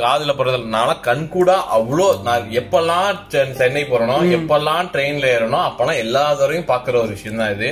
காதுல 0.00 0.34
போறதுல 0.34 0.70
நான்லாம் 0.74 1.02
கண் 1.02 1.24
கூட 1.28 1.50
அவ்வளோ 1.76 2.06
நான் 2.22 2.46
எப்பெல்லாம் 2.60 3.08
சென்- 3.28 3.54
சென்னை 3.56 3.82
போறனோ 3.84 4.16
எப்பெல்லாம் 4.36 4.90
ட்ரெயின்ல 4.94 5.28
ஏறணும் 5.34 5.66
அப்பெல்லாம் 5.66 6.00
எல்லா 6.00 6.24
தடவையும் 6.34 6.70
பாக்குற 6.70 6.96
ஒரு 7.02 7.14
விஷயம் 7.16 7.36
தான் 7.36 7.54
இது. 7.56 7.70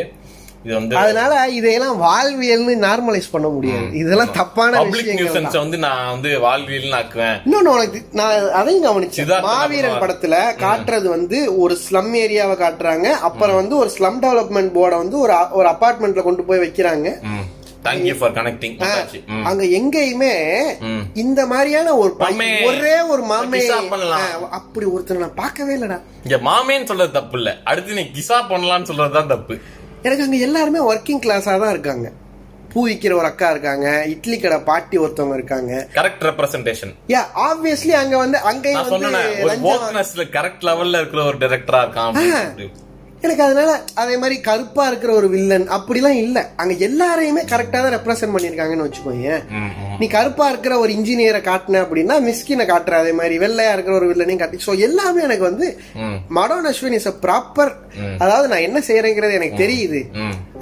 அதனால 1.01 1.33
இதையெல்லாம் 1.49 1.99
வாழ்வியல்னு 2.03 2.73
நார்மலைஸ் 2.87 3.29
பண்ண 3.31 3.49
முடியாது. 3.49 3.87
இதெல்லாம் 3.93 4.33
தப்பான 4.33 4.73
பப்ளிக் 4.79 5.05
விஷயங்கள் 5.05 5.61
வந்து 5.61 5.79
நான் 5.79 6.11
வந்து 6.11 6.41
வாழ்வியல் 6.41 6.97
ஆக்குவேன் 7.01 7.37
இன்னொன்னு 7.47 7.75
உனக்கு 7.77 8.01
நான் 8.13 8.51
அதையும் 8.51 8.87
கவனிச்சேன். 8.89 9.31
மாவீரன். 9.41 10.01
படத்துல 10.03 10.41
காட்டுறது 10.65 11.09
வந்து 11.17 11.59
ஒரு 11.59 11.79
ஸ்லம் 11.85 12.13
ஏரியாவை 12.25 12.57
காட்டுறாங்க. 12.65 13.11
அப்புறம் 13.29 13.55
வந்து 13.55 13.77
ஒரு 13.77 13.93
ஸ்லம் 13.99 14.19
டெவலப்மெண்ட் 14.25 14.75
போர்டை 14.79 14.99
வந்து 15.05 15.19
ஒரு 15.19 15.37
ஒரு 15.51 15.69
அபார்ட்மெண்ட்ல 15.69 16.23
கொண்டு 16.23 16.45
போய் 16.45 16.59
வைக்கிறாங்க. 16.59 17.09
அங்க 19.45 19.65
எங்கேயுமே. 19.65 20.33
இந்த 21.15 21.47
மாதிரியான 21.47 21.97
ஒரு. 21.97 22.13
ஒரே 22.67 23.01
ஒரு 23.01 23.23
மாமே 23.23 23.61
அப்படி 24.51 24.87
ஒருத்தர் 24.87 25.25
நான் 25.25 25.35
பார்க்கவே 25.35 25.75
இல்லடா. 25.77 26.01
இங்க 26.25 26.37
மாமேன்னு 26.51 26.85
சொல்றது 26.85 27.13
தப்பு 27.13 27.39
இல்ல. 27.39 27.51
அடுத்து 27.65 27.95
நீ 27.95 28.07
கிசா 28.17 28.39
பண்ணலாம்னு 28.53 28.91
சொல்றதுதான் 28.91 29.27
தப்பு. 29.27 29.57
எனக்கு 30.07 30.25
அங்க 30.25 30.39
எல்லாருமே 30.47 30.81
ஒர்க்கிங் 30.91 31.23
கிளாஸா 31.25 31.55
தான் 31.63 31.75
இருக்காங்க. 31.77 32.09
பூ 32.73 32.81
விக்கிற 32.87 33.13
ஒரு 33.19 33.29
அக்கா 33.31 33.49
இருக்காங்க 33.51 33.87
இட்லி 34.15 34.37
கடை 34.39 34.59
பாட்டி 34.69 34.97
ஒருத்தவங்க 35.05 35.37
இருக்காங்க. 35.39 35.73
கரெக்ட் 35.97 36.25
ரெப்ரசன்டேஷன் 36.29 36.93
யா 37.13 37.23
ஆப்வியஸ்லி 37.47 37.95
அங்க 38.03 38.17
வந்து 38.17 38.39
அங்கேயும் 38.51 38.91
வந்து 38.91 40.27
கரெக்ட் 40.37 40.67
லெவல்ல 40.69 41.01
இருக்கிற 41.03 41.23
ஒரு 41.31 41.39
டைரக்டரா 41.45 41.81
இருக்கான். 41.85 42.19
எனக்கு 43.25 43.43
அதனால 43.47 43.71
அதே 44.01 44.17
மாதிரி 44.23 44.37
கருப்பா 44.49 44.83
இருக்கிற 44.91 45.11
ஒரு 45.21 45.29
வில்லன் 45.33 45.65
அப்படிலாம் 45.77 46.19
இல்ல. 46.25 46.39
அங்க 46.63 46.75
எல்லாரையுமே 46.89 47.43
கரெக்டா 47.53 47.79
தான் 47.85 47.95
ரெப்ரசென்ட் 47.97 48.35
பண்ணிருக்காங்கன்னு 48.35 48.87
வச்சுக்கோங்க. 48.87 49.31
நீ 50.01 50.07
கருப்பா 50.17 50.45
இருக்கிற 50.53 50.75
ஒரு 50.83 50.91
இன்ஜினியரை 50.97 51.41
காட்டின 51.49 51.81
அப்படின்னா 51.85 52.17
மிஸ்கினை 52.27 52.65
காட்டுற 52.71 52.97
அதே 53.03 53.13
மாதிரி 53.21 53.37
வெள்ளையா 53.45 53.73
இருக்கிற 53.77 53.95
ஒரு 54.01 54.09
வில்லனையும் 54.11 54.43
காட்டி 54.43 54.61
சோ 54.67 54.75
எல்லாமே 54.89 55.25
எனக்கு 55.29 55.47
வந்து. 55.51 55.69
மடோன் 56.39 56.69
அஸ்வின் 56.73 56.97
இஸ் 56.99 57.09
ப்ராப்பர் 57.25 57.73
அதாவது 58.25 58.47
நான் 58.53 58.67
என்ன 58.69 58.79
செய்யறேங்கிறது 58.89 59.39
எனக்கு 59.41 59.63
தெரியுது. 59.65 60.03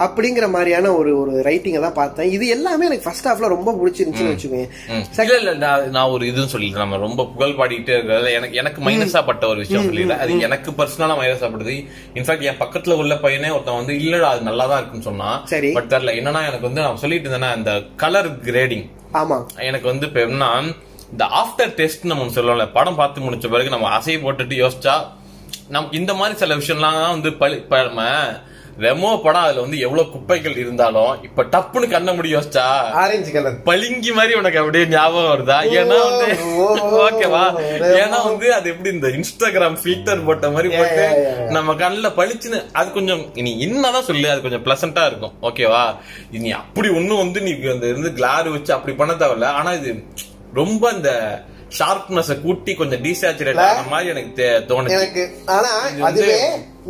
அப்படிங்கிற 0.07 0.47
மாதிரியான 0.55 0.87
ஒரு 1.01 1.11
ஒரு 1.21 1.35
ரைட்டிங்கை 1.49 1.83
தான் 1.85 1.99
பார்த்தேன். 2.01 2.31
இது 2.37 2.47
எல்லாமே 2.57 2.87
எனக்கு 2.89 3.07
ஃபர்ஸ்ட் 3.09 3.29
ஹாஃப்ல 3.31 3.53
ரொம்ப 3.57 3.71
பிடிச்சிருந்துச்சுன்னு 3.83 4.33
வச்சுக்கோங்க. 4.35 5.37
இல்ல 5.43 5.55
நான் 5.97 6.11
ஒரு 6.17 6.25
இதுன்னு 6.31 6.53
சொல்லிட்டு 6.55 6.83
நம்ம 6.85 7.03
ரொம்ப 7.07 7.21
புகழ் 7.35 7.57
பாடிட்டே 7.61 7.95
இருக்கிறது 7.99 8.33
எனக்கு 8.39 8.59
எனக்கு 8.63 8.81
மைனஸா 8.89 9.23
பட்ட 9.31 9.47
ஒரு 9.53 9.61
விஷயம் 9.65 9.89
சொல்லிடுறேன் 9.91 10.23
அது 10.25 10.41
எனக்கு 10.49 10.71
பர்சனலா 10.81 11.21
மைனஸா 11.23 11.49
பட்டது. 11.55 11.77
இன்ஃபேக்ட் 12.19 12.45
என் 12.47 12.61
பக்கத்துல 12.61 12.97
உள்ள 12.97 13.15
பையனே 13.17 13.51
ஒருத்தன் 13.51 13.79
வந்து 13.79 13.95
இல்லடா 14.01 14.29
அது 14.31 14.43
நல்லா 14.43 14.67
தான் 14.67 14.81
இருக்குன்னு 14.81 15.09
சொன்னான் 15.09 15.39
சரி. 15.47 15.71
பட் 15.73 15.91
தெரியல 15.93 16.15
என்னன்னா 16.19 16.43
எனக்கு 16.49 16.69
வந்து 16.69 16.83
நான் 16.83 17.03
சொல்லிட்டு 17.03 17.27
இருந்தேன்னா 17.27 17.53
அந்த 17.53 17.73
கலர் 17.97 18.31
கிரேடிங் 18.47 18.87
ஆமா. 19.15 19.39
எனக்கு 19.67 19.87
வந்து 19.87 20.07
இப்ப 20.09 20.21
என்ன 20.27 20.49
இந்த 21.13 21.25
ஆஃப்டர் 21.41 21.73
டெஸ்ட் 21.77 22.07
நம்ம 22.07 22.33
சொல்லுவோம்ல 22.35 22.67
படம் 22.73 22.97
பார்த்து 22.97 23.25
முடிச்ச 23.25 23.47
பிறகு 23.51 23.75
நம்ம 23.75 23.91
அசையை 23.97 24.19
போட்டுட்டு 24.21 24.57
யோசிச்சா 24.61 24.95
நமக்கு 25.69 25.99
இந்த 25.99 26.13
மாதிரி 26.15 26.35
சில 26.39 26.55
விஷயம்லாம் 26.57 26.99
வந்து 27.11 27.31
பழி 27.37 27.57
நம்ம 27.89 28.03
ரெமோ 28.85 29.11
படம் 29.25 29.45
அதுல 29.45 29.63
வந்து 29.65 29.79
எவ்வளவு 29.85 30.11
குப்பைகள் 30.15 30.57
இருந்தாலும் 30.63 31.13
இப்ப 31.27 31.45
டப்புன்னு 31.53 31.87
கண்ண 31.93 32.13
முடி 32.17 32.31
யோசிச்சா 32.35 32.65
ஆரஞ்சு 33.03 33.31
கலர் 33.37 33.57
பளிங்கி 33.69 34.11
மாதிரி 34.19 34.35
உனக்கு 34.41 34.61
அப்படியே 34.63 34.87
ஞாபகம் 34.95 35.31
வருதா? 35.33 35.59
ஏன்னா 35.79 35.99
வந்து 36.09 36.27
ஓகேவா. 37.07 37.45
ஏன்னா 38.03 38.19
வந்து 38.29 38.47
அது 38.57 38.67
எப்படி 38.73 38.93
இந்த 38.97 39.09
இன்ஸ்டாகிராம் 39.19 39.79
ஃபில்டர் 39.83 40.25
போட்ட 40.29 40.51
மாதிரி 40.57 40.71
போட்டு. 40.77 41.07
நம்ம 41.57 41.77
கண்ணுல 41.83 42.11
பளிச்சுன்னு 42.21 42.61
அது 42.81 42.89
கொஞ்சம் 42.99 43.25
நீ 43.49 43.53
என்னதான் 43.67 44.09
சொல்லு 44.11 44.31
அது 44.35 44.47
கொஞ்சம் 44.47 44.65
பிளசண்டா 44.69 45.05
இருக்கும். 45.11 45.35
ஓகேவா? 45.51 45.85
நீ 46.45 46.51
அப்படி 46.63 46.91
ஒண்ணும் 47.01 47.23
வந்து 47.25 47.41
நீ 47.49 47.55
அந்த 47.77 47.87
இருந்து 47.95 48.13
கிளார் 48.21 48.55
வச்சு 48.57 48.73
அப்படி 48.79 48.95
பண்ண 49.03 49.15
தேவையில்ல. 49.23 49.51
ஆனா 49.61 49.73
இது 49.81 49.93
ரொம்ப 50.61 50.91
இந்த 50.97 51.11
ஷார்ப்னஸ் 51.79 52.31
கூட்டி 52.43 52.73
கொஞ்சம் 52.75 53.03
டீசாச்சுரேட் 53.05 53.61
ஆன 53.63 53.85
மாதிரி 53.93 54.11
எனக்கு 54.15 54.47
தோணுச்சு. 54.69 54.97
எனக்கு 54.99 55.23
ஆனா 55.57 55.71
அதுவே 56.09 56.39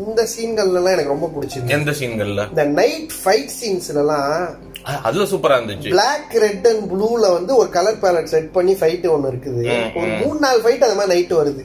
இந்த 0.04 0.22
சீன்கள்ல 0.32 0.78
எல்லாம் 0.80 0.94
எனக்கு 0.96 1.14
ரொம்ப 1.14 1.28
பிடிச்சிருந்துச்சு. 1.34 1.76
எந்த 1.78 1.92
சீன்கள்ல 2.00 2.42
இந்த 2.52 2.64
நைட் 2.80 3.14
ஃபைட் 3.20 3.54
சீன்ஸ்ல 3.60 4.02
எல்லாம் 4.04 4.34
அதுல 5.08 5.24
சூப்பரா 5.30 5.56
இருந்துச்சு. 5.58 5.92
பிளாக் 5.94 6.34
ரெட் 6.44 6.66
அண்ட் 6.72 6.84
ப்ளூல 6.92 7.32
வந்து 7.38 7.52
ஒரு 7.60 7.70
கலர் 7.78 8.02
பேலட் 8.04 8.30
செட் 8.34 8.52
பண்ணி 8.58 8.74
ஃபைட் 8.80 9.08
ஒன்னு 9.14 9.30
இருக்குது. 9.32 9.64
ஒரு 10.00 10.10
மூணு 10.20 10.38
நாலு 10.44 10.60
ஃபைட் 10.66 10.86
அந்த 10.88 10.98
மாதிரி 11.00 11.14
நைட் 11.14 11.34
வருது. 11.40 11.64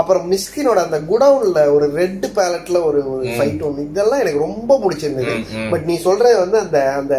அப்புறம் 0.00 0.26
மிஸ்கினோட 0.32 0.78
அந்த 0.86 0.98
குடவுன்ல 1.10 1.60
ஒரு 1.76 1.86
ரெட் 2.00 2.26
பேலட்ல 2.36 2.80
ஒரு 2.88 3.00
ஃபைட் 3.36 3.62
ஒன்னு 3.68 3.86
இதெல்லாம் 3.90 4.22
எனக்கு 4.24 4.44
ரொம்ப 4.48 4.80
பிடிச்சிருந்தது. 4.84 5.34
பட் 5.70 5.86
நீ 5.90 5.96
சொல்றது 6.08 6.38
வந்து 6.44 6.58
அந்த 6.64 6.78
அந்த 7.00 7.16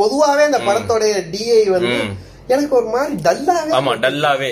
பொதுவாவே 0.00 0.44
அந்த 0.50 0.58
படத்தோடைய 0.68 1.14
டிஐ 1.32 1.62
வந்து 1.76 1.98
எனக்கு 2.48 2.74
ஒரு 2.76 2.88
மாதிரி 2.88 3.14
டல்லாவே 3.24 3.70
ஆமா 3.76 3.92
டல்லாவே 4.02 4.50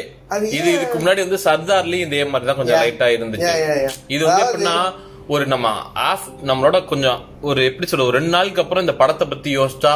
இது 0.53 0.69
இதுக்கு 0.73 0.97
முன்னாடி 0.99 1.21
வந்து 1.21 1.39
சர்தார்லயும் 1.45 2.07
இதே 2.07 2.23
மாதிரி 2.27 2.47
தான் 2.47 2.59
கொஞ்சம் 2.61 2.81
லைட்டா 2.81 3.09
இருந்துச்சு. 3.17 3.53
இது 4.09 4.23
வந்து 4.25 4.45
எப்படின்னா 4.47 4.77
ஒரு 5.29 5.45
நம்ம 5.47 5.67
ஆஃப் 6.05 6.27
நம்மளோட 6.49 6.79
கொஞ்சம் 6.87 7.21
ஒரு 7.43 7.61
எப்படி 7.65 7.87
சொல்ல 7.87 8.07
ஒரு 8.07 8.19
ரெண்டு 8.19 8.35
நாளுக்கு 8.35 8.63
அப்புறம் 8.63 8.85
இந்த 8.85 8.95
படத்தை 8.97 9.27
பத்தி 9.29 9.51
யோசிச்சா 9.57 9.93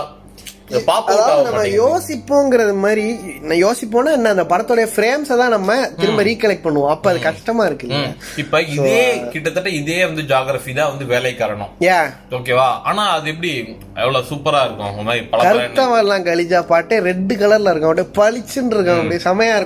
நம்ம 0.70 1.62
யோசிப்போங்கிறது 1.82 2.74
மாதிரி 2.84 3.04
நான் 3.48 3.60
யோசிப்போம்னா 3.66 4.12
என்ன 4.18 4.32
அந்த 4.34 4.44
படத்தோட 4.52 4.82
ஃப்ரேம்ஸை 4.94 5.36
தான் 5.42 5.54
நம்ம 5.56 5.76
திரும்ப 6.00 6.22
ரீகலெக்ட் 6.28 6.64
பண்ணுவோம். 6.66 6.92
அப்ப 6.94 7.10
அது 7.10 7.20
கஷ்டமா 7.28 7.64
இருக்கு. 7.70 7.88
இப்ப 8.42 8.60
இதே 8.76 9.02
கிட்டத்தட்ட 9.34 9.70
இதே 9.80 10.00
வந்து 10.08 10.24
ஜாகிரபி 10.32 10.74
தான் 10.80 10.90
வந்து 10.92 11.06
வேலை 11.12 11.32
காரணம். 11.34 11.72
ஓகேவா 12.38 12.68
ஆனா 12.90 13.04
அது 13.16 13.28
எப்படி 13.34 13.52
எவ்வளவு 14.04 14.28
சூப்பரா 14.30 14.62
இருக்கும்? 14.66 15.08
பல 15.32 15.46
கருத்தவெல்லாம் 15.46 16.26
கழிஜா 16.28 16.60
பாட்டே 16.72 16.98
ரெட் 17.08 17.34
கலர்ல 17.42 17.72
இருக்கும். 17.74 17.92
அப்படியே 17.92 18.10
பளிச்சுன்னு 18.20 18.74
இருக்கும். 18.76 19.00
அப்படியே 19.02 19.22
செமையா 19.28 19.56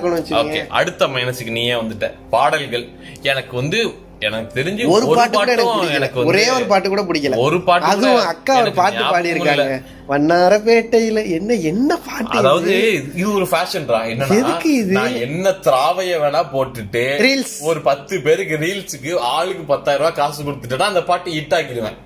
ஓகே 0.43 0.61
அடுத்த 0.81 1.07
மைனஸுக்கு 1.15 1.57
நீயே 1.59 1.75
வந்துட்ட. 1.81 2.09
பாடல்கள். 2.35 2.87
எனக்கு 3.31 3.53
வந்து 3.61 3.79
எனக்கு 4.23 4.57
தெரிஞ்சு 4.57 4.89
ஒரு 4.93 5.05
பாட்டு 5.11 5.37
கூட 5.37 5.53
எனக்கு 5.97 6.25
ஒரே 6.29 6.45
ஒரு 6.55 6.65
பாட்டு 6.67 6.87
கூட 6.89 7.03
பிடிக்கல 7.07 7.39
ஒரு 7.43 7.57
பாட்டு 7.63 7.89
அதுவும் 7.91 8.29
அக்கா 8.31 8.55
ஒரு 8.61 8.73
பாட்டு 8.75 9.03
பாடி 9.09 9.33
இருக்காங்க 9.33 9.67
வண்ணாரப்பேட்டையில 10.09 11.19
என்ன 11.35 11.57
என்ன 11.69 11.91
பாட்டு 12.05 12.37
அதாவது 12.39 12.71
இது? 12.93 13.27
ஒரு 13.33 13.45
ஃபேஷன்டா 13.51 13.99
என்னன்னா 14.11 14.37
எதுக்கு 14.39 14.71
இது? 14.77 14.95
என்ன 15.25 15.53
திராவைய 15.65 16.13
வேணா 16.21 16.41
போட்டுட்டு 16.51 17.03
Reels. 17.23 17.53
ஒரு 17.63 17.81
பத்து 17.83 18.15
பேருக்கு 18.25 18.57
ரீல்ஸுக்கு 18.63 19.13
ஆளுக்கு 19.33 19.63
பத்தாயிரம் 19.67 20.03
ரூபாய் 20.03 20.19
காசு 20.19 20.39
கொடுத்துட்டா 20.43 20.89
அந்த 20.91 21.03
பாட்டு 21.05 21.35
ஹிட் 21.35 21.55
ஆக்கிடுவேன் 21.57 21.99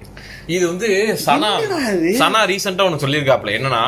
இது 0.49 0.63
வந்து 0.68 0.89
சனா? 1.24 1.49
சனா 2.20 2.41
ரீசெண்டா 2.49 2.86
ஒன்னு 2.88 3.03
சொல்லியிருக்காப்ல 3.03 3.55
என்னன்னா 3.57 3.84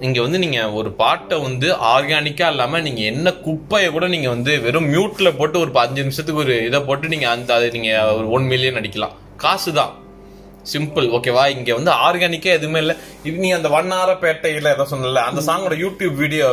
இங்க 0.00 0.18
வந்து 0.22 0.38
நீங்க 0.38 0.58
ஒரு 0.72 0.90
பாட்டை 0.92 1.36
வந்து 1.40 1.68
ஆர்கானிக்கா 1.90 2.46
இல்லாம 2.52 2.80
நீங்க 2.80 3.02
என்ன 3.02 3.28
குப்பைய 3.44 3.90
கூட 3.90 4.06
நீங்க 4.08 4.28
வந்து 4.28 4.52
வெறும் 4.64 4.88
மியூட்ல 4.92 5.36
போட்டு 5.36 5.56
ஒரு 5.58 5.72
அஞ்சு 5.78 6.02
நிமிஷத்துக்கு 6.02 6.42
ஒரு 6.42 6.56
இதை 6.66 6.80
போட்டு 6.80 7.06
நீங்க 7.08 7.28
அந்த 7.28 7.50
அதை 7.54 7.68
நீங்க 7.76 7.90
ஒரு 8.18 8.26
ஒன் 8.30 8.46
மில்லியன் 8.46 8.78
அடிக்கலாம். 8.80 9.14
காசு 9.36 9.70
தான் 9.72 9.94
சிம்பிள் 10.64 11.06
ஓகேவா 11.16 11.44
இங்க 11.56 11.70
வந்து 11.74 11.90
ஆர்கானிக்கா 12.06 12.50
எதுவுமே 12.58 12.80
இல்ல. 12.84 12.94
இது 13.24 13.36
நீ 13.38 13.50
அந்த 13.50 13.68
வண்ணாரப்பேட்டையில 13.68 14.72
ஏதோ 14.76 14.86
சொன்னல 14.92 15.22
அந்த 15.30 15.42
சாங்கோட 15.48 15.76
யூடியூப் 15.84 16.16
வீடியோ 16.22 16.46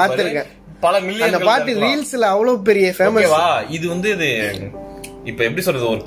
பார்த்திருக்கேன். 0.00 0.50
பல 0.82 0.96
மில்லியன் 1.00 1.46
பாட்டு 1.46 1.72
ரீல்ஸ்ல 1.84 2.26
அவ்வளவு 2.34 2.58
பெரிய 2.62 2.88
ஃபேமஸ் 2.98 3.32
இது 3.68 3.86
வந்து 3.88 4.10
இது 4.16 4.28
இப்ப 5.24 5.44
எப்படி 5.44 5.62
சொல்றது 5.62 5.88
ஒரு 5.88 6.02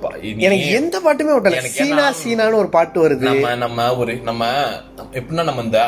எனக்கு 0.46 0.68
எந்த 0.74 1.00
பாட்டுமே 1.00 1.34
விட்டல 1.36 1.62
சீனா 1.74 2.06
சீனான்னு 2.22 2.54
ஒரு 2.54 2.70
பாட்டு 2.70 3.08
வருது. 3.08 3.26
நம்ம 3.26 3.56
நம்ம 3.56 3.96
ஒரு 3.96 4.16
நம்ம 4.22 4.44
எப்படின்னா 5.14 5.44
நம்ம 5.44 5.62
இந்த 5.62 5.80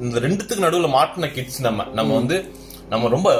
இந்த 0.00 0.18
ரெண்டுத்துக்கு 0.18 0.66
நடுவுல 0.66 0.90
மாட்டின 0.94 1.32
கிட்ஸ் 1.32 1.62
நம்ம. 1.62 1.86
நம்ம 1.92 2.14
வந்து 2.14 2.36
நம்ம 2.88 3.08
ரொம்ப 3.08 3.30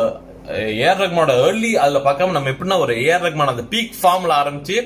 ஏஆர் 0.79 1.01
ரஹ்மானோட 1.03 1.33
ஏர்லி 1.47 1.77
அதுல 1.77 1.99
பார்க்காம 1.99 2.31
நம்ம 2.31 2.51
எப்படின்னா 2.51 2.79
ஒரு 2.79 2.95
ஏஆர் 2.95 3.25
ரஹ்மான் 3.27 3.47
அந்த 3.47 3.63
பீக் 3.71 3.95
ஃபார்ம்ல 4.03 4.35
ஆரம்பிச்சு 4.43 4.77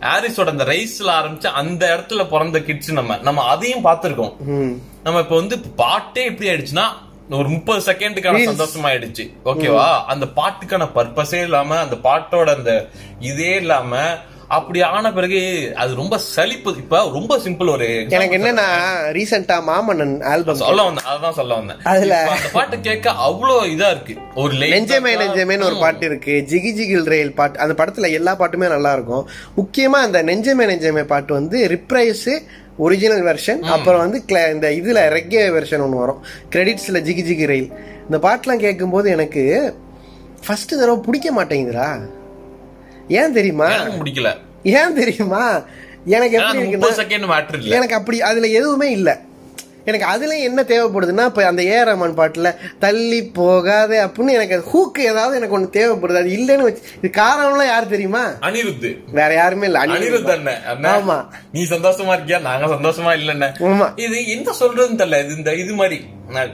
ஹாரிஸோட 0.00 0.46
அந்த 0.46 0.64
ரைஸ்ல 0.64 1.10
ஆரம்பிச்சு 1.18 1.46
அந்த 1.46 1.82
இடத்துல 1.94 2.28
பிறந்த 2.28 2.60
கிட்ஸ் 2.60 2.92
நம்ம. 2.92 3.16
நம்ம 3.22 3.42
அதையும் 3.42 3.84
பார்த்திருக்கோம். 3.84 4.32
நம்ம 5.02 5.20
இப்ப 5.20 5.34
வந்து 5.34 5.60
பாட்டே 5.76 6.24
எப்படி 6.24 6.50
ஆயிடுச்சுன்னா 6.50 6.86
ஒரு 7.30 7.48
முப்பது 7.48 7.92
செகண்டுக்கான 7.92 8.44
சந்தோஷம் 8.44 8.84
ஆயிடுச்சு 8.84 9.30
ஓகேவா 9.44 10.04
அந்த 10.04 10.26
பாட்டுக்கான 10.36 10.88
பர்பஸே 10.94 11.42
இல்லாம 11.42 11.78
அந்த 11.78 11.96
பாட்டோட 11.96 12.56
அந்த 12.56 12.86
இதே 13.20 13.56
இல்லாம 13.56 14.18
அப்படி 14.48 14.82
ஆன 14.82 15.12
பிறகு 15.12 15.72
அது 15.76 15.94
ரொம்ப 15.94 16.18
சலிப்பு. 16.18 16.76
இப்ப 16.76 17.10
ரொம்ப 17.12 17.38
சிம்பிள் 17.38 17.70
ஒரு 17.70 18.06
எனக்கு 18.08 18.36
என்னன்னா 18.36 18.64
ரீசெண்டா 19.12 19.60
மாமன்னன் 19.66 20.24
ஆல்பம் 20.24 20.54
சொல்ல 20.54 20.82
வந்தேன் 20.82 21.04
அதான் 21.04 21.30
சொல்ல 21.30 21.54
வந்தேன். 21.54 21.76
அதுல- 21.82 22.30
அந்த 22.30 22.48
பாட்டு 22.52 22.80
கேட்க 22.80 23.10
அவ்வளோ 23.10 23.64
இதா 23.64 23.90
இருக்கு. 23.90 24.16
ஒரு 24.34 24.54
நெஞ்சமே 24.54 25.16
நெஞ்சமேன்னு 25.16 25.64
ஒரு 25.64 25.76
பாட்டு 25.80 26.06
இருக்கு. 26.06 26.44
ஜிகி 26.48 26.74
ஜிகில் 26.76 27.04
ரயில் 27.04 27.34
பாட்டு. 27.34 27.58
அந்த 27.58 27.84
படத்துல 27.84 28.12
எல்லா 28.12 28.36
பாட்டுமே 28.36 28.68
நல்லா 28.68 28.92
இருக்கும். 28.92 29.28
முக்கியமா 29.56 30.00
அந்த 30.00 30.22
நெஞ்சமே 30.22 30.66
நெஞ்சமே 30.66 31.04
பாட்டு 31.04 31.32
வந்து 31.34 31.68
ரிப்ரைஸ் 31.68 32.40
ஒரிஜினல் 32.76 33.22
வெர்ஷன் 33.22 33.60
அப்புறம் 33.60 34.00
வந்து 34.00 34.24
இந்த 34.28 34.68
இதுல 34.68 35.14
ரெக்கே 35.16 35.42
வெர்ஷன் 35.56 35.80
ஒன்று 35.80 35.96
வரும். 35.96 36.24
கிரெடிட்ஸ்ல 36.50 37.00
ஜிகி 37.08 37.24
ஜிகி 37.28 37.46
ரயில். 37.46 37.72
இந்த 38.10 38.28
பாட்டுலாம் 38.28 38.56
கேட்கும்போது 38.56 39.10
எனக்கு 39.10 39.74
ஃபர்ஸ்ட் 40.46 40.70
தடவை 40.70 40.96
பிடிக்க 40.96 41.44
மாட்டேங்குதுடா. 41.44 42.00
ஏன் 43.08 43.32
தெரியுமா? 43.32 43.66
பிடிக்கல. 43.84 44.36
ஏன் 44.62 44.94
தெரியுமா? 44.94 45.62
எனக்கு 46.04 46.36
எப்படி 46.36 46.58
எனக்கு 47.70 47.94
அப்படி 47.94 48.22
அதுல 48.22 48.46
எதுவுமே 48.46 48.90
இல்ல. 48.90 49.20
எனக்கு 49.86 50.06
அதுல 50.06 50.36
என்ன 50.38 50.62
தேவைப்படுதுன்னா 50.62 51.24
இப்ப 51.24 51.46
அந்த 51.46 51.62
ஏ 51.64 51.78
ரஹ்மான் 51.82 52.16
பாட்டுல 52.16 52.48
தள்ளி 52.78 53.22
போகாதே 53.32 54.04
அப்படின்னு 54.04 54.36
எனக்கு 54.38 54.58
ஹூக்கு 54.72 55.00
ஏதாவது 55.02 55.36
எனக்கு 55.36 55.58
ஒண்ணு 55.58 55.70
தேவைப்படுது. 55.70 56.16
அது 56.16 56.30
இல்லைன்னு 56.30 56.62
வச்சு 56.62 56.82
இது 56.96 57.22
காரணம்லாம் 57.22 57.66
யார் 57.66 57.88
தெரியுமா? 57.88 58.22
அனிருத். 58.40 58.88
வேற 59.12 59.34
யாருமே 59.34 59.66
இல்ல. 59.66 59.78
அனிருத் 59.78 60.30
அண்ணன் 60.30 60.62
அண்ணா, 60.66 60.92
ஆமா. 60.96 61.18
நீ 61.52 61.64
சந்தோஷமா 61.64 62.14
இருக்கியா? 62.16 62.40
நாங்க 62.40 62.66
சந்தோஷமா 62.66 63.14
இல்லன்னு 63.14 63.48
ஆமா. 63.70 63.88
இது 63.96 64.26
என்ன 64.26 64.54
சொல்றதுன்னு 64.60 65.00
தெரியல. 65.02 65.20
இது 65.24 65.36
இந்த 65.36 65.54
இது 65.54 65.74
மாதிரி. 65.74 65.98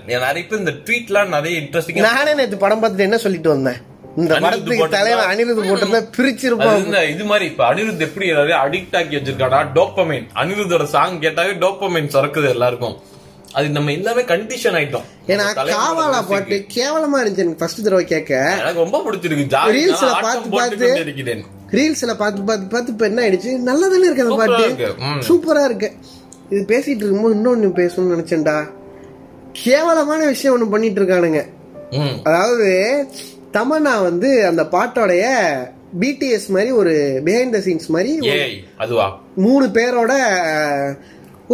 நிறைய 0.06 0.44
பேர் 0.44 0.58
இந்த 0.58 0.74
ட்வீட்லாம் 0.84 1.28
நிறைய 1.28 1.60
இன்ட்ரெஸ்டிங்கா 1.60 2.04
நானே 2.08 2.34
நேத்து 2.34 2.56
படம் 2.56 2.82
பார்த்துட்டு 2.82 2.98
என்ன 2.98 3.18
சொல்லிட்டு 3.18 3.48
வந்தேன்? 3.48 3.80
இந்த 4.16 4.34
படத்துக்கு 4.36 4.86
தலைவன் 4.88 5.30
அனிருத் 5.30 5.58
போட்டிருந்தா 5.60 6.70
இந்த 6.84 7.04
இது 7.06 7.24
மாதிரி 7.24 7.44
இப்ப 7.44 7.74
அனிருத் 7.74 8.00
எப்படி 8.00 8.28
எல்லாரையும் 8.28 8.62
அடிக்ட் 8.64 8.96
ஆக்கி 8.96 9.16
வச்சிருக்கானா? 9.16 9.58
டோப்பமைன் 9.74 10.26
அனிருத்தோட 10.34 10.84
சாங் 10.84 11.20
கேட்டாவே 11.20 11.52
டோப்பமைன் 11.64 12.12
சுரக்குது 12.14 12.48
எல்லாருக்கும். 12.48 12.96
அது 13.52 13.68
நம்ம 13.68 13.92
எல்லாமே 13.92 14.22
கண்டிஷன் 14.22 14.72
ஆயிட்டோம். 14.72 15.02
ஏன்னா 15.26 15.40
காவாலா. 15.72 16.28
பாட்டு 16.28 16.66
கேவலமா 16.74 17.18
இருந்துச்சு 17.18 17.38
எனக்கு 17.38 17.54
ஃபர்ஸ்ட் 17.58 17.82
தடவை 17.82 18.04
கேட்க. 18.04 18.56
எனக்கு 18.58 18.80
ரொம்ப 18.80 19.02
பிடிச்சிருக்கு. 19.10 19.54
ஆட்டம் 19.54 20.50
பார்த்து 20.50 20.76
பார்த்து- 20.86 20.96
ரீல்ஸ்ல 21.70 22.14
பார்த்து 22.14 22.42
பார்த்து 22.42 22.66
பார்த்து 22.66 22.92
இப்ப 22.92 23.06
என்ன 23.06 23.22
ஆயிடுச்சு? 23.22 23.58
நல்லா 23.58 23.88
தானே 23.88 24.04
இருக்கு 24.04 24.22
அந்த 24.22 24.34
பாட்டு. 24.34 24.68
சூப்பரா 25.28 25.64
இருக்கு. 25.64 25.92
இது 26.50 26.64
பேசிட்டு 26.68 27.04
இருக்கும்போது 27.04 27.34
இன்னொன்னு 27.34 27.60
பேசணும்னு 27.60 28.20
நினைச்சேன்டா. 28.20 28.70
கேவலமான 29.52 30.26
விஷயம் 30.26 30.66
ஒண்ணு 30.66 30.70
பண்ணிட்டு 30.70 31.02
இருக்கானுங்க. 31.02 31.44
அதாவது 32.24 33.06
தமன்னா 33.52 34.02
வந்து 34.02 34.46
அந்த 34.46 34.62
பாட்டோடைய 34.62 35.24
பிடிஎஸ் 36.00 36.48
மாதிரி 36.48 36.70
ஒரு 36.70 37.20
பிஹைண்ட் 37.24 37.50
த 37.50 37.58
சீன்ஸ் 37.58 37.86
மாதிரி 37.86 38.18
அதுவா? 38.76 39.20
மூணு 39.36 39.66
பேரோட 39.66 40.12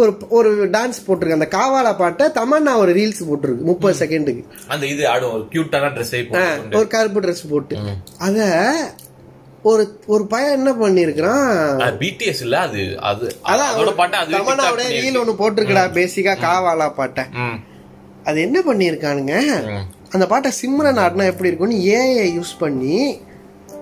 ஒரு 0.01 0.11
ஒரு 0.37 0.49
டான்ஸ் 0.75 0.99
போட்டிருக்கு. 1.05 1.37
அந்த 1.39 1.47
காவாலா 1.55 1.91
பாட்டை 2.01 2.25
தமன்னா 2.37 2.71
ஒரு 2.83 2.91
ரீல்ஸ் 2.99 3.21
போட்டிருக்கு. 3.29 3.63
முப்பது 3.69 3.95
செகண்டுக்கு 4.01 4.43
அந்த 4.73 4.83
இது 4.93 5.03
ஆடும். 5.13 5.47
கியூட்டான 5.53 5.91
ட்ரெஸ் 5.95 6.13
ஒரு 6.79 6.87
கருப்பு 6.95 7.23
ட்ரெஸ் 7.25 7.43
போட்டு. 7.53 7.75
அத 8.27 8.47
ஒரு 9.71 9.83
ஒரு 10.13 10.23
பையன் 10.31 10.55
என்ன 10.59 10.71
பண்ணிருக்கிறான் 10.79 11.99
பிடிஎஸ் 12.01 12.41
இல்ல 12.45 12.55
அது. 12.67 12.81
அது 13.09 13.27
அதோட 13.51 13.93
பாட்டு 13.99 14.17
அது 14.21 14.33
தமன்னாவோட 14.37 14.87
ரீல் 15.03 15.19
ஒண்ணு 15.21 15.35
போட்டிருக்கடா 15.41 15.85
பேசிக்கா 15.99 16.33
காவாலா 16.45 16.87
பாட்டை. 16.99 17.25
அது 18.29 18.37
என்ன 18.47 18.57
பண்ணிருக்கானுங்க. 18.69 19.35
அந்த 20.15 20.25
பாட்டை 20.31 20.49
சிம்ரன் 20.61 21.03
ஆடினா 21.03 21.29
எப்படி 21.31 21.49
இருக்கும்னு 21.49 21.79
ஏஐ 21.99 22.27
யூஸ் 22.39 22.53
பண்ணி 22.63 22.97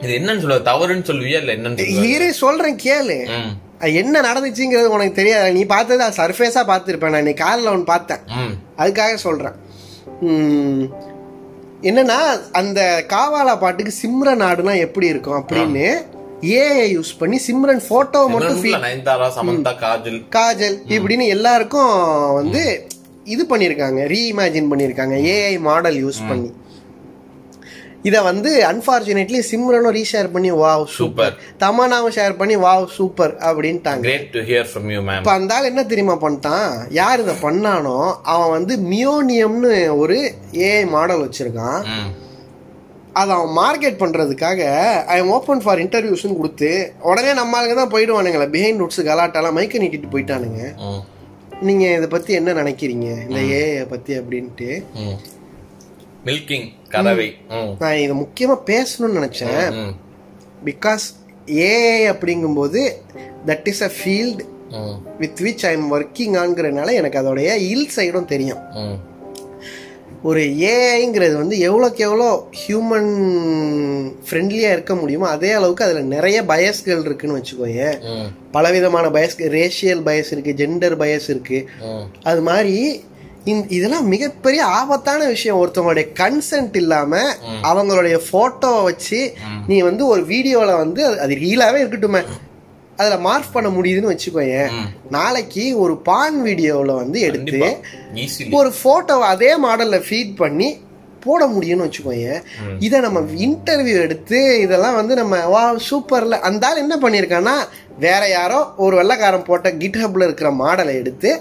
இது 0.04 0.14
என்னன்னு 0.20 0.42
சொல்லுவ? 0.44 0.62
தவறுன்னு 0.70 1.08
சொல்லுவியா? 1.10 1.40
இல்ல 1.44 1.56
என்னன்னு 1.58 2.30
சொல்றேன் 2.44 2.80
கேளு. 2.86 3.18
என்ன 4.02 4.22
நடந்துச்சுங்கிறது 4.22 4.86
உனக்கு 4.86 5.12
தெரியாது. 5.12 5.54
நீ 5.54 5.66
பார்த்தது 5.66 6.04
அது 6.04 6.16
சர்ஃபேஸா 6.16 6.62
பார்த்துருப்பேன் 6.72 7.10
நான். 7.10 7.24
இன்னைக்கு 7.26 7.44
காலில் 7.44 7.68
ஒன்று 7.68 7.84
பார்த்தேன். 7.84 8.24
அதுக்காக 8.78 9.14
சொல்றேன். 9.14 9.56
உம், 10.22 10.84
என்னன்னா 11.82 12.18
அந்த 12.52 13.06
காவாலா 13.10 13.60
பாட்டுக்கு 13.60 13.94
சிம்ரன் 14.02 14.44
ஆடுனா 14.48 14.78
எப்படி 14.80 15.08
இருக்கும் 15.08 15.40
அப்படின்னு 15.42 15.86
ஏஐ 16.42 16.88
யூஸ் 16.98 17.12
பண்ணி 17.20 17.40
சிம்ரன் 17.48 17.84
போட்டோ 17.88 18.28
மட்டும் 18.28 18.62
காஜல். 19.82 20.20
காஜல் 20.38 20.78
இப்படின்னு 20.96 21.28
எல்லாருக்கும் 21.28 21.94
வந்து 22.34 22.90
இது 23.24 23.44
பண்ணிருக்காங்க 23.50 24.02
ரீஇமேஜின் 24.14 24.72
பண்ணிருக்காங்க 24.72 25.18
ஏஐ 25.34 25.60
மாடல் 25.60 26.06
யூஸ் 26.06 26.22
பண்ணி. 26.30 26.50
இத 28.04 28.22
வந்து 28.22 28.66
அன்பார்ச்சுனேட்லி 28.66 29.40
சிம்ரனும் 29.52 29.96
ரீஷேர் 29.98 30.32
பண்ணி 30.32 30.52
வாவ் 30.52 30.86
சூப்பர் 30.86 31.34
தமனாவும் 31.60 32.14
ஷேர் 32.16 32.38
பண்ணி 32.38 32.56
வாவ் 32.56 32.86
சூப்பர் 32.88 33.38
அப்படின்ட்டாங்க. 33.40 34.02
Great 34.02 34.32
to 34.32 34.40
hear 34.40 34.68
from 34.72 34.90
you 34.92 35.02
ma'am 35.02 35.18
இப்ப 35.18 35.32
அந்த 35.32 35.56
ஆள் 35.56 35.64
என்ன 35.64 35.84
தெரியுமா 35.84 36.18
பண்ணிட்டான்? 36.22 36.88
யார் 36.90 37.20
இதை 37.20 37.34
பண்ணானோ 37.42 37.98
அவன் 38.22 38.50
வந்து 38.50 38.78
மியோனியம்னு 38.78 39.92
ஒரு 39.98 40.18
ஏஐ 40.54 40.90
மாடல் 40.90 41.30
வச்சிருக்கான். 41.30 41.80
அதை 43.14 43.36
அவன் 43.36 43.54
மார்க்கெட் 43.58 44.02
பண்றதுக்காக 44.02 44.60
ஐ 45.06 45.18
எம் 45.18 45.30
ஓப்பன் 45.30 45.60
ஃபார் 45.60 45.80
இன்டர்வியூஸ்னு 45.80 46.38
கொடுத்து 46.38 46.70
உடனே 47.02 47.34
நம்ம 47.34 47.58
ஆளுங்க 47.58 47.76
தான் 47.76 47.94
போயிடுவானுங்களே 47.94 48.48
பிஹைண்ட் 48.48 48.78
ரூட்ஸ் 48.78 49.02
கலாட்டாலாம் 49.02 49.52
மைக்க 49.52 49.80
நீட்டிட்டு 49.80 50.14
போயிட்டானுங்க. 50.14 50.62
ம். 50.80 51.02
நீங்க 51.62 51.96
இதை 51.96 52.08
பத்தி 52.08 52.34
என்ன 52.34 52.54
நினைக்கிறீங்க? 52.54 53.08
இந்த 53.28 53.40
ஏஐ 53.56 53.86
பத்தி 53.88 54.14
அப்படின்ட்டு. 54.14 54.70
மில்கிங் 56.26 56.68
கறவை. 56.90 57.36
நான் 57.80 57.96
இதை 57.96 58.18
முக்கியமா 58.18 58.60
பேசணும்னு 58.66 59.18
நினைச்சேன். 59.20 59.94
பிகாஸ் 60.66 61.06
ஏஐ 61.46 62.04
அப்படிங்கும்போது 62.14 62.82
that 63.46 63.68
is 63.68 63.82
a 63.82 63.92
field 63.98 64.42
with 65.20 65.42
which 65.42 65.66
I 65.66 65.72
am 65.72 65.94
working 65.94 66.36
ஆன்கிறனால 66.44 66.92
எனக்கு 66.92 67.20
அதோடைய 67.20 67.56
இல் 67.68 67.90
சைடும் 67.96 68.26
தெரியும். 68.26 68.60
ஒரு 70.24 70.40
ஏஐங்கிறது 70.42 71.34
வந்து 71.34 71.58
எவ்வளோக்கு 71.58 71.98
எவ்வளோ 71.98 72.50
ஹியூமன் 72.60 73.10
ஃப்ரெண்ட்லியாக 74.30 74.72
இருக்க 74.72 74.96
முடியுமோ 74.96 75.28
அதே 75.28 75.52
அளவுக்கு 75.52 75.84
அதில் 75.84 76.04
நிறைய 76.06 76.46
பயஸ்கள் 76.46 77.04
இருக்குன்னு 77.04 77.38
வச்சுக்கோயேன் 77.38 77.98
பலவிதமான 78.52 79.10
பயஸ் 79.10 79.36
ரேஷியல் 79.52 80.04
பயஸ் 80.06 80.32
இருக்கு 80.32 80.54
ஜெண்டர் 80.58 80.96
பயஸ் 81.00 81.30
இருக்கு. 81.30 81.70
ம். 81.82 82.06
அது 82.24 82.42
மாதிரி 82.42 82.76
இதெல்லாம் 83.70 84.08
மிகப்பெரிய 84.08 84.62
ஆபத்தான 84.76 85.28
விஷயம். 85.28 85.60
ஒருத்தவங்களுடைய 85.60 86.08
கன்சென்ட் 86.18 86.76
இல்லாம 86.76 87.14
அவங்களுடைய 87.64 88.18
போட்டோவை 88.28 88.82
வச்சு 88.84 89.20
நீ 89.68 89.82
வந்து 89.82 90.08
ஒரு 90.08 90.22
வீடியோல 90.28 90.76
வந்து 90.78 91.02
அது- 91.18 91.40
ரீலாவே 91.42 91.82
இருக்கட்டுமே. 91.82 92.22
அதுல 92.98 93.18
மார்க் 93.20 93.54
பண்ண 93.54 93.70
முடியுதுன்னு 93.70 94.12
வச்சுக்கோயேன் 94.12 94.72
ம். 94.74 94.88
நாளைக்கு 95.10 95.78
ஒரு 95.80 95.94
பான் 96.04 96.38
வீடியோல 96.46 96.96
வந்து 96.96 97.20
எடுத்து 97.22 97.62
ஒரு 98.54 98.72
போட்டோவை 98.82 99.28
அதே 99.30 99.52
மாடல்ல 99.64 100.00
ஃபீட் 100.06 100.36
பண்ணி 100.38 100.70
போட 101.22 101.48
முடியும்னு 101.48 101.86
வச்சுக்கோயேன் 101.86 102.40
இதை 102.80 103.00
நம்ம 103.00 103.20
இன்டர்வியூ 103.42 103.98
எடுத்து 104.02 104.38
இதெல்லாம் 104.60 104.96
வந்து 104.96 105.16
நம்ம 105.16 105.40
வா 105.48 105.62
சூப்பர்ல 105.88 106.38
அந்த 106.48 106.68
ஆள் 106.68 106.78
என்ன 106.78 106.96
பண்ணியிருக்கான்னா 107.02 107.56
வேற 107.98 108.22
யாரோ 108.30 108.60
ஒரு 108.78 108.96
வெள்ளைக்காரன் 108.96 109.44
போட்ட 109.44 109.70
கிட்ஹப்ல 109.78 110.24
இருக்கிற 110.24 110.50
மாடலை 110.60 110.94
எடுத்து 110.96 111.32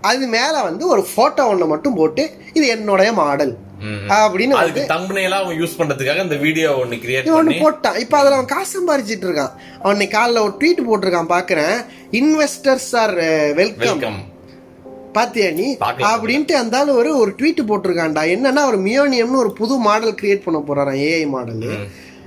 அது 0.00 0.26
மேல 0.26 0.54
வந்து 0.62 0.84
ஒரு 0.88 1.02
போட்டோ 1.14 1.44
ஒண்ணு 1.52 1.66
மட்டும் 1.66 1.94
போட்டு 1.94 2.30
இது 2.52 2.66
என்னுடைய 2.66 3.12
மாடல். 3.12 3.54
அப்படின்னு 4.08 4.56
அதுக்கு 4.60 5.34
அவன் 5.38 5.58
யூஸ் 5.62 5.78
பண்றதுக்காக 5.78 6.22
இந்த 6.22 6.36
வீடியோ 6.36 6.70
ஒன்னு 6.78 6.96
கிரியேட் 7.04 7.26
இவன் 7.26 7.40
ஒண்ணு 7.40 7.50
பண்ணி 7.50 7.64
போட்டான். 7.64 7.98
இப்ப 8.04 8.18
அதுல 8.18 8.34
அவன் 8.34 8.52
காசு 8.54 8.72
சம்பாரிச்சிட்டு 8.78 9.26
இருக்கான். 9.28 9.52
அவன் 9.82 10.12
காலைல 10.16 10.42
ஒரு 10.46 10.54
ட்வீட் 10.60 10.88
போட்டிருக்கான் 10.88 11.32
பாக்குறேன். 11.36 11.76
இன்வெஸ்டர்ஸ் 12.20 12.90
ஆர் 13.02 13.14
வெல்கம் 13.60 14.18
பாத்தியா 15.12 15.50
நீ. 15.50 15.68
அப்படின்ட்டு 16.12 16.52
அந்த 16.52 16.84
ஒரு 17.00 17.10
ஒரு 17.18 17.30
ட்வீட் 17.38 17.68
போட்டிருக்கான்டா. 17.68 18.22
என்னன்னா 18.34 18.64
ஒரு 18.70 18.78
மியோனியம்னு 18.78 19.42
ஒரு 19.44 19.52
புது 19.52 19.76
மாடல் 19.86 20.18
கிரியேட் 20.20 20.44
பண்ண 20.44 20.60
போறாராம் 20.66 21.00
ஏஐ 21.06 21.26
மாடல் 21.28 21.64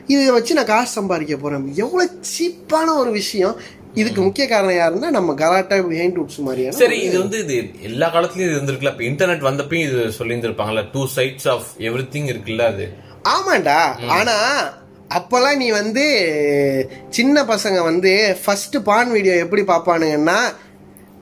இதை 0.08 0.30
வச்சு 0.36 0.54
நான் 0.54 0.72
காசு 0.72 0.92
சம்பாதிக்க 0.92 1.36
போறேன். 1.36 1.66
எவ்வளவு 1.76 2.20
சீப்பான 2.32 2.88
ஒரு 3.02 3.12
விஷயம். 3.12 3.56
இதுக்கு 3.94 4.22
முக்கிய 4.22 4.48
காரணம் 4.48 4.80
யாருன்னா 4.82 5.10
நம்ம 5.10 5.34
கலாட்டா 5.34 5.76
பிஹைண்ட் 5.76 6.14
ரூட்ஸ் 6.14 6.40
மாதிரியான 6.40 6.78
சரி 6.78 7.00
இது 7.00 7.20
வந்து 7.20 7.40
இது 7.40 7.72
எல்லா 7.82 8.14
காலத்துலயும் 8.14 8.54
இருந்திருக்குல்ல. 8.56 8.94
இப்ப 8.94 9.04
இன்டர்நெட் 9.04 9.48
வந்தப்பயும் 9.50 9.88
இது 9.88 10.14
சொல்லியிருந்திருப்பாங்கல்ல 10.20 10.86
டூ 10.92 11.08
சைட்ஸ் 11.16 11.48
ஆஃப் 11.48 11.68
எவ்ரி 11.78 12.06
இருக்குல்ல 12.14 12.62
அது. 12.62 12.94
ஆமாண்டா. 13.30 14.08
ஆனா 14.08 14.36
அப்போல்லாம் 15.10 15.58
நீ 15.58 15.70
வந்து 15.70 16.04
சின்ன 17.10 17.44
பசங்க 17.44 17.84
வந்து 17.84 18.36
ஃபர்ஸ்ட் 18.44 18.84
பான் 18.84 19.12
வீடியோ 19.12 19.36
எப்படி 19.36 19.62
பார்ப்பானுங்கன்னா 19.62 20.42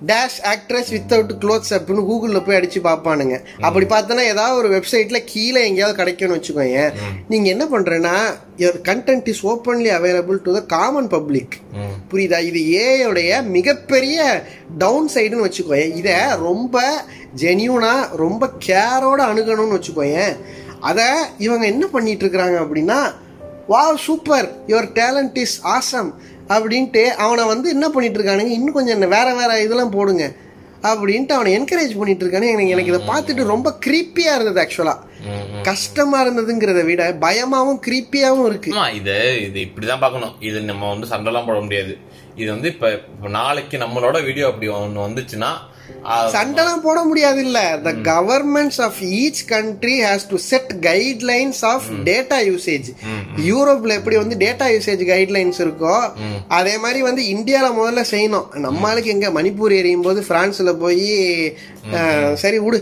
டேஷ் 0.05 0.38
ஆக்ட்ரஸ் 0.45 0.91
வித்தவுட் 0.95 1.32
க்ளோத்ஸ் 1.41 1.74
அப்படின்னு 1.78 2.03
கூகுளில் 2.09 2.43
போய் 2.43 2.57
அடிச்சு 2.57 2.80
பார்ப்பானுங்க. 2.84 3.41
அப்படி 3.61 3.86
பார்த்தோன்னா 3.86 4.26
ஏதாவது 4.34 4.57
ஒரு 4.57 4.70
வெப்சைட்ல 4.76 5.24
கீழே 5.26 5.65
எங்கேயாவது 5.65 5.97
கிடைக்கும்னு 5.97 6.38
வச்சுக்கோங்க 6.38 6.93
நீங்க 7.28 7.49
என்ன 7.49 7.65
பண்றேன்னா 7.65 8.13
your 8.57 8.80
content 8.89 9.28
is 9.28 9.45
openly 9.45 9.91
available 9.97 10.36
to 10.36 10.53
the 10.53 10.61
common 10.61 11.07
public. 11.07 11.57
புரியுதா? 12.12 12.39
இது 12.41 12.60
ஏயோடைய 12.80 13.32
மிகப்பெரிய 13.49 14.20
டவுன் 14.78 15.10
சைடுன்னு 15.14 15.45
வச்சுக்கோயேன் 15.47 15.93
இதை 15.95 16.16
ரொம்ப 16.39 16.78
ஜென்யூனாக 17.41 18.16
ரொம்ப 18.16 18.49
கேரோட 18.66 19.20
அணுகணும்னு 19.28 19.78
வச்சுக்கோயேன் 19.78 20.34
அதை 20.80 21.07
இவங்க 21.38 21.66
என்ன 21.66 21.86
பண்ணிட்டு 21.88 22.24
இருக்கிறாங்க 22.26 22.57
அப்படின்னா 22.60 22.99
wow 23.68 23.97
super 23.97 24.47
your 24.68 24.89
talent 24.93 25.38
is 25.38 25.57
awesome 25.70 26.12
அப்படின்ட்டு 26.49 27.03
அவனை 27.16 27.43
வந்து 27.45 27.68
என்ன 27.70 27.89
பண்ணிட்டு 27.89 28.20
இருக்கானுங்க 28.20 28.49
இன்னும் 28.49 28.74
கொஞ்சம் 28.74 28.95
என்ன 28.95 29.07
வேற 29.07 29.28
வேற 29.34 29.60
இதெல்லாம் 29.62 29.91
போடுங்க 29.91 30.26
அப்படின்ட்டு 30.84 31.32
அவனை 31.32 31.51
என்கரேஜ் 31.57 31.93
பண்ணிட்டு 31.97 32.24
இருக்கானு 32.26 32.51
எனக்கு 32.51 32.70
எனக்கு 32.70 32.93
இதை 32.93 33.01
பார்த்துட்டு 33.07 33.43
ரொம்ப 33.45 33.70
கிரீப்பியாக 33.86 34.36
இருந்தது 34.36 34.62
ஆக்சுவலாக 34.66 35.05
கஷ்டமா 35.70 36.17
இருந்ததுங்கிறத 36.26 36.84
விட 36.89 37.03
பயமாவும் 37.26 37.82
கிரீப்பியாவும் 37.88 38.47
இருக்கு. 38.49 38.72
ஆமா 38.76 38.86
இது 38.99 39.17
இது 39.47 39.59
இப்படிதான் 39.67 40.03
பார்க்கணும். 40.05 40.36
இது 40.49 40.59
நம்ம 40.70 40.89
வந்து 40.93 41.11
சண்டைலாம் 41.13 41.49
போட 41.49 41.59
முடியாது. 41.65 41.95
இது 42.41 42.49
வந்து 42.55 42.70
இப்ப 42.74 42.89
நாளைக்கு 43.39 43.78
நம்மளோட 43.78 44.17
வீடியோ 44.28 44.47
அப்படி 44.51 44.70
ஒண்ணு 44.78 45.05
வந்துச்சுன்னா 45.07 45.51
சண்டைலாம் 46.34 46.84
போட 46.84 46.99
முடியாது 47.09 47.39
இல்ல 47.45 47.59
the 47.86 47.91
governments 48.09 48.80
of 48.86 48.99
each 49.20 49.41
country 49.51 49.95
has 50.03 50.26
to 50.32 50.38
set 50.49 50.72
guidelines 50.86 51.61
of 51.72 51.88
data 52.09 52.38
usage 52.49 52.89
யூரோப்ல 53.47 53.97
எப்படி 53.99 54.17
வந்து 54.22 54.38
டேட்டா 54.43 54.67
யூசேஜ் 54.76 55.03
கைட்லைன்ஸ் 55.11 55.59
இருக்கோ 55.65 55.95
அதே 56.59 56.76
மாதிரி 56.84 57.01
வந்து 57.07 57.24
இந்தியால 57.34 57.70
முதல்ல 57.80 58.03
செய்யணும். 58.13 58.47
நம்மளுக்கு 58.67 59.11
எங்க? 59.15 59.30
மணிப்பூர் 59.39 59.76
எரியும் 59.80 60.05
போது 60.07 60.22
பிரான்ஸ்ல 60.30 60.74
போய் 60.86 61.09
சரி 62.43 62.59
விடு. 62.67 62.80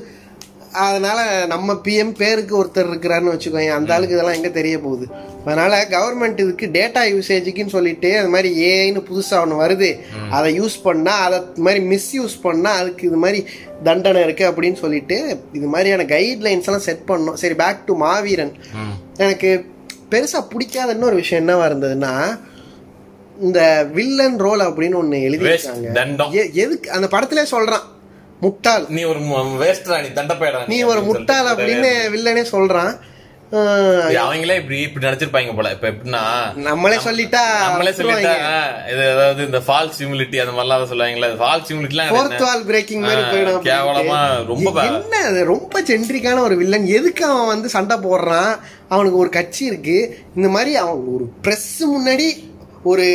அதனால 0.86 1.20
நம்ம 1.46 1.74
பிஎம் 1.74 2.14
பேருக்கு 2.18 2.54
ஒருத்தர் 2.64 2.90
இருக்கிறாருன்னு 2.92 3.34
வச்சுக்கோங்க 3.34 3.72
அந்த 3.72 3.94
ஆளுக்கு 3.94 4.16
இதெல்லாம் 4.16 4.36
எங்க 4.36 4.50
தெரிய 4.50 4.80
போகுது? 4.80 5.06
அதனால 5.46 5.88
கவர்மெண்ட் 5.90 6.40
இதுக்கு 6.40 6.66
டேட்டா 6.66 7.02
யூசேஜுக்குன்னு 7.14 7.76
சொல்லிட்டு 7.76 8.18
அது 8.18 8.30
மாதிரி 8.30 8.50
ஏஐன்னு 8.66 9.04
புதுசா 9.10 9.40
ஒன்று 9.42 9.62
வருது 9.64 9.90
அதை 10.30 10.60
யூஸ் 10.62 10.78
பண்ணா 10.84 11.14
அதை 11.28 11.40
மாதிரி 11.56 11.84
மிஸ்யூஸ் 11.94 12.36
பண்ணா 12.42 12.72
அதுக்கு 12.72 13.08
இது 13.08 13.16
மாதிரி 13.16 13.46
தண்டனை 13.84 14.24
இருக்கு 14.24 14.52
அப்படின்னு 14.52 14.74
சொல்லிட்டு 14.74 15.18
இது 15.54 15.68
மாதிரியான 15.68 16.04
கைட்லைன்ஸ் 16.04 16.70
எல்லாம் 16.70 16.86
செட் 16.90 17.04
பண்ணோம். 17.08 17.34
சரி 17.34 17.54
பேக் 17.54 17.86
டு 17.86 17.96
மாவீரன். 17.96 18.54
எனக்கு 19.18 19.66
பெருசா 20.12 20.42
பிடிக்காத 20.50 20.92
இன்னொரு 20.92 21.16
விஷயம் 21.16 21.48
என்னவா 21.48 21.66
இருந்ததுன்னா 21.70 22.40
இந்த 23.40 23.88
வில்லன் 23.94 24.38
ரோல் 24.38 24.60
அப்படின்னு 24.60 24.98
ஒண்ணு 25.02 25.18
எழுதியிருக்காங்க. 25.28 25.88
எதுக்கு 26.54 26.92
அந்த 26.92 27.08
படத்திலே 27.08 27.44
சொல்றான். 27.52 27.86
முட்டாள். 28.46 28.88
நீ 28.98 29.04
ஒரு 29.12 29.20
வேஸ்டா 29.64 30.02
நீ 30.06 30.10
தண்டப்பையடா 30.22 30.64
நீ 30.74 30.80
ஒரு 30.94 31.04
முட்டாள் 31.12 31.52
அப்படின்னு 31.54 31.94
வில்லனே 32.16 32.46
சொல்றான். 32.56 32.96
அவங்களே 33.52 34.56
இப்படி 34.62 34.78
இப்படி 34.86 35.06
நினைச்சிருப்பாங்க 35.06 35.52
போல. 35.58 35.70
இப்ப 35.76 35.90
எப்படின்னா 35.92 36.22
நம்மளே 36.66 36.96
சொல்லிட்டா 36.96 37.44
நம்மளே 37.66 37.92
சொல்லிட்டா. 38.00 38.34
இது 38.92 39.04
அதாவது 39.12 39.42
இந்த 39.46 39.60
ஃபால்ஸ் 39.68 40.00
ஹியூமிலிட்டி 40.00 40.38
அந்த 40.44 40.54
மாதிரிலாம் 40.58 40.90
சொல்லுவாங்களே 40.92 41.30
ஃபால்ஸ் 41.44 41.70
ஹியூமிலிட்டிலாம் 41.70 42.12
fourth 42.16 42.44
wall 42.48 42.62
breaking 42.72 43.00
மாதிரி 43.06 43.24
போயிடும். 43.32 43.64
கேவலமா 43.70 44.20
ரொம்ப 44.52 44.84
என்ன 44.90 45.44
ரொம்ப 45.54 45.84
ஜென்ட்ரிக்கான 45.92 46.44
ஒரு 46.48 46.58
வில்லன் 46.62 46.88
எதுக்கு 46.98 47.26
அவன் 47.26 47.52
வந்து 47.54 47.70
சண்டை 47.76 47.98
போடுறான்? 47.98 48.54
அவனுக்கு 48.90 49.18
ஒரு 49.24 49.32
கட்சி 49.38 49.66
இருக்கு. 49.72 49.98
இந்த 50.36 50.50
மாதிரி 50.58 50.76
அவன் 50.84 51.02
ஒரு 51.16 51.28
பிரஸ் 51.48 51.72
முன்னாடி 51.96 52.28
ஒரு 52.88 53.06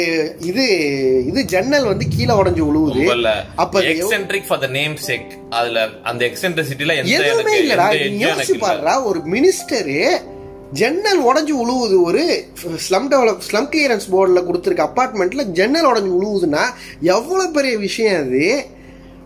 இது 0.43 0.64
இது 1.29 1.41
ஜன்னல் 1.47 1.89
வந்து 1.89 2.05
கீழே 2.09 2.35
உடைஞ்சு 2.35 2.62
விழுவுது 2.66 3.03
அப்ப 3.57 3.83
eccentric 3.93 4.49
for 4.49 4.61
the 4.61 4.70
name 4.75 4.97
sake 5.07 5.29
அதுல 5.53 5.81
அந்த 6.05 6.23
எக்ஸென்ட்ரிசிட்டில 6.29 6.95
எதுவுமே 7.18 7.55
இல்லடா. 7.61 7.87
யோசிச்சு. 8.25 8.57
பாருடா. 8.62 8.95
ஒரு 9.05 9.20
மினிஸ்டரு 9.33 9.99
ஜன்னல் 10.73 11.23
உடைஞ்சு 11.25 11.55
உழுவுது. 11.62 11.97
ஒரு 12.03 12.23
ஸ்லம் 12.85 13.09
டெவலப் 13.11 13.43
ஸ்லம் 13.47 13.70
கிளியரன்ஸ் 13.73 14.07
போர்டில் 14.12 14.47
கொடுத்துருக்க 14.47 14.85
அப்பார்ட்மெண்ட்ல 14.87 15.45
ஜன்னல் 15.53 15.89
உடைஞ்சு 15.91 16.12
உழுவுதுன்னா 16.18 16.62
எவ்வளவு 17.12 17.51
பெரிய 17.53 17.75
விஷயம் 17.79 18.20
அது? 18.23 18.45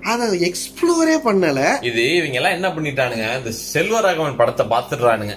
அதை 0.04 0.24
எக்ஸ்ப்ளோரே 0.48 1.16
பண்ணல. 1.24 1.60
இது 1.82 2.02
இவங்க 2.16 2.38
எல்லாம் 2.40 2.56
என்ன 2.56 2.68
பண்ணிட்டானுங்க? 2.74 3.28
இந்த 3.38 3.52
செல்வராகவன் 3.66 4.40
படத்தை 4.40 4.66
பாத்துடுறானுங்க 4.68 5.36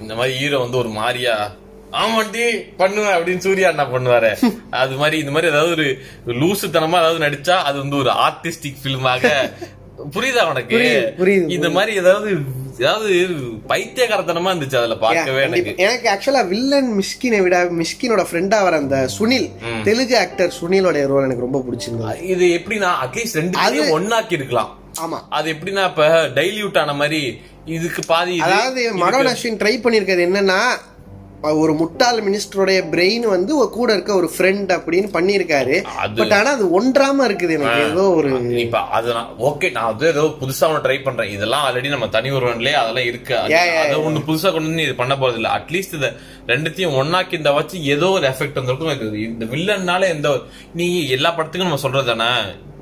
இந்த 0.00 0.14
மாதிரி 0.14 0.34
ஹீரோ 0.36 0.58
வந்து 0.58 0.78
ஒரு 0.78 0.90
மாதிரியா 0.94 1.34
ஆமாண்டி 2.02 2.44
பண்ணுவேன் 2.76 3.14
அப்படின்னு 3.16 3.44
சூர்யா 3.46 3.68
என்ன 3.74 3.84
பண்ணுவாரு. 3.92 4.30
அது 4.82 4.94
மாதிரி 4.96 5.18
இந்த 5.18 5.32
மாதிரி 5.34 5.50
ஏதாவது 5.52 5.74
ஒரு 5.74 5.86
லூசுத்தனமா 6.42 7.00
ஏதாவது 7.02 7.24
நடிச்சா 7.26 7.56
அது 7.68 7.76
வந்து 7.78 7.96
ஒரு 7.96 8.12
ஆர்டிஸ்டிக் 8.26 8.82
பிலிமாக 8.82 9.32
புரியுதா 10.14 10.42
உனக்கு? 10.50 10.78
இந்த 11.56 11.68
மாதிரி 11.70 11.94
ஏதாவது 12.02 12.30
ஏதாவது 12.78 13.14
பைத்தியகாரத்தனமா 13.70 14.50
இருந்துச்சு 14.52 14.78
அதுல 14.80 14.96
பார்க்கவே 14.96 15.40
எனக்கு. 15.42 15.72
எனக்கு 15.84 16.06
ஆக்சுவலா 16.12 16.42
வில்லன் 16.52 16.90
மிஷ்கினை 16.98 17.40
விட 17.46 17.56
மிஷ்கினோட 17.80 18.22
ஃப்ரெண்டா 18.28 18.58
வர 18.66 18.76
அந்த 18.76 18.98
சுனில் 19.16 19.48
தெலுங்கு 19.84 20.16
ஆக்டர் 20.18 20.52
சுனிலோட 20.60 21.02
ரோல் 21.12 21.26
எனக்கு 21.26 21.46
ரொம்ப 21.46 21.60
பிடிச்சிருந்தது. 21.66 22.14
இது 22.34 22.46
எப்படின்னா 22.58 22.92
அட்லீஸ்ட் 23.04 23.38
ரெண்டு 23.40 23.58
பேரையும் 23.58 23.94
ஒன்னாக்கி 23.98 24.36
இருக்கலாம். 24.38 24.70
ஆமா. 25.04 25.18
அது 25.28 25.46
எப்படின்னா 25.54 25.84
இப்ப 25.90 26.06
டைல்யூட் 26.38 26.78
ஆன 26.78 26.92
மாதிரி 26.92 27.20
இதுக்கு 27.66 28.02
பாதி 28.06 28.36
அதாவது 28.46 28.82
மனோன் 29.02 29.30
அஸ்வின் 29.32 29.60
ட்ரை 29.62 29.74
பண்ணிருக்கிறது 29.82 30.26
என்னன்னா 30.28 30.60
ஒரு 31.42 31.74
முட்டாள் 31.74 32.30
மினிஸ்டருடைய 32.30 32.84
பிரெயின் 32.90 33.20
வந்து 33.20 33.68
கூட 33.68 33.92
இருக்க 33.92 34.14
ஒரு 34.14 34.30
ஃப்ரெண்ட் 34.38 34.70
அப்படின்னு 34.70 35.08
பண்ணியிருக்காரு. 35.12 35.84
பட் 36.16 36.32
ஆனா 36.32 36.50
அது 36.50 36.82
ஒன்றாம 36.82 37.30
இருக்குது 37.30 37.50
எனக்கு. 37.50 37.90
ஏதோ 37.90 38.10
ஒரு 38.10 38.58
இப்ப 38.58 38.78
அது 38.80 39.12
ஓகே 39.38 39.70
நான் 39.70 39.92
அது 39.94 40.06
ஏதோ 40.08 40.22
புதுசா 40.22 40.68
ஒன்று 40.68 40.90
ட்ரை 40.90 41.02
பண்றேன். 41.02 41.30
இதெல்லாம் 41.30 41.74
ஆல்ரெடி 41.74 41.88
நம்ம 41.88 42.08
தனி 42.08 42.30
ஒருவன்லயே 42.30 42.72
அதெல்லாம் 42.72 43.04
இருக்கு. 43.04 43.34
அது- 43.36 43.48
ஒண்ணு 43.98 44.22
புதுசா 44.26 44.52
கொண்டு 44.52 44.66
வந்து 44.66 44.82
இது 44.82 44.94
பண்ண 44.94 45.16
போறது 45.16 45.34
இல்ல. 45.34 45.48
அட்லீஸ்ட் 45.48 45.94
இத 45.94 46.12
ரெண்டுத்தையும் 46.46 46.96
ஒன்னாக்கி 46.96 47.32
இந்த 47.32 47.52
வச்சு 47.52 47.84
ஏதோ 47.84 48.08
ஒரு 48.08 48.28
எஃபெக்ட் 48.28 48.54
வந்திருக்கும். 48.54 49.14
இந்த 49.14 49.44
வில்லன்னால 49.44 50.08
எந்த 50.08 50.38
நீ 50.74 51.08
எல்லா 51.08 51.36
படத்துக்கும் 51.36 51.56
நம்ம 51.56 51.76
சொல்றது 51.76 52.16
தானே? 52.16 52.40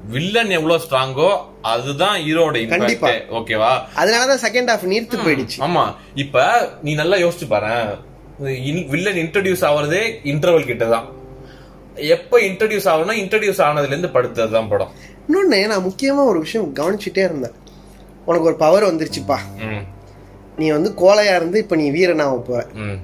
வில்லன் 0.08 0.50
எவ்வளவு 0.50 0.84
ஸ்ட்ராங்கோ 0.90 1.36
அதுதான் 1.62 2.20
ஹீரோட 2.20 2.68
கண்டிப்பா. 2.68 3.08
இம்பாக்ட் 3.08 3.22
ஓகேவா 3.32 3.80
அதனாலதான் 3.96 4.44
செகண்ட் 4.48 4.68
ஹாஃப் 4.68 4.88
நீர்த்து 4.88 5.18
போயிடுச்சு. 5.26 5.60
ஆமா. 5.60 5.94
இப்ப 6.14 6.68
நீ 6.82 6.94
நல்லா 6.94 7.16
யோசிச்சு 7.16 7.46
பாரு 7.48 8.06
வில்லன் 8.38 9.14
இன்ட்ரடியூஸ் 9.14 9.64
ஆவறதே 9.64 10.02
இன்டர்வல் 10.24 10.66
கிட்ட 10.66 10.86
தான் 10.86 11.06
எப்ப 11.94 12.40
இன்ட்ரடியூஸ் 12.40 12.84
ஆகும்னா 12.84 13.14
இன்ட்ரடியூஸ் 13.18 13.62
ஆனதுல 13.62 13.86
இருந்து 13.86 14.08
படுத்தது 14.08 14.50
தான் 14.50 14.68
படம். 14.68 14.88
இன்னொன்னு 15.28 15.66
நான் 15.66 15.86
முக்கியமா 15.86 16.24
ஒரு 16.24 16.38
விஷயம் 16.38 16.74
கவனிச்சுட்டே 16.74 17.18
இருந்தேன். 17.18 17.52
உனக்கு 18.24 18.46
ஒரு 18.46 18.56
பவர் 18.56 18.84
வந்துருச்சுப்பா. 18.84 19.38
நீ 20.56 20.70
வந்து 20.70 20.94
கோலையா 20.96 21.36
இருந்து 21.36 21.58
இப்ப 21.58 21.76
நீ 21.76 21.90
வீரனாக 21.90 22.36
போற. 22.36 22.66
ம். 22.74 22.98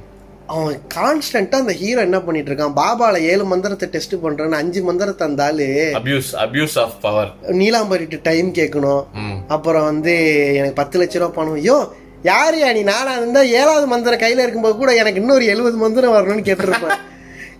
அவன் 0.46 0.80
கான்ஸ்டன்டா 0.94 1.54
அந்த 1.54 1.72
ஹீரோ 1.72 2.00
என்ன 2.00 2.20
பண்ணிட்டு 2.20 2.54
இருக்கான்? 2.54 2.74
பாபால 2.76 3.18
ஏழு 3.18 3.44
மந்திரத்தை 3.44 3.88
டெஸ்ட் 3.88 4.14
பண்றேன்னு 4.14 4.52
அஞ்சு 4.52 4.82
மந்திரத்தை 4.82 5.46
ஆளு 5.46 5.92
அபியூஸ் 5.94 6.34
அபியூஸ் 6.34 6.78
ஆஃப் 6.78 7.00
பவர் 7.00 7.32
நீலாம்பரிட்டு 7.42 8.20
டைம் 8.22 8.52
கேட்கணும். 8.52 9.04
அப்புறம் 9.46 9.84
வந்து 9.84 10.14
எனக்கு 10.54 10.74
பத்து 10.74 11.02
லட்ச 11.02 11.12
ரூபா 11.12 11.34
பணம். 11.34 11.54
ஐயோ 11.54 11.94
யாரையா 12.30 12.68
நீ? 12.76 12.82
நானா 12.92 13.14
இருந்தா 13.20 13.40
ஏழாவது 13.60 13.86
மந்திரம் 13.86 14.22
கையில 14.22 14.44
இருக்கும்போது 14.44 14.76
கூட 14.82 14.92
எனக்கு 15.02 15.20
இன்னொரு 15.22 15.44
எழுபது 15.54 15.76
மந்திரம் 15.82 16.14
வரணும்னு 16.16 16.46
கேட்டிருப்பேன். 16.46 17.00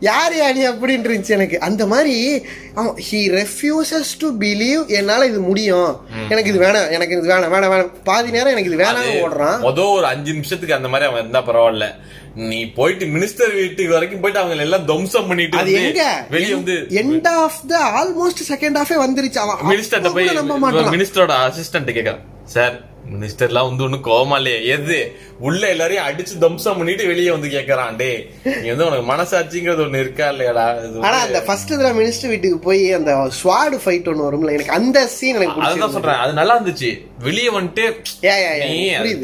யாரையா 0.06 0.46
நீ 0.56 0.62
அப்படின்னு 0.70 1.06
இருந்துச்சு 1.06 1.34
எனக்கு. 1.36 1.56
அந்த 1.66 1.82
மாதிரி 1.90 2.14
அவன் 2.78 2.96
ஹி 3.08 3.20
ரெஃப்யூசஸ் 3.36 4.10
டு 4.22 4.28
பிலீவ் 4.42 4.82
என்னால 4.98 5.26
இது 5.30 5.40
முடியும். 5.50 5.90
எனக்கு 6.32 6.50
இது 6.52 6.60
வேணாம் 6.64 6.88
எனக்கு 6.96 7.14
இது 7.16 7.30
வேணாம் 7.32 7.52
வேணாம் 7.54 7.72
வேணாம். 7.74 7.92
பாதி 8.08 8.34
நேரம் 8.36 8.52
எனக்கு 8.54 8.70
இது 8.70 8.80
வேணாம் 8.82 9.10
ஓடுறான். 9.26 9.58
மொத 9.66 9.84
ஒரு 9.96 10.06
அஞ்சு 10.12 10.32
நிமிஷத்துக்கு 10.38 10.78
அந்த 10.78 10.90
மாதிரி 10.94 11.08
அவன் 11.10 11.22
இருந்தா 11.22 11.42
பரவாயில்ல. 11.48 11.88
நீ 12.50 12.60
போயிட்டு 12.78 13.04
மினிஸ்டர் 13.16 13.52
வீட்டுக்கு 13.60 13.92
வரைக்கும் 13.96 14.22
போயிட்டு 14.22 14.42
அவங்க 14.42 14.64
எல்லாம் 14.66 14.86
துவம்சம் 14.90 15.28
பண்ணிட்டு 15.30 15.60
அது 15.60 15.74
எங்க? 15.82 16.04
வெளிய 16.34 16.56
வந்து 16.60 16.76
end 17.02 17.28
of 17.42 17.60
the 17.72 17.82
almost 18.00 18.42
second 18.52 18.78
ஹாஃபே 18.80 18.98
வந்துருச்சு. 19.06 19.40
அவன் 19.44 19.62
மினிஸ்டர் 19.72 20.04
நம்ப 20.08 20.18
போய் 20.18 20.60
மாட்டான். 20.66 20.92
மினிஸ்டரோட 20.96 21.36
அசிஸ்டன்ட் 21.46 21.94
கேக்குறான். 21.98 22.24
சார் 22.56 22.74
மினிஸ்டர்லாம் 23.12 23.68
வந்து 23.68 23.84
ஒண்ணு 23.86 23.98
கோவமா 24.06 24.36
இல்லையே. 24.40 24.58
எது? 24.74 24.98
உள்ள 25.46 25.62
எல்லாரையும் 25.72 26.06
அடிச்சு 26.06 26.34
தம்சம் 26.42 26.78
பண்ணிட்டு 26.78 27.04
வெளியே 27.10 27.30
வந்து 27.30 27.48
கேக்குறான். 27.54 27.94
டே 28.00 28.08
நீ 28.56 28.66
வந்து 28.72 28.86
உனக்கு 28.86 29.06
மனசாட்சிங்கிறது 29.10 29.84
ஒண்ணு 29.86 30.02
இருக்கா 30.04 30.26
இல்லையாடா? 30.32 30.66
ஆனா 31.06 31.16
அந்த 31.26 31.40
ஃபர்ஸ்ட் 31.46 31.72
தடவை 31.72 31.92
மினிஸ்டர் 31.98 32.32
வீட்டுக்கு 32.32 32.60
போய் 32.66 32.84
அந்த 32.98 33.10
ஸ்வாடு 33.40 33.78
ஃபைட் 33.82 34.08
ஒன்னு 34.12 34.26
வரும்ல 34.28 34.54
எனக்கு 34.56 34.76
அந்த 34.78 34.98
சீன் 35.16 35.38
எனக்கு 35.40 35.66
அதுதான். 35.68 35.94
சொல்றேன். 35.96 36.22
அது 36.24 36.38
நல்லா 36.40 36.56
இருந்துச்சு. 36.58 36.92
வெளியே 37.26 37.50
வந்துட்டு. 37.56 37.84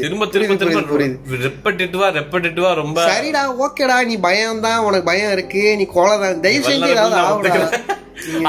திரும்ப 0.03 0.27
திரும்ப 0.35 0.55
திரும்ப 0.61 0.83
புரியுது, 0.91 1.39
ரெப்படிட்டிவா 1.45 2.09
ரெப்படிட்டிவா 2.19 2.69
ரொம்ப 2.81 2.99
சரிடா 3.09 3.43
ஓகேடா 3.65 3.97
நீ 4.11 4.17
பயம் 4.27 4.63
தான் 4.67 4.85
உனக்கு 4.87 5.09
பயம் 5.11 5.33
இருக்கு 5.37 5.63
நீ 5.81 5.87
கோலை 5.97 6.15
தான் 6.23 6.43
தயவு 6.45 6.67
செஞ்சு 6.69 6.93
ஏதாவது 6.95 7.19
ஆகுடா. 7.23 7.55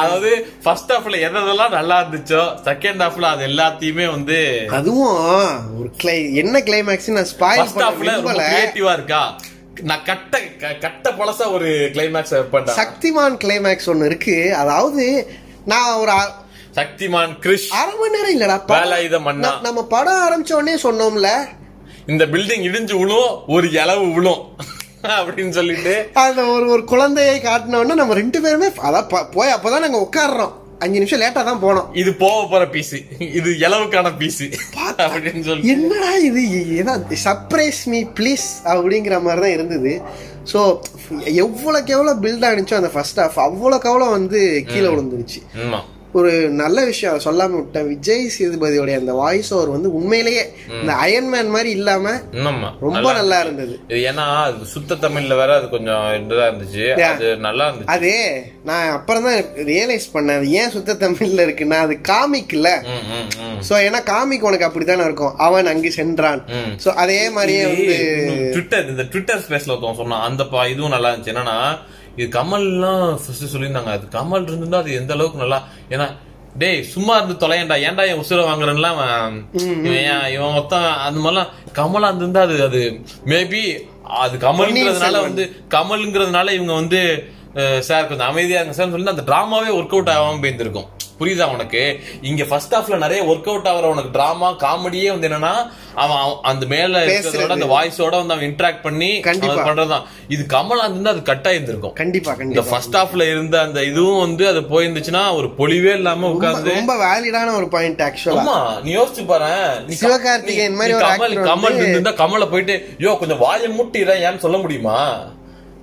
அதாவது 0.01 0.31
ஃபர்ஸ்ட் 0.65 0.91
ஹாஃப்ல 0.93 1.19
எதெல்லாம் 1.27 1.77
நல்லா 1.77 1.97
இருந்துச்சோ 2.01 2.41
செகண்ட் 2.67 3.03
ஹாஃப்ல 3.05 3.29
அது 3.35 3.43
எல்லாத்தையுமே 3.47 4.07
வந்து 4.15 4.39
அதுவும் 4.79 5.15
ஒரு 5.79 5.91
கிளை 5.97 6.35
என்ன 6.35 6.59
கிளைமேக்ஸ் 6.59 7.11
நான் 7.11 7.31
ஸ்பாயில் 7.33 7.73
கிரியேட்டிவா 7.77 8.93
இருக்கா? 8.93 9.37
நான் 9.83 10.03
கட்ட 10.05 10.41
கட்ட 10.81 11.11
பழசா 11.11 11.53
ஒரு 11.53 11.91
கிளைமேக்ஸ் 11.95 12.35
வைப்பேன்டா 12.35 12.77
சக்திமான் 12.81 13.37
கிளைமேக்ஸ் 13.45 13.89
ஒன்னு 13.89 14.07
இருக்கு. 14.07 14.55
அதாவது 14.57 15.29
நான் 15.65 15.95
ஒரு 15.95 16.13
சக்திமான் 16.75 17.33
கிரிஷ் 17.41 17.69
அரை 17.69 17.95
மணி 17.95 18.17
நேரம் 18.17 18.35
இல்லடா 18.37 18.57
வேலாயுத 18.67 19.21
மன்னா. 19.21 19.59
நம்ம 19.63 19.85
படம் 19.85 20.23
ஆரம்பிச்ச 20.27 20.53
உடனே 20.53 20.75
சொன்னோம்ல. 20.75 21.31
இந்த 22.07 22.27
பில்டிங் 22.27 22.67
இடிஞ்சு 22.69 22.99
விழும் 22.99 23.45
ஒரு 23.47 23.69
இலவு 23.69 24.15
விழும். 24.15 24.43
அப்படின்னு 25.19 25.49
சொல்லிட்டு. 25.49 26.11
அந்த 26.13 26.45
ஒரு 26.45 26.69
ஒரு 26.69 26.85
குழந்தையை 26.85 27.41
காட்டின 27.41 27.77
உடனே 27.77 27.95
நம்ம 27.95 28.15
ரெண்டு 28.15 28.41
பேருமே 28.41 28.67
அதான் 28.67 29.31
போய் 29.31 29.55
அப்பதான் 29.55 29.85
நாங்க 29.87 30.09
உட்கார்றோம். 30.09 30.53
அஞ்சு 30.83 31.01
நிமிஷம் 31.01 31.21
லேட்டா 31.23 31.43
தான் 31.49 31.63
போனோம். 31.65 31.89
இது 32.03 32.11
போக 32.23 32.41
போற 32.53 32.65
பீஸ் 32.75 32.93
இது 33.39 33.51
இலவுக்கான 33.67 34.13
பீஸ் 34.21 34.41
அப்படின்னு 35.07 35.43
சொல்லி 35.49 35.71
என்னடா 35.75 36.13
இது? 36.29 36.43
ஏதாவது 36.83 37.19
சர்ப்ரைஸ் 37.27 37.81
மீ 37.93 38.01
ப்ளீஸ் 38.19 38.47
அப்படிங்கிற 38.73 39.17
மாதிரி 39.27 39.43
தான் 39.45 39.57
இருந்தது. 39.57 39.93
ஸோ 40.53 40.61
எவ்வளோக்கு 41.45 41.95
எவ்வளோ 41.97 42.15
பில்ட் 42.25 42.47
ஆனிச்சோ 42.49 42.79
அந்த 42.81 42.93
ஃபர்ஸ்ட் 42.95 43.21
ஹாஃப் 43.23 43.41
அவ்வளோக்கு 43.49 43.91
அவ்வளோ 43.91 44.09
வந்து 44.19 44.41
கீழே 44.71 44.89
விழுந்துருச்சு. 44.93 45.41
ஆமா. 45.65 45.81
ஒரு 46.13 46.31
நல்ல 46.53 46.79
விஷயம் 46.85 47.13
அதை 47.13 47.23
சொல்லாம 47.27 47.57
விட்டேன் 47.59 47.87
விஜய் 47.87 48.25
சேதுபதியோடைய 48.35 48.97
அந்த 48.97 49.13
வாய்ஸ் 49.13 49.51
ஓவர் 49.55 49.69
வந்து 49.69 49.89
உண்மையிலேயே 49.93 50.43
இந்த 50.81 50.93
அயன்மேன் 51.05 51.53
மாதிரி 51.55 51.71
இல்லாம 51.71 52.13
ரொம்ப 52.81 53.13
நல்லா 53.13 53.39
இருந்தது. 53.41 53.75
ஏன்னா 54.09 54.27
சுத்த 54.65 54.99
தமிழ்ல 55.05 55.37
வேற 55.37 55.53
அது 55.55 55.69
கொஞ்சம் 55.69 56.05
இதுதான் 56.17 56.51
இருந்துச்சு. 56.51 56.85
அது 57.05 57.29
நல்லா 57.37 57.67
இருந்துச்சு. 57.69 57.93
அது 57.97 58.13
நான் 58.65 58.91
அப்புறம் 58.91 59.23
தான் 59.23 59.39
ரியலைஸ் 59.71 60.07
பண்ணேன் 60.15 60.37
அது 60.37 60.51
ஏன் 60.61 60.71
சுத்த 60.71 60.99
தமிழ்ல 61.05 61.47
இருக்குன்னா 61.47 61.79
அது 61.87 61.97
ம், 62.93 63.27
ம். 63.45 63.59
சோ 63.69 63.75
ஏன்னா 63.87 64.03
காமிக் 64.05 64.45
உனக்கு 64.45 64.65
அப்படித்தானே 64.65 65.05
இருக்கும். 65.05 65.35
அவன் 65.39 65.67
அங்கு 65.67 65.93
சென்றான். 65.93 66.43
சோ 66.85 66.89
அதே 67.05 67.31
மாதிரியே 67.31 67.65
வந்து 67.67 67.97
ட்விட்டர் 68.53 68.89
இந்த 68.89 69.07
ட்விட்டர் 69.13 69.43
ஸ்பேஸ்ல 69.47 69.75
ஒருத்தவங்க 69.75 69.97
சொன்னான் 69.97 70.27
அந்த 70.29 70.45
இதுவும் 70.69 70.91
நல்லா 70.91 71.11
இருந்துச்சு. 71.13 71.35
என்னன்னா 71.35 71.59
இது 72.19 72.27
கமல்லாம் 72.39 73.05
ஃபர்ஸ்ட் 73.23 73.53
சொல்லியிருந்தாங்க. 73.55 73.93
அது 73.99 74.07
கமல் 74.19 74.47
இருந்திருந்தா 74.49 74.83
அது 74.85 74.99
எந்த 75.01 75.13
அளவுக்கு 75.17 75.43
நல்லா 75.43 75.59
ஏன்னா 75.95 76.07
டேய் 76.63 76.81
சும்மா 76.95 77.13
இருந்து 77.19 77.35
தொலையண்டா. 77.43 77.77
ஏன்டா 77.89 78.05
என் 78.09 78.23
உசுர 78.23 78.41
வாங்குறேன்லாம் 78.49 78.99
அவன் 79.03 79.37
இவன் 80.35 80.57
மொத்தம் 80.59 80.89
அந்த 81.07 81.19
மாதிரிலாம் 81.25 81.53
கமலா 81.79 82.09
இருந்திருந்தா 82.11 82.43
அது 82.49 82.57
அது 82.69 82.83
மேபி 83.33 83.63
அது 84.23 84.35
கமல்ங்கிறதுனால 84.47 85.23
வந்து 85.29 85.45
கமல்ங்கிறதுனால 85.77 86.53
இவங்க 86.59 86.75
வந்து 86.81 87.01
சார் 87.89 88.09
கொஞ்சம் 88.11 88.31
அமைதியா 88.33 88.61
இருங்க 88.61 88.77
சார் 88.77 88.93
சொல்லி 88.93 89.15
அந்த 89.15 89.25
டிராமாவே 89.31 89.73
ஒர்க் 89.79 89.95
அவுட் 89.97 90.13
ஆகாம 90.15 90.41
போயிருந்திருக்கும் 90.43 90.89
புரியுதா 91.21 91.47
உனக்கு? 91.53 91.81
இங்க 92.23 92.45
ஃபர்ஸ்ட் 92.45 92.75
ஹாஃப்ல 92.75 92.97
நிறைய 92.99 93.23
ஒர்க் 93.25 93.49
அவுட் 93.49 93.69
ஆகிற 93.69 93.89
உனக்கு 93.89 94.11
டிராமா 94.11 94.49
காமெடியே 94.61 95.11
வந்து 95.11 95.29
என்னன்னா 95.29 95.53
அவன் 95.97 96.21
அந்த 96.43 96.67
மேல 96.67 96.93
இருக்கிறதோட 97.07 97.53
அந்த 97.53 97.69
வாய்ஸோட 97.73 98.15
வந்து 98.17 98.35
அவன் 98.35 98.49
இன்டராக்ட் 98.49 98.83
பண்ணி 98.83 99.11
பண்றதுதான். 99.61 100.05
இது 100.29 100.43
கமலா 100.47 100.85
இருந்தா 100.87 101.11
அது 101.11 101.23
கட் 101.23 101.47
ஆயிருந்திருக்கும். 101.47 101.95
கண்டிப்பா 101.95 102.35
இந்த 102.47 102.65
ஃபர்ஸ்ட் 102.69 102.97
ஹாஃப்ல 102.97 103.27
இருந்த 103.31 103.61
அந்த 103.61 103.83
இதுவும் 103.85 104.21
வந்து 104.21 104.47
அது 104.49 104.63
போயிருந்துச்சுன்னா 104.71 105.25
ஒரு 105.35 105.51
பொலிவே 105.59 105.93
இல்லாம 105.95 106.31
உட்கார்ந்து 106.31 106.75
ரொம்ப 106.75 106.97
வேலிடான 107.05 107.55
ஒரு 107.55 107.69
பாயிண்ட் 107.69 108.03
ஆக்சுவலா 108.03 108.41
ஆமா 108.41 108.57
நீ 108.83 108.97
யோசிச்சு 108.97 109.27
பாரு. 109.27 109.53
சிவகார்த்திகேயன் 110.03 110.75
மாதிரி 110.75 110.97
கமல் 111.05 111.37
கமல் 111.47 111.69
வந்து- 111.73 111.91
இருந்தா 111.91 112.15
கமல 112.17 112.47
போயிட்டு 112.49 112.77
யோ 113.01 113.19
கொஞ்சம் 113.19 113.39
வாயை 113.39 113.71
முட்டிற 113.79 113.91
ஏன்னு 114.23 114.39
சொல்ல 114.39 114.59
முடியுமா? 114.59 114.99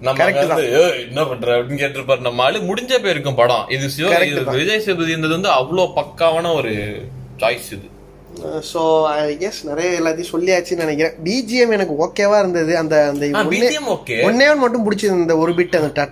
நம்ம 0.02 0.24
வந்து, 0.32 0.82
"ஏய், 0.82 1.06
என்ன 1.08 1.24
பண்ற? 1.24 1.62
அப்படின்னு 1.62 1.78
கேட்டிருப்பாரு. 1.78 2.20
நம்ம 2.20 2.44
ஆளு 2.44 2.60
முடிஞ்ச 2.60 3.02
போயிருக்கும் 3.02 3.36
படம். 3.36 3.66
இது. 3.70 4.44
விஜய் 4.58 4.80
சேதுபதி 4.80 5.10
இருந்தது 5.10 5.34
வந்து 5.34 5.50
அவ்வளவு 5.50 6.02
பக்காவான 6.02 6.56
ஒரு 6.56 7.02
சாய்ஸ் 7.38 7.72
இது. 7.72 7.98
சோ 8.74 9.04
ஐ 9.04 9.38
கெஸ் 9.38 9.64
நிறைய 9.64 10.02
எல்லாத்தையும் 10.02 10.36
சொல்லியாச்சுன்னு 10.36 10.76
நினைக்கிறேன். 10.76 11.14
பிஜிஎம் 11.24 11.72
எனக்கு 11.72 11.94
ஓகேவா 12.06 12.40
இருந்தது. 12.40 12.78
அந்த 12.78 13.08
அந்த. 13.08 13.26
ஒண்ணே 14.08 14.24
ஒன்று 14.24 14.56
மட்டும் 14.56 14.92
பிடிச்சது 14.92 15.04
இந்த 15.04 15.38
ஒரு 15.38 15.52
பிட் 15.52 15.76
அந்த 15.76 16.10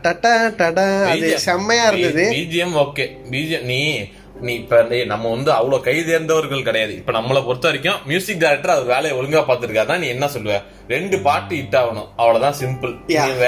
டடா 0.58 1.06
அது 1.06 1.40
செம்மையா 1.40 1.90
இருந்தது. 1.90 2.32
பிஜிஎம் 2.32 2.78
ஓகே 2.78 3.10
பிஜிஎம் 3.32 3.62
நீ 3.62 4.00
நீ 4.42 4.54
இப்ப 4.56 4.82
நம்ம 5.06 5.30
வந்து 5.30 5.52
அவ்வளவு 5.52 5.84
கை 5.84 6.04
தேர்ந்தவர்கள் 6.04 6.64
கிடையாது. 6.64 6.96
இப்ப 6.96 7.12
நம்மள 7.12 7.46
பொறுத்த 7.46 7.68
வரைக்கும் 7.68 7.96
மியூசிக் 8.06 8.40
டைரக்டர் 8.40 8.70
அது 8.70 8.84
வேலையை 8.86 9.20
ஒழுங்கா 9.20 9.42
பாத்துருக்காருன்னா 9.50 9.98
நீ 9.98 10.08
என்ன 10.08 10.26
சொல்லுவ? 10.28 10.58
ரெண்டு 10.88 11.20
பாட்டு 11.20 11.56
ஹிட் 11.56 11.76
ஆகணும். 11.76 12.08
அவ்வளவுதான் 12.16 12.58
சிம்பிள் 12.60 12.94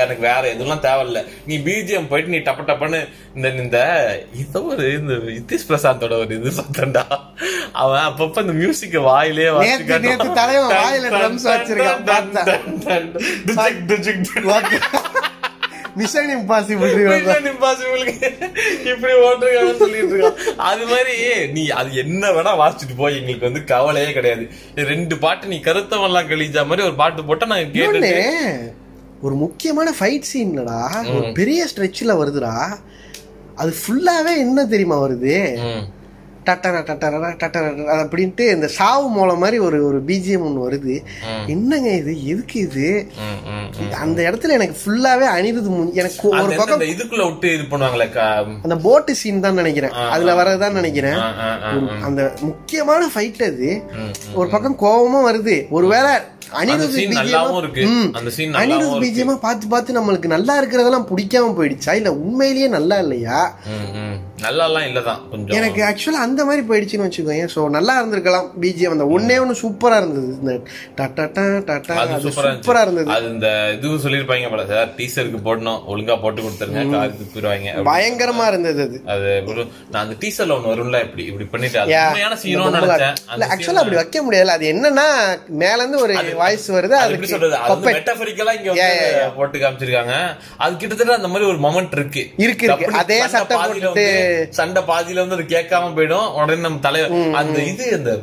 எனக்கு 0.02 0.22
வேற 0.22 0.48
எதுவும் 0.50 0.80
தேவையில்ல. 0.80 1.26
நீ 1.46 1.58
பிஜிஎம் 1.58 2.08
போயிட்டு 2.08 2.32
நீ 2.32 2.38
டப்ப 2.38 2.66
டப்பன்னு 2.70 3.00
இந்த 3.36 3.50
இந்த 3.64 3.80
இதோ 4.34 4.62
ஒரு 4.64 4.94
இந்த 5.00 5.14
நிதிஷ் 5.14 5.68
பிரசாந்தோட 5.70 6.12
ஒரு 6.20 6.36
இது 6.36 6.52
பார்த்தேன்டா. 6.52 7.04
அவன் 7.72 8.08
அப்பப்ப 8.10 8.42
இந்த 8.42 8.54
மியூசிக் 8.54 8.98
வாயிலே 9.10 9.48
வாயில 9.50 9.70
மிஷன் 16.00 16.32
இம்பாசிபிள் 16.38 16.92
Mission 17.12 17.46
Impossible 17.52 18.02
க்கு 18.10 18.30
இப்படி 18.92 19.14
ஓட்டுருக்காங்கன்னு 19.26 19.82
சொல்லிட்டு 19.84 20.14
இருக்கான். 20.16 20.38
அது 20.70 20.84
மாதிரி 20.92 21.16
நீ 21.56 21.64
அது 21.80 21.90
என்ன 22.04 22.32
வேணா 22.38 22.54
வாசிச்சுட்டு 22.62 22.98
போய் 23.02 23.18
எங்களுக்கு 23.20 23.50
வந்து 23.50 23.64
கவலையே 23.74 24.12
கிடையாது. 24.18 24.46
ரெண்டு 24.92 25.18
பாட்டு 25.24 25.52
நீ 25.54 25.60
கருத்தவெல்லாம் 25.68 26.30
கழிஞ்ச 26.32 26.66
மாதிரி 26.72 26.88
ஒரு 26.90 26.96
பாட்டு 27.02 27.28
போட்டா 27.30 27.52
நான் 27.54 27.74
கேட்டு 27.78 28.12
ஒரு 29.28 29.36
முக்கியமான 29.46 29.94
ஃபைட் 30.00 30.30
சீன்லடா 30.32 30.82
ஒரு 31.16 31.26
பெரிய 31.40 31.62
ஸ்ட்ரெச்ல 31.72 32.12
வருதுடா. 32.20 32.54
அது 33.62 33.72
ஃபுல்லாவே 33.80 34.34
என்ன 34.44 34.60
தெரியுமா 34.74 34.98
வருது? 35.06 35.34
டட்டரா 36.50 36.82
டட்டரா 36.90 37.32
டட்டரா 37.44 37.70
அப்படின்ட்டு 38.04 38.46
இந்த 38.56 38.68
சாவு 38.78 39.08
மூலம் 39.18 39.42
மாதிரி 39.44 39.60
ஒரு 39.68 39.80
ஒரு 39.88 40.00
பிஜிஎம் 40.08 40.46
ஒன்று 40.48 40.66
வருது. 40.68 40.96
என்னங்க 41.56 41.90
இது? 42.02 42.14
எதுக்கு 42.34 42.60
இது? 42.60 42.88
அந்த 44.04 44.20
இடத்துல 44.30 44.56
எனக்கு 44.58 44.78
ஃபுல்லாவே 44.82 45.28
அணிருது 45.36 45.70
எனக்கு 46.02 46.28
ஒரு 46.30 46.56
பக்கம் 46.60 46.78
அந்த 46.78 46.90
இதுக்குள்ள 46.96 47.26
விட்டு 47.30 47.54
இது 47.58 47.66
பண்ணுவாங்களே 47.72 48.08
அந்த 48.64 48.78
போட்டு 48.88 49.16
சீன் 49.16 49.46
தான் 49.46 49.60
நினைக்கிறேன். 49.62 49.96
அதுல 50.16 50.34
வரதுதான் 50.40 50.78
நினைக்கிறேன். 50.80 51.20
அந்த 52.08 52.22
முக்கியமான 52.42 53.10
ஃபைட் 53.14 53.44
அது. 53.52 53.70
ஒரு 54.34 54.50
பக்கம் 54.50 54.78
கோபமும் 54.84 55.28
வருது. 55.30 55.58
ஒருவேளை 55.78 56.12
அனிருத் 56.60 56.94
பிஜியமா 59.04 59.34
பார்த்து 59.46 59.66
பார்த்து 59.74 59.98
நம்மளுக்கு 59.98 60.28
நல்லா 60.36 60.54
இருக்கிறதெல்லாம் 60.62 61.10
பிடிக்காம 61.12 61.52
போயிடுச்சா? 61.58 61.94
இல்ல 62.00 62.12
உண்மையிலேயே 62.24 62.68
நல்லா 62.78 62.98
இல்லையா? 63.00 63.40
நல்லாலாம் 64.42 64.88
இல்லதான். 64.88 65.30
கொஞ்சம் 65.30 65.64
எனக்கு 65.64 65.84
ஆக்சுவலா 65.84 66.20
அந்த 66.22 66.46
மாதிரி 66.46 66.68
போயிடுச்சுன்னு 66.68 67.02
வச்சுக்கோங்க 67.02 67.48
சோ 67.56 67.70
நல்லா 67.70 68.04
இருந்திருக்கலாம். 68.04 68.50
பிஜிஎம் 68.62 69.00
அந்த 69.00 69.04
ஒன்னே 69.04 69.38
ஒண்ணு 69.38 69.52
சூப்பரா 69.52 69.98
இருந்தது. 69.98 70.38
இந்த 70.40 70.60
டா 70.96 71.06
டா 71.06 72.02
அது 72.02 72.14
அது 72.14 72.30
சூப்பரா 72.30 72.42
சூப்பரா 72.42 72.82
இருந்தது. 72.82 73.12
அது 73.12 73.30
இந்த 73.30 73.74
இது 73.78 73.90
சொல்லிருப்பாங்க 73.90 74.50
போல 74.50 74.66
சார். 74.66 74.88
டீசருக்கு 74.88 75.38
போடணும். 75.46 75.82
ஒழுங்கா 75.90 76.22
போட்டு 76.22 76.42
கொடுத்துருங்க. 76.42 76.92
காருக்கு 76.92 77.26
போயிருவாங்க 77.34 77.92
பயங்கரமா 77.92 78.48
இருந்தது 78.48 78.82
அது. 78.82 79.02
அது 79.06 79.44
நான் 79.92 80.08
அந்த 80.08 80.28
டீசர்ல 80.28 80.48
ஒண்ணு 80.48 80.70
வரும்ல 80.70 81.02
இப்படி 81.02 81.24
இப்படி 81.26 81.46
பண்ணிட்டு. 81.46 81.82
உண்மையான 81.82 82.36
சீனோ 82.36 82.68
நினைச்சேன். 82.78 83.16
இல்ல 83.34 83.80
அப்படி 83.80 83.96
வைக்க 83.96 84.22
முடியாது 84.22 84.50
அது 84.50 84.74
என்னன்னா 84.74 85.38
மேல 85.48 85.76
இருந்து 85.76 86.00
ஒரு 86.00 86.36
வாய்ஸ் 86.36 86.72
வருது. 86.72 86.90
அது 86.90 87.10
எப்படி 87.10 87.28
சொல்றது? 87.28 87.56
அது 87.56 87.80
வந்து 87.80 88.00
மெட்டபரிக்கலா 88.00 88.66
இங்க. 88.66 89.32
போட்டு 89.36 89.60
காமிச்சிருக்காங்க. 89.60 90.38
அது 90.58 90.76
கிட்டத்தட்ட 90.76 91.14
அந்த 91.14 91.28
மாதிரி 91.28 91.46
ஒரு 91.46 91.58
மொமெண்ட் 91.58 91.88
இருக்கு. 91.92 92.30
இருக்கு, 92.38 92.72
அதே 92.92 93.18
சண்டை 93.18 93.28
சட்டை 93.28 93.58
பாதியில 93.58 93.62
போட்டுட்டு- 93.62 93.86
வந்து- 93.86 94.28
சண்டை 94.58 94.82
பாதியில 94.92 95.24
வந்து 95.24 95.38
அது 95.38 95.46
கேட்காம 95.56 95.92
போயிடும். 95.98 96.28
உடனே 96.40 96.62
நம்ம 96.66 96.84
தலைவர் 96.88 97.16
அந்த 97.42 97.60
இது 97.72 97.86
அந்த 98.00 98.14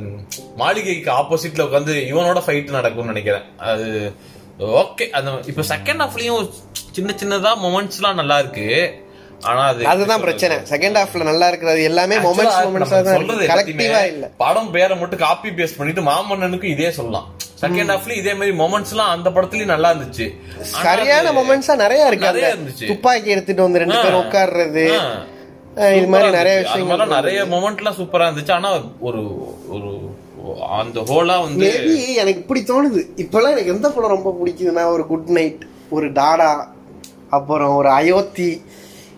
மாளிகைக்கு 0.63 1.11
ஆப்போசிட்ல 1.21 1.67
உட்காந்து 1.69 1.95
இவனோட 2.13 2.43
ஃபைட் 2.47 2.77
நடக்கும்னு 2.79 3.13
நினைக்கிறேன். 3.13 3.47
அது 3.71 3.89
ஓகே 4.83 5.07
அந்த 5.19 5.31
இப்ப 5.53 5.65
செகண்ட் 5.73 6.03
ஹாஃப்லயும் 6.05 6.47
சின்ன 6.99 7.15
சின்னதா 7.23 7.53
மொமெண்ட்ஸ் 7.65 7.99
எல்லாம் 8.01 8.21
நல்லா 8.23 8.39
இருக்கு. 8.45 8.69
ஆனா 9.49 9.63
அது 9.71 9.83
அதுதான் 9.93 10.23
பிரச்சனை. 10.25 10.55
செகண்ட் 10.71 10.99
ஹாஃப்ல 11.01 11.25
நல்லா 11.31 11.49
இருக்கிறது 11.51 11.81
எல்லாமே 11.89 12.17
மொமெண்ட்ஸ் 12.27 12.61
மொமெண்ட்ஸா 12.67 13.01
தான் 13.09 13.27
கலெக்டிவா 13.51 14.01
இல்ல. 14.13 14.27
படம் 14.45 14.71
பேரை 14.77 14.95
மட்டும் 15.01 15.23
காப்பி 15.25 15.51
பேஸ்ட் 15.59 15.79
பண்ணிட்டு 15.81 16.05
மாமன்னனுக்கு 16.11 16.69
இதே 16.75 16.91
சொல்லலாம். 16.99 17.27
செகண்ட் 17.63 17.91
ஹாஃப்ல 17.93 18.15
இதே 18.21 18.33
மாதிரி 18.39 18.55
மொமெண்ட்ஸ் 18.63 18.93
எல்லாம் 18.95 19.13
அந்த 19.17 19.29
படத்துலயும் 19.35 19.73
நல்லா 19.75 19.91
இருந்துச்சு. 19.93 20.27
சரியான 20.87 21.33
மொமெண்ட்ஸா 21.39 21.77
நிறைய 21.85 22.09
இருக்கு 22.11 22.29
நிறைய 22.31 22.55
இருந்துச்சு. 22.55 22.89
துப்பாக்கி 22.93 23.31
எடுத்துட்டு 23.35 23.67
வந்து 23.67 23.83
ரெண்டு. 23.83 23.99
பேரும் 24.05 24.23
உட்கார்றது. 24.25 24.87
இது 25.77 26.09
மாதிரி 26.09 26.31
நிறைய 26.31 26.57
விஷயங்கள் 26.59 27.07
நிறைய 27.09 27.41
மொமெண்ட்லாம் 27.45 27.99
சூப்பரா 27.99 28.27
இருந்துச்சு. 28.29 28.53
ஆனா 28.53 28.70
ஒரு 29.01 29.22
ஒரு 29.68 29.89
அந்த 30.79 31.01
ஹோலா 31.01 31.37
வந்து 31.43 31.68
எனக்கு 32.14 32.41
இப்படி 32.41 32.61
தோணுது. 32.61 33.01
இப்பெல்லாம் 33.22 33.55
எனக்கு 33.55 33.74
எந்த 33.74 33.89
படம் 33.91 34.14
ரொம்ப 34.16 34.31
பிடிக்குதுன்னா 34.41 34.85
ஒரு 34.93 35.07
குட் 35.07 35.33
நைட் 35.39 35.62
ஒரு 35.91 36.12
டாடா 36.12 36.51
அப்புறம் 37.29 37.74
ஒரு 37.74 37.89
அயோத்தி 37.89 38.62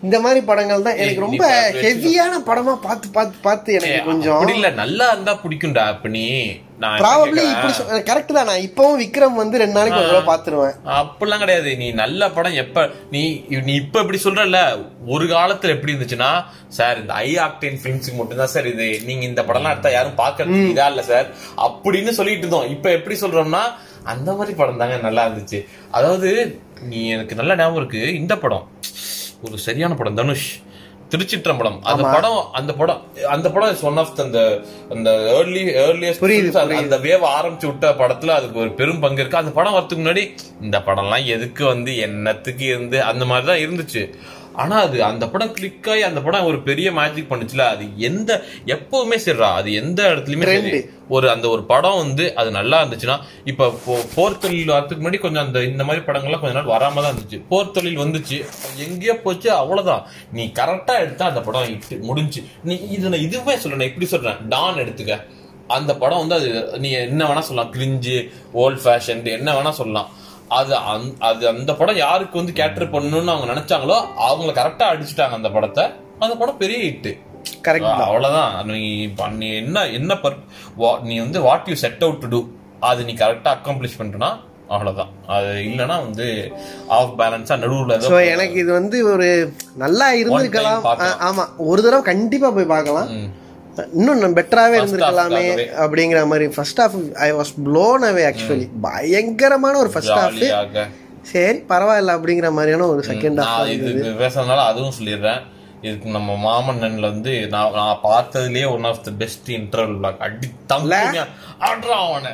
இந்த 0.03 0.17
மாதிரி 0.25 0.41
படங்கள் 0.49 0.87
தான் 0.87 0.99
எனக்கு 1.03 1.25
ரொம்ப 1.25 1.45
ஹெவியான 1.85 2.35
படமா 2.49 2.75
பார்த்து 2.85 3.07
பார்த்து 3.17 3.39
பார்த்து 3.47 3.77
எனக்கு 3.79 4.01
கொஞ்சம் 4.09 4.51
இல்ல 4.55 4.69
நல்லா 4.81 5.07
இருந்தா 5.13 5.35
பிடிக்கும்டா 5.45 5.85
அப்ப 5.93 6.09
நீ. 6.17 6.25
ப்ராபப்ளி? 7.01 7.45
இப்படி 7.53 7.73
கரெக்ட் 8.09 8.35
தான். 8.37 8.49
நான் 8.51 8.65
இப்பவும் 8.67 9.01
விக்ரம் 9.01 9.41
வந்து 9.41 9.61
ரெண்டு 9.63 9.77
நாளைக்கு 9.79 9.99
ஒரு 10.01 10.11
தடவை 10.11 10.23
பாத்துருவேன். 10.29 10.77
அப்படிலாம் 10.99 11.43
கிடையாது. 11.43 11.71
நீ 11.81 11.87
நல்ல 12.03 12.29
படம் 12.37 12.59
எப்ப 12.63 12.85
நீ 13.15 13.23
நீ 13.69 13.73
இப்ப 13.83 14.03
இப்படி 14.05 14.21
சொல்றல 14.27 14.61
ஒரு 15.15 15.25
காலத்துல 15.35 15.75
எப்படி 15.77 15.93
இருந்துச்சுன்னா 15.95 16.31
சார் 16.79 17.01
இந்த 17.03 17.15
ஐ 17.25 17.31
ஆக்டேன் 17.47 17.81
பிலிம்ஸுக்கு 17.83 18.21
மட்டும்தான் 18.21 18.55
சார் 18.55 18.71
இது. 18.73 18.89
நீங்க 19.09 19.25
இந்த 19.31 19.43
படம்லாம் 19.49 19.75
எடுத்தா 19.75 19.93
யாரும் 19.97 20.21
பாக்குறது 20.23 20.61
இதா 20.73 20.87
இல்ல 20.93 21.05
சார். 21.11 21.27
அப்படின்னு 21.67 22.15
சொல்லிட்டு 22.21 22.45
இருந்தோம். 22.45 22.71
இப்ப 22.77 22.91
எப்படி 22.99 23.17
சொல்றோம்னா 23.25 23.65
அந்த 24.13 24.31
மாதிரி 24.33 24.55
படம் 24.61 24.81
தாங்க 24.83 24.99
நல்லா 25.07 25.25
இருந்துச்சு. 25.27 25.61
அதாவது 25.91 26.31
நீ 26.91 27.01
எனக்கு 27.17 27.41
நல்ல 27.41 27.53
ஞாபகம் 27.61 27.81
இருக்கு. 27.83 28.03
இந்த 28.21 28.35
படம் 28.45 28.67
ஒரு 29.43 29.59
சரியான 29.59 29.95
படம். 29.95 30.15
தனுஷ் 30.15 30.49
திருச்சிற்றம்பலம். 31.13 31.77
அந்த 31.91 32.03
படம் 32.15 32.41
அந்த 32.53 32.73
படம் 32.75 33.03
அந்த 33.29 33.51
படம் 33.51 33.71
இஸ் 33.75 33.85
ஒன் 33.85 33.97
ஆஃப் 33.97 34.21
அந்த 34.21 34.41
அந்த 34.95 35.11
ஏர்லி 35.37 35.63
ஏர்லியஸ்ட் 35.85 36.21
அந்த 36.81 36.99
வேவ் 36.99 37.25
ஆரம்பிச்சு 37.37 37.67
விட்ட 37.67 37.91
படத்துல 38.01 38.35
அதுக்கு 38.39 38.61
ஒரு 38.61 38.73
பெரும் 38.73 39.01
பங்கு 39.01 39.21
இருக்கு. 39.21 39.41
அந்த 39.43 39.51
படம் 39.51 39.75
வரதுக்கு 39.75 40.03
முன்னாடி 40.03 40.25
இந்த 40.61 40.79
படம்லாம் 40.79 41.25
எதுக்கு 41.25 41.65
வந்து 41.67 41.97
என்னத்துக்கு 41.97 42.65
இருந்து 42.65 43.03
அந்த 43.03 43.25
மாதிரி 43.25 43.47
தான் 43.47 43.65
இருந்துச்சு. 43.67 44.03
ஆனா 44.63 44.77
அது 44.87 44.99
அந்த 45.05 45.25
படம் 45.33 45.53
கிளிக் 45.53 45.89
ஆகி 45.89 46.03
அந்த 46.03 46.21
படம் 46.21 46.47
ஒரு 46.51 46.59
பெரிய 46.63 46.89
மேஜிக் 46.93 47.33
பண்ணுச்சுல. 47.33 47.59
அது 47.59 47.85
எந்த 47.97 48.31
எப்பவுமே 48.67 49.17
சரிடா. 49.25 49.51
அது 49.61 49.73
எந்த 49.73 50.01
இடத்துலயுமே 50.09 50.45
சரி. 50.45 50.81
ஒரு 51.09 51.31
அந்த 51.31 51.49
ஒரு 51.49 51.63
படம் 51.65 51.97
வந்து 51.97 52.25
அது 52.35 52.51
நல்லா 52.51 52.79
இருந்துச்சுன்னா 52.83 53.17
இப்ப 53.45 53.69
போர் 54.15 54.39
தொழில் 54.39 54.69
வரதுக்கு 54.69 55.05
முன்னாடி 55.05 55.19
கொஞ்சம் 55.19 55.47
அந்த 55.47 55.63
இந்த 55.63 55.85
மாதிரி 55.85 56.05
படங்கள்லாம் 56.05 56.41
கொஞ்ச 56.41 56.55
நாள் 56.61 56.73
வராம 56.75 57.03
தான் 57.03 57.15
இருந்துச்சு. 57.15 57.41
போர் 57.49 57.71
தொழில் 57.71 57.99
வந்துச்சு. 57.99 58.39
எங்கேயோ 58.77 59.21
போச்சு 59.21 59.51
அவ்வளவுதான். 59.53 60.05
நீ 60.33 60.45
கரெக்டா 60.59 60.97
எடுத்தா 61.05 61.27
அந்த 61.27 61.41
படம் 61.41 61.69
இட்டு 61.69 61.99
முடிஞ்சு. 62.03 62.43
நீ 62.65 62.77
இது 62.91 63.09
நான் 63.09 63.27
இதுவே 63.29 63.57
சொல்றேன் 63.57 63.89
இப்படி 63.89 64.07
சொல்றேன்? 64.07 64.49
டான் 64.49 64.83
எடுத்துக்க. 64.85 65.17
அந்த 65.67 65.97
படம் 65.97 66.29
வந்து 66.29 66.35
அது 66.35 66.79
நீ 66.79 66.91
என்ன 66.91 67.25
வேணா 67.25 67.39
சொல்லலாம். 67.39 67.75
கிரிஞ்சு 67.75 68.17
ஓல்ட் 68.53 68.83
ஃபேஷன் 68.85 69.25
என்ன 69.39 69.53
வேணா 69.53 69.71
சொல்லலாம். 69.71 70.11
அது 70.51 70.75
அது 71.21 71.49
அந்த 71.49 71.73
படம் 71.75 71.97
யாருக்கு 71.97 72.37
வந்து 72.37 72.53
கேட்டர் 72.53 72.93
பண்ணணும்னு 72.93 73.33
அவங்க 73.33 73.55
நினைச்சாங்களோ 73.55 73.97
அவங்கள 74.27 74.53
கரெக்டா 74.53 74.87
அடிச்சுட்டாங்க 74.89 75.33
அந்த 75.33 75.51
படத்தை. 75.51 75.85
அந்த 76.21 76.37
படம் 76.37 76.57
பெரிய 76.57 76.79
ஹிட் 76.85 77.11
கரெக்ட் 77.65 78.05
அவ்வளவுதான். 78.05 78.67
நீ 79.39 79.49
என்ன 79.57 79.87
என்ன 79.93 80.17
பர் 80.17 80.39
வா- 80.79 81.01
நீ 81.03 81.19
வந்து 81.19 81.41
what 81.41 81.69
you 81.69 81.75
set 81.75 82.03
out 82.03 82.21
to 82.21 82.29
do 82.29 82.41
அது 82.81 83.05
நீ 83.05 83.13
கரெக்டா 83.15 83.51
அக்காம்ப்ளிஷ் 83.57 83.99
பண்றனா 83.99 84.31
அவ்வளவுதான். 84.69 85.11
அது 85.27 85.53
இல்லனா 85.65 85.97
வந்து 86.01 86.27
ஆஃப் 86.89 87.21
பேலன்ஸா 87.21 87.57
நடுவுல 87.57 87.99
ஸோ 88.05 88.19
எனக்கு 88.27 88.59
இது 88.59 88.73
வந்து 88.73 89.05
ஒரு 89.13 89.29
நல்லா 89.77 90.13
இருந்திருக்கலாம். 90.13 90.83
ஆமா. 91.29 91.45
ஒரு 91.57 91.83
தடவை 91.83 92.03
கண்டிப்பா 92.03 92.51
போய் 92.51 92.65
பார்க்கலாம். 92.65 93.11
இன்னும் 93.95 94.37
பெட்டராகவே 94.37 94.77
இருந்திருக்கலாமே. 94.79 95.55
அப்படிங்கிற 95.79 96.27
மாதிரி 96.27 96.49
first 96.49 96.81
half 96.81 97.13
I 97.13 97.33
was 97.33 97.55
blown 97.65 98.03
away 98.03 98.25
actually 98.31 98.69
பயங்கரமான 98.81 99.79
ஒரு 99.79 99.91
ஃபர்ஸ்ட் 99.91 100.09
ஹாஃப் 100.09 100.39
சரி 101.23 101.59
பரவாயில்ல 101.69 102.11
அப்படிங்கிற 102.17 102.51
மாதிரியான 102.53 102.87
ஒரு 102.87 103.05
செகண்ட் 103.07 103.39
ஹாஃப் 103.41 103.69
இது 103.69 104.05
பேசுறதுனால 104.19 104.67
அதுவும் 104.67 104.93
சொல்லிடுறேன். 105.03 105.43
இதுக்கு 105.83 106.11
நம்ம 106.11 106.33
மாமன்னன்ல 106.45 107.01
வந்து 107.01 107.47
நான் 107.47 107.73
நான் 107.73 107.99
பார்த்ததுலயே 108.03 108.71
one 108.73 108.85
of 108.85 109.05
the 109.05 109.11
best 109.11 109.51
interval 109.51 109.97
block 109.97 110.21
அடி 110.21 110.51
ஆடுறான் 111.61 112.09
அவனை. 112.09 112.31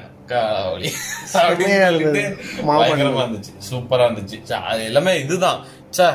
பயங்கரமா 2.67 3.23
இருந்துச்சு. 3.25 3.53
சூப்பரா 3.71 4.05
இருந்துச்சு. 4.05 4.41
ச்சே, 4.49 4.53
அது 4.53 4.85
எல்லாமே 4.85 5.21
இதுதான். 5.21 5.65
ச்சே, 5.97 6.07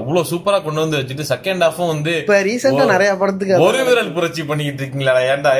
அவ்வளவு 0.00 0.28
சூப்பரா 0.30 0.58
கொண்டு 0.62 0.82
வந்து 0.82 0.98
வச்சுட்டு 0.98 1.24
செகண்ட் 1.32 1.64
ஹாஃபும் 1.64 1.90
வந்து 1.92 2.12
இப்ப 2.22 2.36
ரீசெண்டா 2.48 2.84
நிறைய 2.92 3.10
படத்துக்கு 3.20 3.64
ஒரு 3.66 3.80
விரல் 3.88 4.14
புரட்சி 4.16 4.42
பண்ணிக்கிட்டு 4.50 4.82
இருக்கீங்களா 4.82 5.14
ஏன்டா 5.32 5.50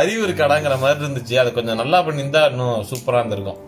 அறிவு 0.00 0.22
இருக்காடாங்கிற 0.28 0.76
மாதிரி 0.84 1.04
இருந்துச்சு. 1.04 1.34
அதை 1.42 1.50
கொஞ்சம் 1.58 1.80
நல்லா 1.82 1.98
பண்ணியிருந்தா 2.06 2.42
இன்னும் 2.52 2.80
சூப்பரா 2.90 3.20
இருந்திருக்கும். 3.22 3.60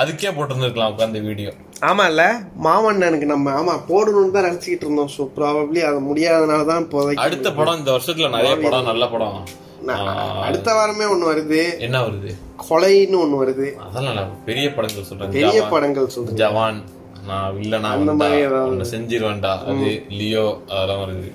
அதுக்கே 0.00 0.30
போட்டிருந்துருக்கலாம் 0.36 0.92
உட்காந்து 0.94 1.20
வீடியோ 1.28 1.52
ஆமா 1.88 2.04
இல்ல 2.10 2.22
மாமன்னனுக்கு 2.66 3.26
நம்ம 3.32 3.52
ஆமா 3.60 3.74
போடணும்னு 3.90 4.34
தான் 4.36 4.46
நினைச்சுக்கிட்டு 4.48 4.86
இருந்தோம். 4.86 5.10
ஸோ 5.16 5.24
ப்ராபப்ளி 5.38 5.80
அது 5.88 5.98
முடியாதனால 6.10 6.66
தான் 6.70 6.82
இப்போதைக்கு 6.84 7.24
அடுத்த 7.26 7.50
படம் 7.58 7.80
இந்த 7.80 7.90
வருஷத்துல 7.96 8.30
நிறைய 8.36 8.54
படம் 8.64 8.88
நல்ல 8.90 9.06
படம். 9.14 9.40
அடுத்த 10.46 10.70
வாரமே 10.78 11.06
ஒண்ணு 11.12 11.30
வருது. 11.30 11.60
என்ன 11.86 11.98
வருது? 12.06 12.30
கொலைன்னு 12.68 13.18
ஒண்ணு 13.24 13.36
வருது. 13.42 13.68
அதெல்லாம் 13.86 14.32
பெரிய 14.48 14.66
படங்கள் 14.78 15.08
சொல்றேன். 15.10 15.34
பெரிய 15.38 15.60
படங்கள் 15.74 16.14
சொல்றேன். 16.16 16.38
ஜவான். 16.42 16.80
நான் 17.28 17.54
வில்லனா 17.56 17.90
அந்த 17.90 18.12
மாதிரி 18.14 18.88
செஞ்சிருவேன்டா 18.90 19.52
அது 19.66 19.90
லியோ 20.10 20.46
அதெல்லாம் 20.70 21.02
வருது. 21.04 21.30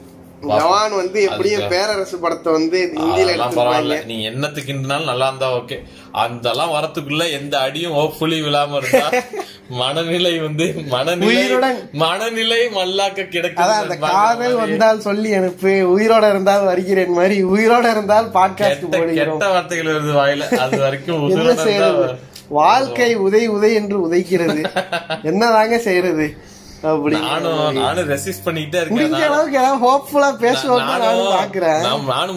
ஜவான் 0.52 0.96
வந்து 0.96 1.20
எப்படியும் 1.22 1.68
பேரரசு 1.68 2.18
படத்தை 2.20 2.54
வந்து 2.54 2.80
ஹிந்தியில 2.96 3.46
பரவாயில்ல. 3.56 3.96
நீ 4.06 4.30
என்னத்துக்குனாலும் 4.30 5.10
நல்லா 5.12 5.28
இருந்தா 5.28 5.48
ஓகே. 5.60 5.78
அதெல்லாம் 6.14 6.74
வரத்துக்குள்ள 6.74 7.32
எந்த 7.32 7.60
அடியும் 7.60 7.96
ஹோப்ஃபுல்லி 8.00 8.40
விழாம 8.42 8.78
இருந்தா 8.82 9.08
மனநிலை 9.82 10.40
வந்து 10.40 10.66
மனநிலை. 10.90 11.72
மனநிலை 11.94 12.60
மல்லாக்க 12.76 13.22
அதான் 13.56 13.82
அந்த 13.82 13.96
காதல் 14.06 14.56
வந்தால் 14.56 15.00
சொல்லி 15.00 15.34
அனுப்பு 15.34 15.72
உயிரோட 15.96 16.30
இருந்தால் 16.30 16.66
வருகிறேன் 16.66 17.14
மாதிரி 17.14 17.44
உயிரோட 17.44 17.86
இருந்தால் 17.92 18.30
பாட்காஸ்ட் 18.38 18.86
கெட்ட 19.20 19.48
வார்த்தைகள் 19.48 19.92
வருது 19.92 20.16
வாயில. 20.22 20.44
அது 20.58 20.80
வரைக்கும் 20.80 21.26
செய்யறது 21.66 22.06
வாழ்க்கை 22.50 23.16
உதை 23.16 23.48
உதை 23.48 23.74
என்று 23.74 24.10
உதைக்கிறது. 24.10 24.64
என்னதாங்க 25.24 25.78
செய்யறது? 25.78 26.38
அப்படி. 26.84 27.16
நானும் 27.16 27.76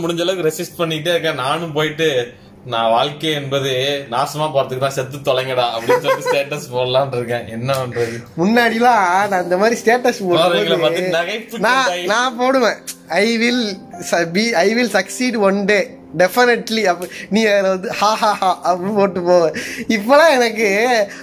முடிஞ்ச 0.05 0.21
அளவுக்கு 0.21 0.49
ரெசிஸ்ட் 0.49 0.79
பண்ணிட்டே 0.79 1.09
இருக்கேன். 1.09 1.35
நானும் 1.35 1.73
போயிட்டு 1.73 2.35
நான் 2.65 2.91
வாழ்க்கை 2.91 3.33
என்பது 3.33 4.07
நாசமா 4.11 4.53
போறதுக்கு 4.53 4.79
தான் 4.79 4.91
செத்து 4.91 5.19
தொலைங்கடா 5.19 5.75
அப்படின்னு 5.75 6.01
சொல்லி 6.01 6.23
ஸ்டேட்டஸ் 6.23 6.71
போடலாம்னு 6.73 7.17
இருக்கேன். 7.17 7.49
என்ன 7.49 7.73
பண்றது? 7.73 8.23
முன்னாடிலாம் 8.39 9.29
நான் 9.29 9.33
அந்த 9.33 9.57
மாதிரி 9.57 9.81
ஸ்டேட்டஸ் 9.81 10.23
நகைப்பு 11.11 11.59
நான் 12.07 12.37
போடுவேன். 12.37 12.77
I 13.09 13.37
will 13.37 13.77
I 14.55 14.75
will 14.75 14.93
succeed 14.93 15.39
one 15.39 15.65
day 15.65 15.98
definitely 16.17 16.83
அப்ப 16.85 17.07
நீ 17.31 17.45
அதில் 17.45 17.71
வந்து 17.71 17.89
ஹா 17.91 18.15
ஹா 18.15 18.33
ஹா 18.33 18.61
அப்படின்னு 18.65 18.95
போட்டு 18.95 19.21
போவேன் 19.23 19.57
இப்போலாம் 19.89 20.35
எனக்கு 20.35 20.69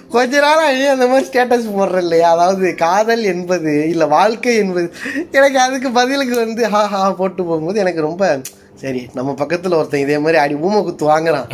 கொஞ்ச 0.09 0.39
நாள் 0.39 0.77
நீ 0.77 0.85
அந்த 0.85 1.07
மாதிரி 1.07 1.29
ஸ்டேட்டஸ் 1.29 1.73
போடுற 1.77 1.97
இல்லையா 1.97 2.31
அதாவது 2.31 2.75
காதல் 2.75 3.23
என்பது 3.23 3.89
இல்லை 3.89 4.07
வாழ்க்கை 4.07 4.55
என்பது. 4.55 4.93
எனக்கு 5.31 5.59
அதுக்கு 5.59 5.91
பதிலுக்கு 5.91 6.35
வந்து 6.35 6.69
ஹா 6.69 6.85
ஹா 6.85 7.11
போட்டு 7.11 7.43
போகும்போது 7.43 7.79
எனக்கு 7.79 8.01
ரொம்ப 8.01 8.41
சரி 8.81 9.09
நம்ம 9.13 9.31
பக்கத்துல 9.31 9.77
ஒருத்தன் 9.77 9.99
இதே 9.99 10.17
மாதிரி 10.17 10.37
அடி 10.37 10.55
ஊமை 10.55 10.83
குத்து 10.83 11.05
வாங்குறான். 11.11 11.47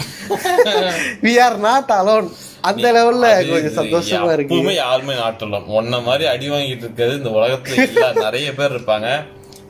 வி 1.24 1.34
ஆர் 1.42 1.58
நாட் 1.58 1.92
அலோன் 1.92 2.30
அந்த 2.62 2.92
லெவல்ல 2.92 3.28
கொஞ்சம் 3.52 3.78
சந்தோஷமா 3.80 4.32
இருக்கு 4.34 4.74
யாருமே 4.74 5.14
நாட்டலாம் 5.14 5.68
உன்ன 5.80 6.00
மாதிரி 6.00 6.26
அடி 6.26 6.50
வாங்கிட்டு 6.50 6.86
இருக்கிறது 6.88 7.18
இந்த 7.18 7.30
உலகத்துல 7.30 8.12
நிறைய 8.26 8.54
பேர் 8.54 8.74
இருப்பாங்க. 8.78 9.10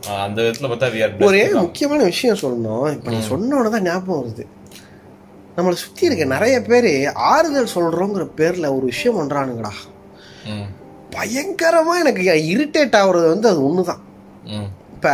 அந்த 0.07 0.41
விதத்துல 0.41 0.67
பார்த்தா 0.67 1.25
ஒரே 1.25 1.47
தான். 1.47 1.61
முக்கியமான 1.61 2.03
விஷயம் 2.03 2.41
சொல்லணும் 2.41 2.93
இப்ப 2.93 3.11
நீ 3.11 3.17
சொன்னோன்னு 3.29 3.69
தான் 3.69 3.81
ஞாபகம் 3.81 4.21
வருது. 4.21 4.45
நம்மளை 5.57 5.71
சுத்தி 5.71 6.05
இருக்க 6.05 6.25
நிறைய 6.25 6.61
பேர் 6.61 7.13
ஆறுதல் 7.13 7.73
சொல்றோங்கிற 7.75 8.29
பேர்ல 8.37 8.75
ஒரு 8.75 8.85
விஷயம் 8.85 9.17
பண்றானுங்கடா. 9.19 9.71
ம், 10.45 10.67
பயங்கரமா 11.15 11.97
எனக்கு 11.99 12.21
இரிட்டேட் 12.23 12.95
ஆகுறது 12.95 13.27
வந்து 13.27 13.47
அது 13.47 13.69
ஒண்ணுதான். 13.69 14.01
ம், 14.45 14.69
இப்ப 14.95 15.09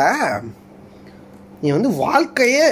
நீ 1.62 1.72
வந்து 1.72 1.90
வாழ்க்கையே 1.90 2.66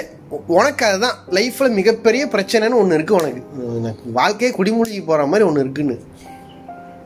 உனக்கு 0.47 0.85
அதுதான். 0.85 1.17
லைஃப்ல 1.31 1.71
மிகப்பெரிய 1.71 2.25
பிரச்சனைன்னு 2.25 2.81
ஒண்ணு 2.81 2.93
இருக்கு 2.93 3.13
உனக்கு. 3.13 3.41
எனக்கு 3.79 4.11
வாழ்க்கையே 4.11 4.53
குடிமூழ்கி 4.55 5.05
போற 5.05 5.25
மாதிரி 5.25 5.49
ஒண்ணு 5.49 5.59
இருக்குன்னு. 5.59 5.97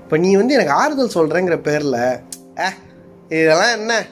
இப்ப 0.04 0.18
நீ 0.18 0.36
வந்து 0.36 0.54
எனக்கு 0.54 0.72
ஆறுதல் 0.72 1.16
சொல்றேங்கிற 1.16 1.58
பேர்ல 1.62 1.98
ஏ 2.60 2.70
இதெல்லாம் 3.30 3.80
என்ன? 3.80 4.06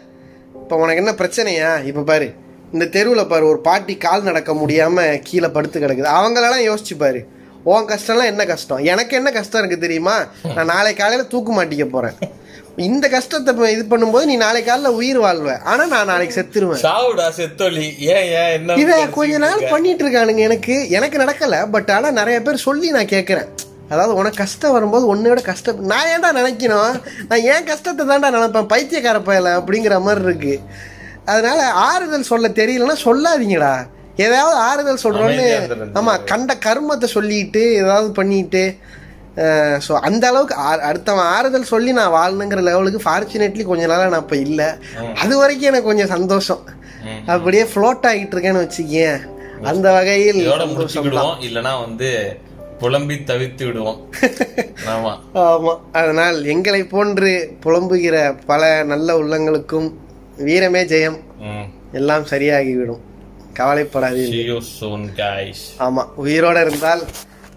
இப்ப 0.68 0.80
உனக்கு 0.84 1.02
என்ன 1.04 1.12
பிரச்சனையா? 1.20 1.70
இப்ப 1.90 2.02
பாரு 2.08 2.26
இந்த 2.74 2.86
தெருவுல 2.96 3.22
பாரு 3.28 3.46
ஒரு 3.48 3.60
பாட்டி 3.68 3.94
கால் 4.06 4.26
நடக்க 4.30 4.54
முடியாம 4.54 4.96
கீழே 5.28 5.48
படுத்து 5.48 5.78
கிடக்குது. 5.80 6.08
அவங்களெல்லாம் 6.16 6.64
யோசிச்சு 6.70 6.96
பாரு 7.04 7.22
உன் 7.64 7.88
கஷ்டம்லாம் 7.92 8.32
என்ன 8.32 8.46
கஷ்டம்? 8.46 8.82
எனக்கு 8.94 9.14
என்ன 9.20 9.30
கஷ்டம் 9.32 9.62
இருக்கு 9.62 9.86
தெரியுமா? 9.86 10.16
நான் 10.56 10.70
நாளை 10.72 10.92
காலையில 10.94 11.28
தூக்கு 11.28 11.52
மாட்டிக்க 11.54 11.86
போறேன். 11.94 12.18
இந்த 12.88 13.06
கஷ்டத்தை 13.14 13.54
இது 13.76 13.86
பண்ணும்போது 13.92 14.26
நீ 14.32 14.36
நாளை 14.44 14.64
காலையில 14.64 14.92
உயிர் 14.94 15.20
வாழ்வ. 15.20 15.54
ஆனா 15.72 15.86
நான் 15.94 16.12
நாளைக்கு 16.12 16.36
செத்துருவேன். 16.40 16.84
சாவுடா 16.88 17.30
செத்தொலி. 17.40 17.88
ஏன் 18.16 18.28
ஏன் 18.42 19.16
கொஞ்ச 19.20 19.38
நாள்? 19.46 19.64
பண்ணிட்டு 19.70 20.06
இருக்கானுங்க 20.06 20.44
எனக்கு. 20.50 20.78
எனக்கு 20.90 21.24
நடக்கல 21.24 21.62
பட் 21.78 21.92
ஆனா 21.98 22.12
நிறைய 22.20 22.40
பேர் 22.42 22.66
சொல்லி 22.68 22.90
நான் 22.98 23.14
கேட்கறேன் 23.16 23.50
அதாவது 23.92 24.14
உனக்கு 24.20 24.42
கஷ்டம் 24.44 24.76
வரும்போது 24.76 25.06
உன்னையோட 25.14 25.42
கஷ்டம் 25.50 25.82
நான் 25.92 26.10
ஏன்டா 26.14 26.30
நினைக்கணும்? 26.40 26.96
நான் 27.30 27.46
ஏன் 27.54 27.68
கஷ்டத்தை 27.72 28.04
தான்டா 28.10 28.30
நினைப்பேன்? 28.36 28.70
பைத்தியக்கார 28.74 29.20
பயல 29.30 29.54
அப்படிங்கிற 29.60 29.98
மாதிரி 30.08 30.26
இருக்கு. 30.28 30.56
அதனால 31.32 31.60
ஆறுதல் 31.90 32.30
சொல்ல 32.32 32.50
தெரியலன்னா 32.60 32.98
சொல்லாதீங்கடா. 33.08 33.74
ஏதாவது 34.26 34.56
ஆறுதல் 34.68 35.04
சொல்றோன்னு 35.06 35.34
அமைதியா 35.34 35.58
இருந்துருங்க. 35.60 35.98
ஆமா 36.00 36.14
கண்ட 36.32 36.52
கர்மத்தை 36.68 37.08
சொல்லிட்டு 37.18 37.64
ஏதாவது 37.82 38.10
பண்ணிட்டு 38.22 38.64
ஸோ 39.86 39.94
அந்த 40.08 40.24
அளவுக்கு 40.30 40.56
அடுத்தவன் 40.90 41.28
ஆறுதல் 41.34 41.68
சொல்லி 41.72 41.92
நான் 41.98 42.14
வாழணுங்கிற 42.16 42.62
லெவலுக்கு 42.68 43.00
ஃபார்ச்சுனேட்லி 43.04 43.64
கொஞ்ச 43.68 43.84
நாளா 43.92 44.08
நான் 44.14 44.24
இப்போ 44.26 44.38
இல்லை. 44.46 44.70
அது 45.24 45.34
வரைக்கும் 45.42 45.70
எனக்கு 45.72 45.90
கொஞ்சம் 45.90 46.12
சந்தோஷம். 46.14 46.64
அப்படியே 47.34 47.66
ஃப்ளோட் 47.72 48.08
ஆகிட்டு 48.12 48.36
இருக்கேன்னு 48.36 48.64
வச்சுக்கேன். 48.64 49.20
அந்த 49.72 49.88
வகையில் 49.98 50.42
இதோட 50.42 50.66
சந்தோஷம் 50.66 50.74
தான். 50.74 50.80
முடிச்சுக்கிடுவோம் 50.80 51.46
இல்லனா 51.50 51.74
வந்து 51.86 52.10
புலம்பி 52.80 53.16
தவித்து 53.16 53.66
விடுவோம். 53.66 54.10
ஆமா. 54.86 55.20
ஆமா. 55.34 55.80
அதனால் 55.92 56.46
எங்களை 56.46 56.84
போன்று 56.84 57.58
புலம்புகிற 57.64 58.38
பல 58.46 58.84
நல்ல 58.84 59.18
உள்ளங்களுக்கும் 59.18 59.94
வீரமே 60.38 60.84
ஜெயம். 60.84 61.20
எல்லாம் 61.92 62.24
சரியாகிவிடும். 62.24 63.00
கவலைப்படாது 63.54 64.30
ஆமா. 65.80 66.08
உயிரோட 66.24 66.66
இருந்தால் 66.66 67.04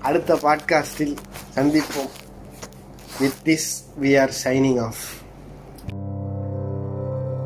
அடுத்த 0.00 0.34
பாட்காஸ்டில் 0.34 1.16
சந்திப்போம். 1.54 2.10
With 3.20 3.32
this 3.44 4.02
we 4.02 4.20
are 4.20 4.34
signing 4.44 4.80
off 4.80 4.96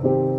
thank 0.03 0.17
you 0.17 0.34